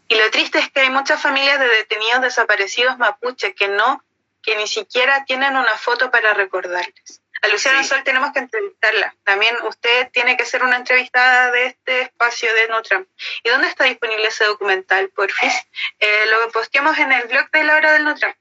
[0.08, 4.02] Y lo triste es que hay muchas familias de detenidos desaparecidos mapuche que no,
[4.42, 7.20] que ni siquiera tienen una foto para recordarles.
[7.42, 7.90] A Luciana Sí.
[7.90, 9.14] Sol tenemos que entrevistarla.
[9.22, 13.06] También usted tiene que ser una entrevistada de este espacio de Nutram.
[13.44, 15.52] ¿Y dónde está disponible ese documental, porfis?
[16.00, 18.34] Eh, lo posteamos en el blog de la hora del Nutram.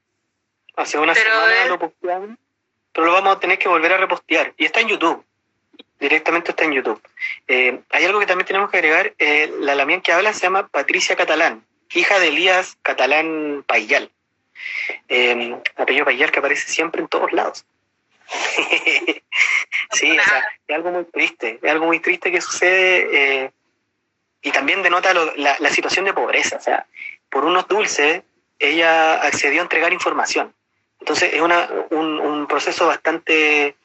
[0.76, 2.38] Hace una Pero semana lo posteamos,
[2.92, 4.52] pero lo vamos a tener que volver a repostear.
[4.56, 5.24] Y está en YouTube.
[6.00, 7.00] Directamente está en YouTube.
[7.48, 9.14] Eh, hay algo que también tenemos que agregar.
[9.18, 14.10] eh, la Lamián que habla se llama Patricia Catalán, hija de Elías Catalán Payal.
[15.08, 17.64] Eh, apellido Payal que aparece siempre en todos lados.
[19.92, 21.58] sí, o sea, es algo muy triste.
[21.62, 23.08] Es algo muy triste que sucede.
[23.44, 23.50] eh,
[24.42, 26.56] y también denota lo- la, la situación de pobreza.
[26.56, 26.86] O sea,
[27.28, 28.22] por unos dulces,
[28.58, 30.54] ella accedió a entregar información.
[31.00, 33.76] Entonces es una, un, proceso bastante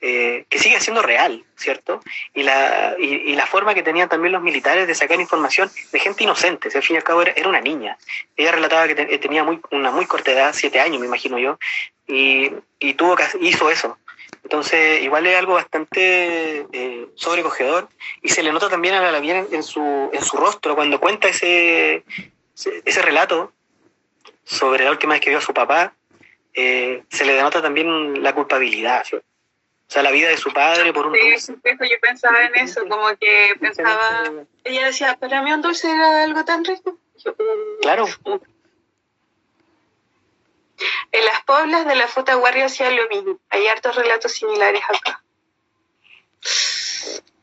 [0.00, 2.00] eh, que sigue siendo real, ¿cierto?
[2.34, 6.24] Y la, y, la forma que tenían también los militares de sacar información de gente
[6.24, 7.98] inocente, al fin y al cabo era, una niña.
[8.36, 11.58] Ella relataba que te- tenía muy, una muy corta edad, siete años me imagino yo,
[12.06, 13.98] y, y tuvo que, hizo eso.
[14.42, 17.88] Entonces, igual es algo bastante eh, sobrecogedor
[18.22, 21.28] y se le nota también a la Lavier en, su, en su rostro cuando cuenta
[21.28, 22.04] ese,
[22.54, 23.52] ese relato
[24.44, 25.94] sobre la última vez que vio a su papá,
[26.54, 29.04] eh, se le denota también la culpabilidad.
[29.04, 29.16] ¿sí?
[29.16, 29.22] O
[29.92, 31.54] sea, la vida de su padre por un Sí, dulce.
[31.64, 34.30] yo pensaba en eso, como que pensaba,
[34.64, 36.96] ella decía, para mí un dulce era algo tan rico.
[37.16, 37.80] Yo, mm.
[37.82, 38.04] Claro,
[41.12, 43.38] En las poblas de la Futa Guardia hacía lo mismo.
[43.50, 45.22] Hay hartos relatos similares acá.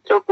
[0.05, 0.23] True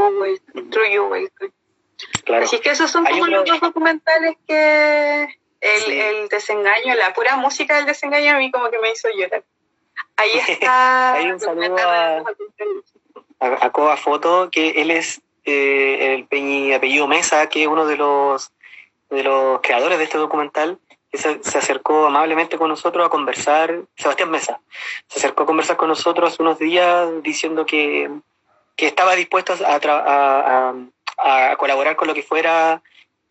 [2.24, 2.44] claro.
[2.44, 5.98] Así que esos son como otro- los dos documentales que el, Sí.
[6.00, 9.42] el desengaño, la pura música del desengaño a mí como que me hizo llorar.
[10.16, 11.14] Ahí está.
[11.14, 12.22] Hay un saludo a-
[13.40, 18.52] a, Foto, que él es eh, el peñi, apellido Mesa, que es uno de los,
[19.10, 20.78] de los creadores de este documental,
[21.10, 24.60] que se, se acercó amablemente con nosotros a conversar, Sebastián Mesa,
[25.08, 28.10] se acercó a conversar con nosotros hace unos días diciendo que,
[28.74, 30.74] que estaba dispuesto a, a-
[31.18, 32.82] a- a colaborar con lo que fuera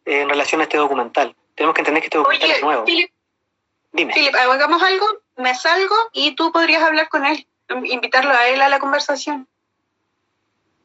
[0.06, 1.36] en relación a este documental.
[1.56, 2.86] Tenemos que entender que este documental Oye, es nuevo.
[2.86, 3.12] Philip,
[3.92, 4.14] Dime.
[4.14, 5.08] Philip, hagamos algo,
[5.38, 7.48] me salgo y tú podrías hablar con él,
[7.86, 9.48] invitarlo a él a la conversación.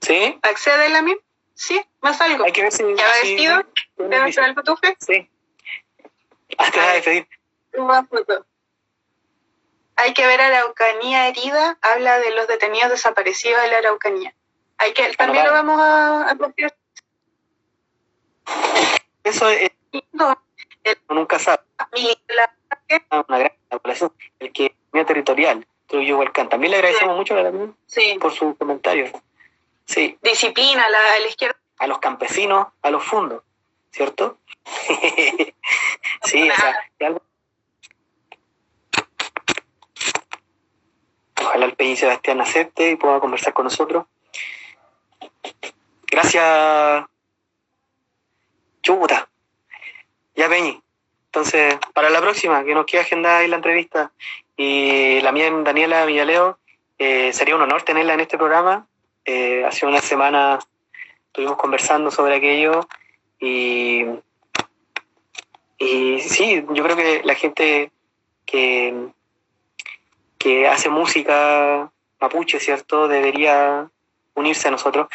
[0.00, 0.38] ¿Sí?
[0.42, 1.16] ¿Accede a mí?
[1.54, 2.44] Sí, me salgo.
[2.44, 2.82] Hay que ver si...
[2.94, 3.64] ¿Ya va si- vestido?
[3.96, 4.96] ¿Te vas a el fotufe?
[5.00, 5.28] Sí.
[6.56, 7.28] Ah, te vas a despedir.
[7.74, 8.46] Una foto.
[9.96, 14.34] Hay que ver Araucanía herida, habla de los detenidos desaparecidos de la Araucanía.
[14.78, 16.36] Hay que, también lo vamos a, a.
[19.24, 19.70] Eso es,
[20.12, 20.42] No,
[21.08, 21.62] uno nunca sabe.
[21.92, 22.52] militar,
[23.28, 26.48] una gran población, el que es territorial, Trujillo Hualcán.
[26.48, 27.52] También le agradecemos mucho a la
[27.86, 28.16] sí.
[28.20, 29.10] por sus comentarios.
[29.86, 31.56] Sí, Disciplina, la, la izquierda.
[31.78, 33.42] a los campesinos, a los fundos,
[33.90, 34.38] ¿cierto?
[36.24, 37.22] sí, o sea, algo-
[41.40, 44.04] Ojalá el Peñi Sebastián acepte y pueda conversar con nosotros.
[46.06, 47.06] Gracias.
[48.82, 49.28] Chuta.
[50.34, 50.80] Ya, Peñi.
[51.26, 54.10] Entonces, para la próxima, que nos quede agendada ahí la entrevista,
[54.56, 56.58] y la mía en Daniela Villaleo,
[56.98, 58.86] eh, sería un honor tenerla en este programa.
[59.24, 60.66] Eh, hace unas semanas
[61.28, 62.86] estuvimos conversando sobre aquello
[63.38, 64.04] y,
[65.78, 67.90] y sí, yo creo que la gente
[68.44, 69.08] que,
[70.36, 71.90] que hace música
[72.20, 73.88] mapuche, ¿cierto?, debería
[74.34, 75.08] unirse a nosotros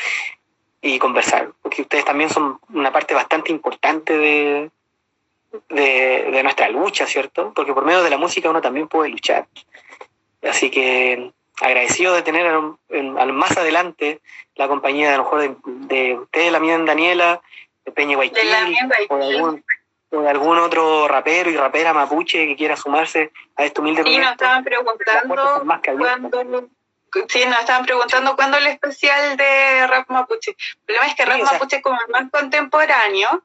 [0.82, 4.72] y conversar, porque ustedes también son una parte bastante importante de,
[5.70, 7.54] de, de nuestra lucha, ¿cierto?
[7.56, 9.48] Porque por medio de la música uno también puede luchar.
[10.44, 14.22] Así que agradecido de tener a- en- a- más adelante
[14.56, 17.42] la compañía de a lo mejor de, de ustedes, la mía Daniela,
[17.86, 18.42] de Peña Guayquil,
[19.10, 19.66] o de algún,
[20.12, 24.10] o de algún otro rapero y rapera mapuche que quiera sumarse a este humilde Sí,
[24.18, 24.44] nos proyecto.
[24.44, 25.36] estaban preguntando.
[27.30, 30.52] Sí, nos estaban preguntando cuándo el especial de rap mapuche.
[30.52, 33.42] El problema es que Sí, rap o sea- mapuche, como es más contemporáneo,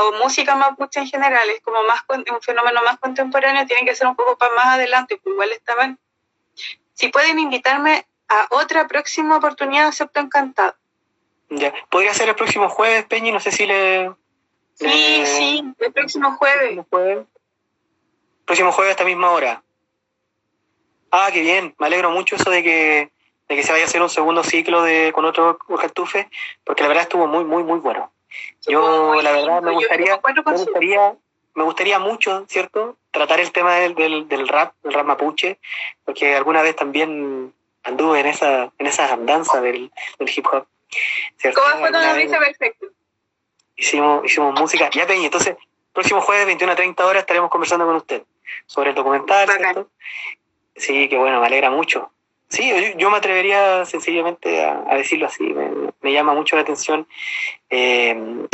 [0.00, 3.94] o música mapuche en general, es como más con- un fenómeno más contemporáneo, tienen que
[3.94, 5.98] ser un poco para más adelante, pues igual estaban.
[6.94, 10.74] Si pueden invitarme a otra próxima oportunidad, acepto encantado.
[11.50, 11.72] Ya.
[11.90, 14.12] Podría ser el próximo jueves, Peñi, no sé si le...
[14.74, 16.60] Sí, le- sí, el próximo jueves.
[16.60, 17.26] Próximo jueves.
[18.44, 19.62] Próximo jueves a esta misma hora.
[21.10, 21.74] Ah, qué bien.
[21.78, 23.10] Me alegro mucho eso de que,
[23.48, 26.28] de que se vaya a hacer un segundo ciclo de con otro Cartufe,
[26.64, 28.12] porque la verdad estuvo muy, muy, muy bueno.
[28.66, 31.14] Yo, la verdad, me gustaría, me gustaría,
[31.54, 32.96] me gustaría mucho, ¿cierto?
[33.10, 35.58] Tratar el tema del, del, del rap, del rap mapuche,
[36.04, 37.52] porque alguna vez también
[37.82, 40.66] anduve en esa, en esa andanza del, del hip hop.
[41.36, 41.60] ¿cierto?
[41.60, 42.86] ¿Cómo fue noticia vez perfecta?
[43.76, 44.90] Hicimos, hicimos música.
[44.90, 45.56] Ya, Peña, entonces,
[45.92, 48.22] próximo jueves, 21 a 30 horas, estaremos conversando con usted
[48.66, 49.48] sobre el documental.
[49.48, 49.88] ¿cierto?
[50.76, 52.10] Sí, que bueno, me alegra mucho.
[52.48, 55.54] Sí, yo, me atrevería sencillamente a, decirlo así.
[56.00, 57.06] Me, llama mucho la atención
[57.68, 58.46] eh,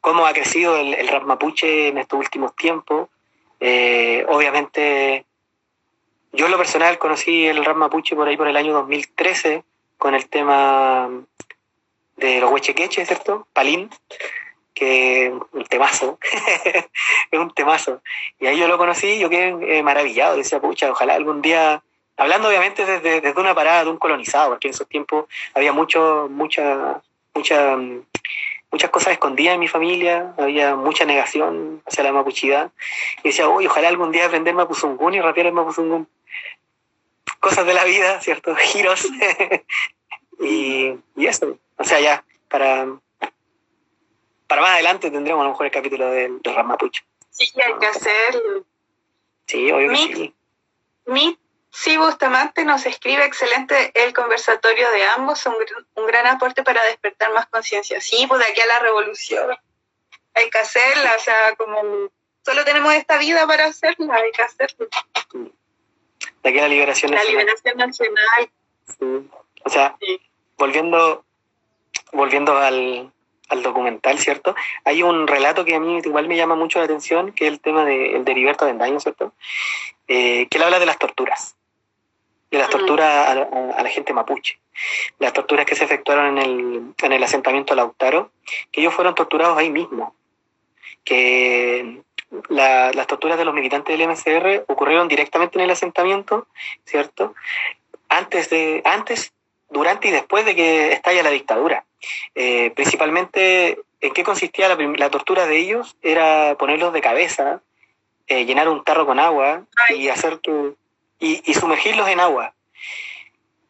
[0.00, 3.08] cómo ha crecido el, el rap mapuche en estos últimos tiempos.
[3.60, 5.24] Eh, obviamente,
[6.32, 9.62] yo en lo personal conocí el rap mapuche por ahí por el año 2013
[9.98, 11.08] con el tema
[12.16, 13.46] de los huechequeches, ¿cierto?
[13.52, 13.90] Palín,
[14.74, 16.18] que un temazo,
[17.30, 18.02] es un temazo.
[18.40, 21.82] Y ahí yo lo conocí, yo quedé eh, maravillado, decía, pucha, ojalá algún día,
[22.16, 26.28] hablando obviamente desde, desde una parada de un colonizado, porque en esos tiempos había mucho,
[26.30, 27.02] mucha,
[27.34, 27.76] mucha,
[28.70, 32.70] muchas cosas escondidas en mi familia, había mucha negación hacia la mapuchidad.
[33.22, 36.08] Y decía, uy, ojalá algún día aprender mapuzungún y rapear el mapuzungún.
[37.40, 38.54] Cosas de la vida, ¿cierto?
[38.72, 39.06] Giros.
[40.40, 42.86] y, y eso, o sea, ya, para,
[44.46, 47.04] para más adelante tendremos a lo mejor el capítulo del, mapuche.
[47.30, 48.64] Sí, hay que hacerlo.
[49.46, 50.34] Sí, obvio que sí.
[51.74, 55.54] Sí, Bustamante nos escribe excelente el conversatorio de ambos, un,
[55.96, 58.00] un gran aporte para despertar más conciencia.
[58.00, 59.56] Sí, pues de aquí a la revolución
[60.34, 62.10] hay que hacerla, o sea, como
[62.44, 64.86] solo tenemos esta vida para hacerla, hay que hacerla.
[66.42, 67.38] De aquí a la liberación La nacional.
[67.44, 68.50] liberación nacional.
[68.86, 69.30] Sí.
[69.64, 70.20] O sea, Sí.
[70.58, 71.24] volviendo,
[72.12, 73.12] volviendo al,
[73.48, 74.54] al documental, ¿cierto?
[74.84, 77.60] Hay un relato que a mí igual me llama mucho la atención, que es el
[77.60, 79.32] tema de, el de Heriberto Bendaño, ¿cierto?
[80.08, 81.56] Eh, que él habla de las torturas,
[82.56, 84.58] de las torturas a, a- a la gente mapuche,
[85.18, 88.30] las torturas que se efectuaron en el, en el asentamiento Lautaro,
[88.70, 90.14] que ellos fueron torturados ahí mismo,
[91.04, 92.00] que
[92.48, 96.46] la- las torturas de los militantes del MCR ocurrieron directamente en el asentamiento,
[96.84, 97.34] ¿cierto?
[98.08, 99.32] Antes de, antes,
[99.70, 101.84] durante y después de que estalla la dictadura.
[102.34, 105.96] Eh, principalmente, ¿en qué consistía la, la tortura de ellos?
[106.02, 107.60] Era ponerlos de cabeza,
[108.26, 109.62] eh, llenar un tarro con agua
[109.96, 110.74] y hacer que
[111.24, 112.54] y, sumergirlos en agua.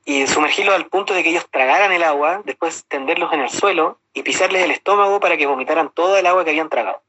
[0.05, 3.99] Y sumergirlos al punto de que ellos tragaran el agua, después tenderlos en el suelo
[4.13, 7.01] y pisarles el estómago para que vomitaran toda el agua que habían tragado.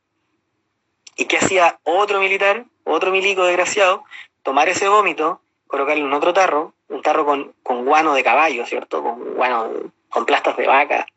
[1.18, 4.04] ¿Y qué hacía otro militar, otro milico desgraciado?
[4.44, 9.02] Tomar ese vómito, colocarlo en otro tarro, un tarro con, con guano de caballo, ¿cierto?
[9.02, 9.72] Con guano,
[10.10, 11.08] con plastas de vaca,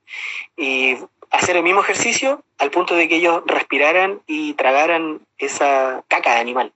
[0.56, 0.96] y
[1.30, 6.40] hacer el mismo ejercicio al punto de que ellos respiraran y tragaran esa caca de
[6.40, 6.72] animal.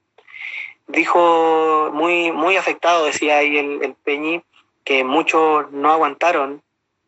[0.87, 4.43] Dijo muy, muy afectado, decía ahí el, el Peñi,
[4.85, 6.63] que muchos no aguantaron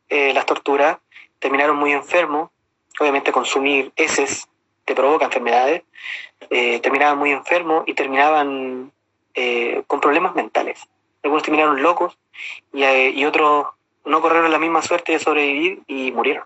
[0.09, 0.99] eh, las torturas,
[1.39, 2.51] terminaron muy enfermos,
[2.99, 4.49] obviamente consumir heces
[4.85, 5.83] te provoca enfermedades,
[6.51, 8.93] eh, terminaban muy enfermos y terminaban
[9.35, 10.81] eh, con problemas mentales.
[11.23, 12.19] Algunos terminaron locos
[12.73, 13.67] y, eh, y otros
[14.05, 16.45] no corrieron la misma suerte de sobrevivir y murieron.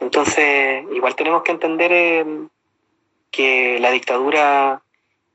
[0.00, 2.26] Entonces, igual tenemos que entender
[3.30, 4.82] que la dictadura,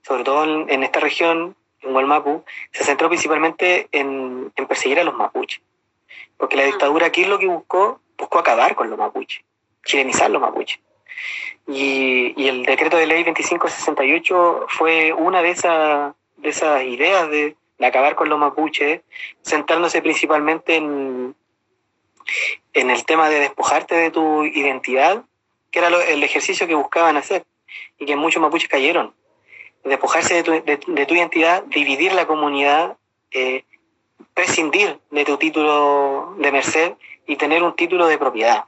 [0.10, 5.04] sobre todo en, en esta región, en Hualmapu, se centró principalmente en, en perseguir a
[5.06, 5.62] los mapuches.
[6.36, 9.44] Porque la dictadura aquí lo que buscó, buscó acabar con los mapuches,
[9.86, 10.80] chilenizar los mapuches.
[11.68, 17.56] Y, y el decreto de ley 2568 fue una de, esas de esas ideas de,
[17.78, 19.02] de acabar con los mapuches,
[19.44, 21.36] centrándose principalmente en,
[22.74, 25.24] en el tema de despojarte de tu identidad,
[25.72, 27.46] que era lo- el ejercicio que buscaban hacer
[28.00, 29.14] y que muchos mapuches cayeron.
[29.84, 32.98] Despojarse de tu, de- tu identidad, dividir la comunidad,
[33.32, 33.64] eh,
[34.34, 36.94] prescindir de tu título de merced
[37.26, 38.66] y tener un título de propiedad.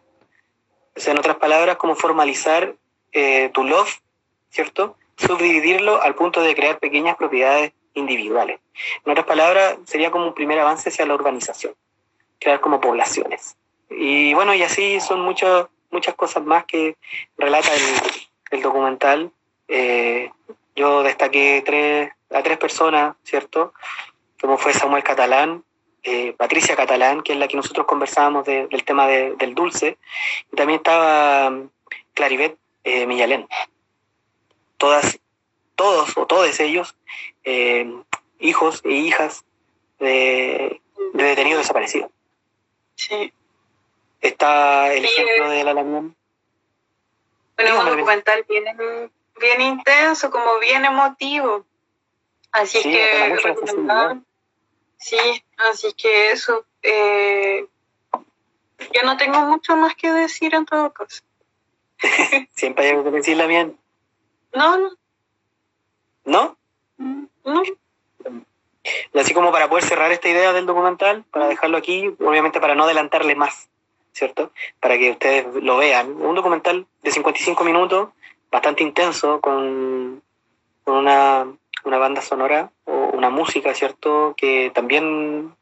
[0.96, 2.76] O en otras palabras, como formalizar
[3.12, 4.00] eh, tu love,
[4.50, 4.96] ¿cierto?
[5.18, 8.60] Subdividirlo al punto de crear pequeñas propiedades individuales.
[9.06, 11.74] En otras palabras, sería como un primer avance hacia la urbanización,
[12.40, 13.58] crear como poblaciones.
[13.90, 16.96] Y bueno, y así son muchas muchas cosas más que
[17.38, 17.82] relata el,
[18.52, 19.32] el documental.
[19.68, 20.32] Eh,
[20.82, 23.74] yo destaqué tres, a tres personas, ¿cierto?
[24.42, 25.64] Como fue Samuel Catalán,
[26.04, 29.98] eh, Patricia Catalán, que es la que nosotros conversábamos de- del tema de- del dulce,
[30.52, 31.70] y también estaba mm,
[32.16, 33.48] Claribet eh, Millalén.
[34.78, 35.20] Todas,
[35.76, 36.96] todos o todos ellos,
[37.44, 37.86] eh,
[38.40, 39.46] hijos e hijas
[40.00, 40.82] de,
[41.14, 42.10] de detenidos desaparecidos.
[42.96, 43.32] Sí.
[44.22, 45.56] Está el Sí, ejemplo eh.
[45.58, 46.16] del Alamión.
[47.56, 48.66] Bueno, un documental bien,
[49.42, 51.66] bien intenso, como bien emotivo.
[52.52, 53.38] Así Sí, que.
[54.98, 56.66] Sí, así que eso.
[56.84, 57.66] eh,
[58.94, 61.22] yo no tengo mucho más que decir en todo caso.
[62.56, 63.78] Siempre hay algo que decir, Lamien.
[64.54, 64.90] No, no,
[66.26, 66.58] ¿No?
[67.46, 67.64] no.
[69.14, 72.74] Y así como para poder cerrar esta idea del documental, para dejarlo aquí, obviamente para
[72.76, 73.70] no adelantarle más,
[74.14, 74.52] ¿cierto?
[74.80, 76.12] Para que ustedes lo vean.
[76.22, 78.10] Un documental de 55 minutos,
[78.52, 80.22] bastante intenso, con,
[80.84, 81.48] con una,
[81.84, 84.34] una banda sonora o una música, ¿cierto?
[84.36, 85.56] Que también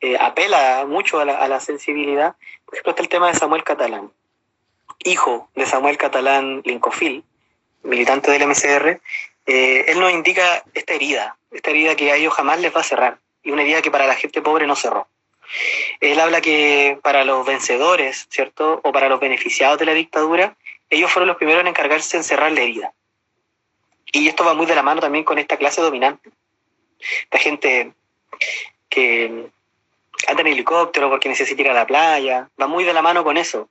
[0.00, 2.34] eh, apela mucho a la, a la, sensibilidad.
[2.64, 4.10] Por ejemplo, está el tema de Samuel Catalán,
[5.04, 7.24] hijo de Samuel Catalán Lincofil,
[7.82, 9.00] militante del MCR.
[9.46, 12.84] Eh, él nos indica esta herida, esta herida que a ellos jamás les va a
[12.84, 15.06] cerrar, y una herida que para la gente pobre no cerró.
[16.00, 18.80] Él habla que para los vencedores, ¿cierto?
[18.84, 20.56] O para los beneficiados de la dictadura,
[20.90, 22.92] ellos fueron los primeros en encargarse de cerrar la herida.
[24.12, 26.30] Y esto va muy de la mano también con esta clase dominante.
[27.22, 27.92] Esta gente
[28.88, 29.50] que
[30.26, 33.36] anda en helicóptero porque necesita ir a la playa, va muy de la mano con
[33.36, 33.68] eso.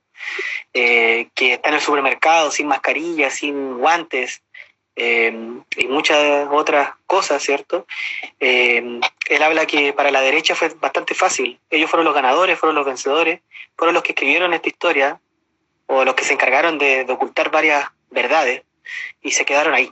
[0.73, 4.41] Eh, que está en el supermercado sin mascarilla, sin guantes
[4.95, 5.33] eh,
[5.77, 7.87] y muchas otras cosas, ¿cierto?
[8.39, 11.59] Eh, él habla que para la derecha fue bastante fácil.
[11.69, 13.41] Ellos fueron los ganadores, fueron los vencedores,
[13.77, 15.19] fueron los que escribieron esta historia
[15.91, 18.61] o los que se encargaron de, ocultar varias verdades
[19.23, 19.91] y se quedaron ahí.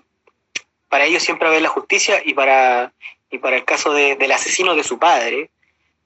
[0.90, 2.94] Para ellos siempre haber la justicia y para,
[3.32, 5.50] y para el caso de, del asesino de su padre,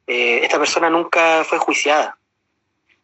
[0.07, 2.17] eh, esta persona nunca fue juiciada.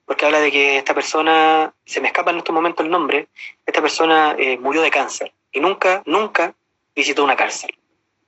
[0.05, 3.27] Porque habla de que esta persona, se me escapa en estos momentos el nombre,
[3.65, 6.55] esta persona eh, murió de cáncer y nunca, nunca
[6.95, 7.77] visitó una cárcel.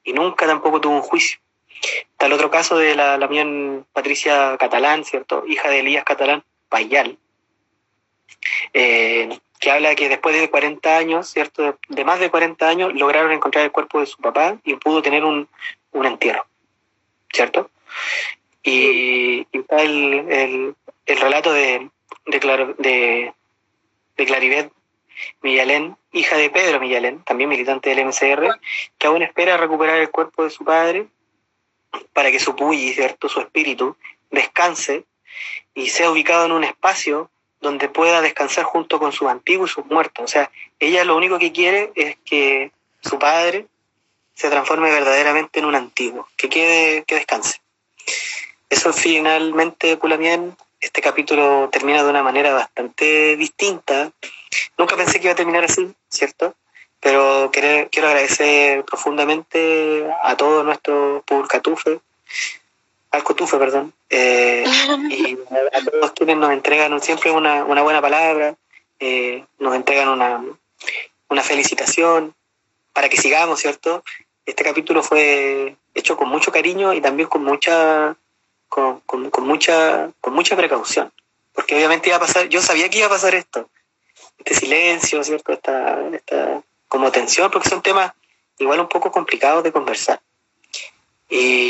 [0.04, 1.40] Y nunca tampoco tuvo un juicio.
[2.12, 3.46] Está el otro caso de la, la mía
[3.94, 5.46] Patricia Catalán, ¿cierto?
[5.48, 7.18] Hija de Elías Catalán, Payal.
[8.74, 9.30] Eh,
[9.60, 11.78] que habla que después de 40 años, ¿cierto?
[11.90, 15.26] De más de 40 años, lograron encontrar el cuerpo de su papá y pudo tener
[15.26, 15.50] un,
[15.92, 16.46] un entierro,
[17.32, 17.70] ¿cierto?
[18.64, 20.76] Y, y el, el,
[21.06, 21.90] el, relato de,
[22.26, 23.34] de, Clar, de,
[24.16, 24.72] Claribet
[25.42, 28.60] Millalén, hija de Pedro Millalén, también militante del MCR,
[28.98, 31.08] que aún espera recuperar el cuerpo de su padre
[32.14, 33.28] para que su puyi, ¿cierto?
[33.28, 33.98] su espíritu,
[34.30, 35.04] descanse
[35.74, 37.30] y sea ubicado en un espacio
[37.62, 40.26] donde pueda descansar junto con sus antiguos y sus muertos.
[40.26, 42.72] O sea, ella lo único que quiere es que
[43.02, 43.68] su padre
[44.34, 47.60] se transforme verdaderamente en un antiguo, que quede, que descanse.
[48.70, 54.12] Eso finalmente, Pulamien, este capítulo termina de una manera bastante distinta.
[54.78, 56.56] Nunca pensé que iba a terminar así, ¿cierto?
[57.02, 62.00] Pero quiero, agradecer profundamente a todo nuestro Pulcatufe,
[63.12, 64.64] al Cotufe, perdón, eh,
[65.10, 65.38] y
[65.74, 68.56] a, todos quienes nos entregan siempre una, una buena palabra,
[69.00, 70.44] eh, nos entregan una,
[71.30, 72.36] una felicitación
[72.94, 74.04] para que sigamos, ¿cierto?
[74.46, 78.16] Este capítulo fue hecho con mucho cariño y también con mucha,
[78.68, 81.12] con, con, con mucha, con mucha precaución,
[81.54, 83.70] porque obviamente iba a pasar, yo sabía que iba a pasar esto,
[84.38, 85.54] este silencio, ¿cierto?
[85.54, 88.12] Esta, esta como tensión, porque son temas
[88.58, 90.20] igual un poco complicados de conversar.
[91.30, 91.69] Y,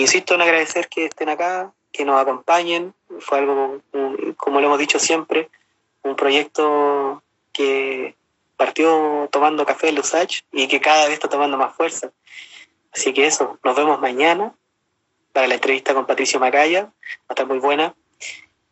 [0.00, 2.94] insisto en agradecer que estén acá, que nos acompañen.
[3.20, 3.80] Fue algo,
[4.36, 5.48] como lo hemos dicho siempre,
[6.02, 7.22] un proyecto
[7.52, 8.14] que
[8.56, 12.10] partió tomando café en Lusach y que cada vez está tomando más fuerza.
[12.92, 14.54] Así que eso, nos vemos mañana
[15.32, 16.84] para la entrevista con Patricio Macaya.
[16.84, 17.94] Va a estar muy buena.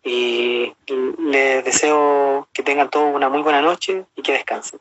[0.03, 0.73] Y
[1.19, 4.81] les deseo que tengan todos una muy buena noche y que descansen.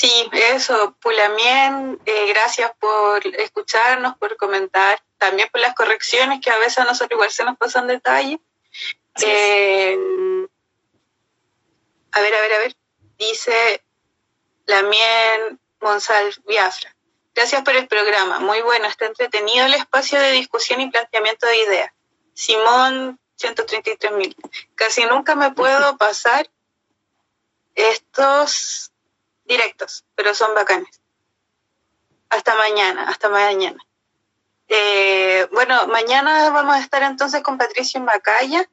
[0.00, 6.58] Sí, eso, Pulamien, eh, gracias por escucharnos, por comentar, también por las correcciones que a
[6.58, 8.38] veces a nosotros igual se nos pasan detalle.
[9.26, 9.98] Eh,
[12.12, 12.76] a ver, a ver, a ver,
[13.18, 13.82] dice
[14.66, 16.94] Lamien González Biafra.
[17.34, 21.56] Gracias por el programa, muy bueno, está entretenido el espacio de discusión y planteamiento de
[21.56, 21.92] ideas.
[22.34, 24.36] Simón, 133
[24.76, 26.48] Casi nunca me puedo pasar
[27.74, 28.92] estos
[29.48, 31.00] directos, pero son bacanes.
[32.28, 33.82] Hasta mañana, hasta mañana.
[34.68, 38.68] Eh, bueno, mañana vamos a estar entonces con Patricio Macaya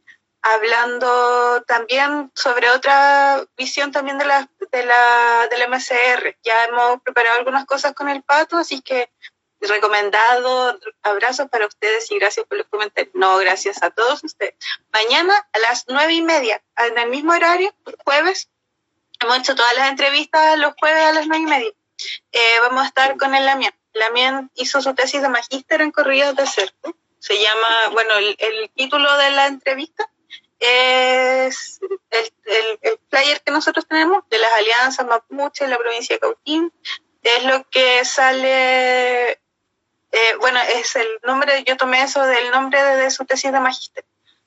[0.45, 6.37] hablando también sobre otra visión también de la, de la, del MCR.
[6.43, 9.09] Ya hemos preparado algunas cosas con el pato, así que
[9.61, 13.15] recomendado, abrazos para ustedes y gracias por los comentarios.
[13.15, 14.53] No, gracias a todos ustedes.
[14.93, 17.73] Mañana a las nueve y media, en el mismo horario,
[18.03, 18.49] jueves,
[19.19, 21.71] Hemos hecho todas las entrevistas los jueves a las nueve y media.
[22.31, 23.73] Eh, vamos a estar con el Lamien.
[23.93, 26.95] Lamien hizo su tesis de magíster en corridos de cerco.
[27.19, 30.09] Se llama, bueno, el, el título de la entrevista
[30.59, 36.15] es el, el, el, flyer que nosotros tenemos de las alianzas mapuche en la provincia
[36.15, 36.73] de Cautín.
[37.23, 42.97] Es lo que sale, eh, bueno, es el nombre, yo tomé eso del nombre de,
[42.97, 44.05] de su tesis de magíster.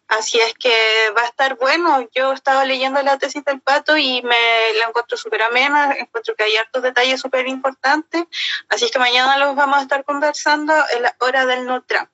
[0.08, 0.74] Así es que
[1.14, 2.08] va a estar bueno.
[2.14, 6.44] Yo estaba leyendo la tesis del pato y me la encuentro súper amena, encuentro que
[6.44, 8.24] hay hartos detalles súper importantes.
[8.70, 12.08] Así es que mañana los vamos a estar conversando en la hora del no Trump.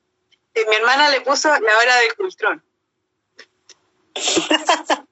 [0.55, 2.65] Eh, mi hermana le puso la hora del cultrón.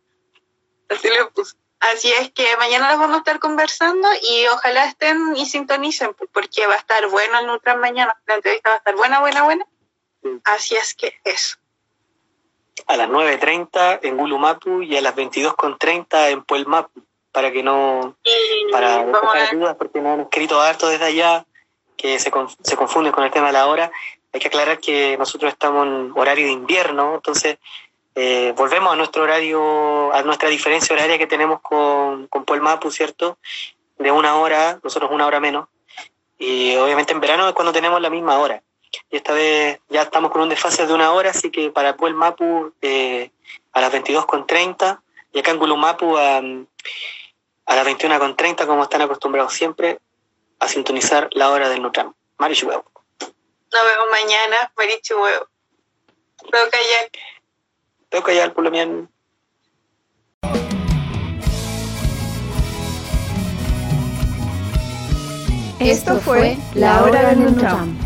[0.88, 1.56] Así le puso.
[1.78, 6.66] Así es que mañana los vamos a estar conversando y ojalá estén y sintonicen porque
[6.66, 8.20] va a estar bueno el Nutram mañana.
[8.26, 9.66] La entrevista va a estar buena, buena, buena.
[10.44, 11.61] Así es que eso
[12.86, 18.16] a las 9.30 en Gulumapu y a las 22.30 en Puelmapu, para que no,
[18.70, 21.46] para despejar dudas, porque no han escrito harto desde allá,
[21.96, 22.30] que se,
[22.62, 23.90] se confunden con el tema de la hora.
[24.32, 27.58] Hay que aclarar que nosotros estamos en horario de invierno, entonces
[28.14, 33.38] eh, volvemos a nuestro horario, a nuestra diferencia horaria que tenemos con, con Puelmapu, ¿cierto?
[33.98, 35.68] De una hora, nosotros una hora menos.
[36.38, 38.62] Y obviamente en verano es cuando tenemos la misma hora
[39.10, 42.14] y esta vez ya estamos con un desfase de una hora, así que para Puel
[42.14, 43.30] Mapu eh,
[43.72, 45.00] a las 22.30
[45.32, 49.98] y acá en Gulumapu a, a las 21.30, como están acostumbrados siempre,
[50.58, 52.14] a sintonizar la hora del Nutram.
[52.38, 52.84] Marichu Huevo.
[53.20, 55.46] Nos vemos mañana, Marichu Huevo.
[56.50, 57.10] Tengo callar.
[58.08, 59.08] Tengo callar, Pulomian.
[65.80, 68.01] Esto fue La Hora del Nutram.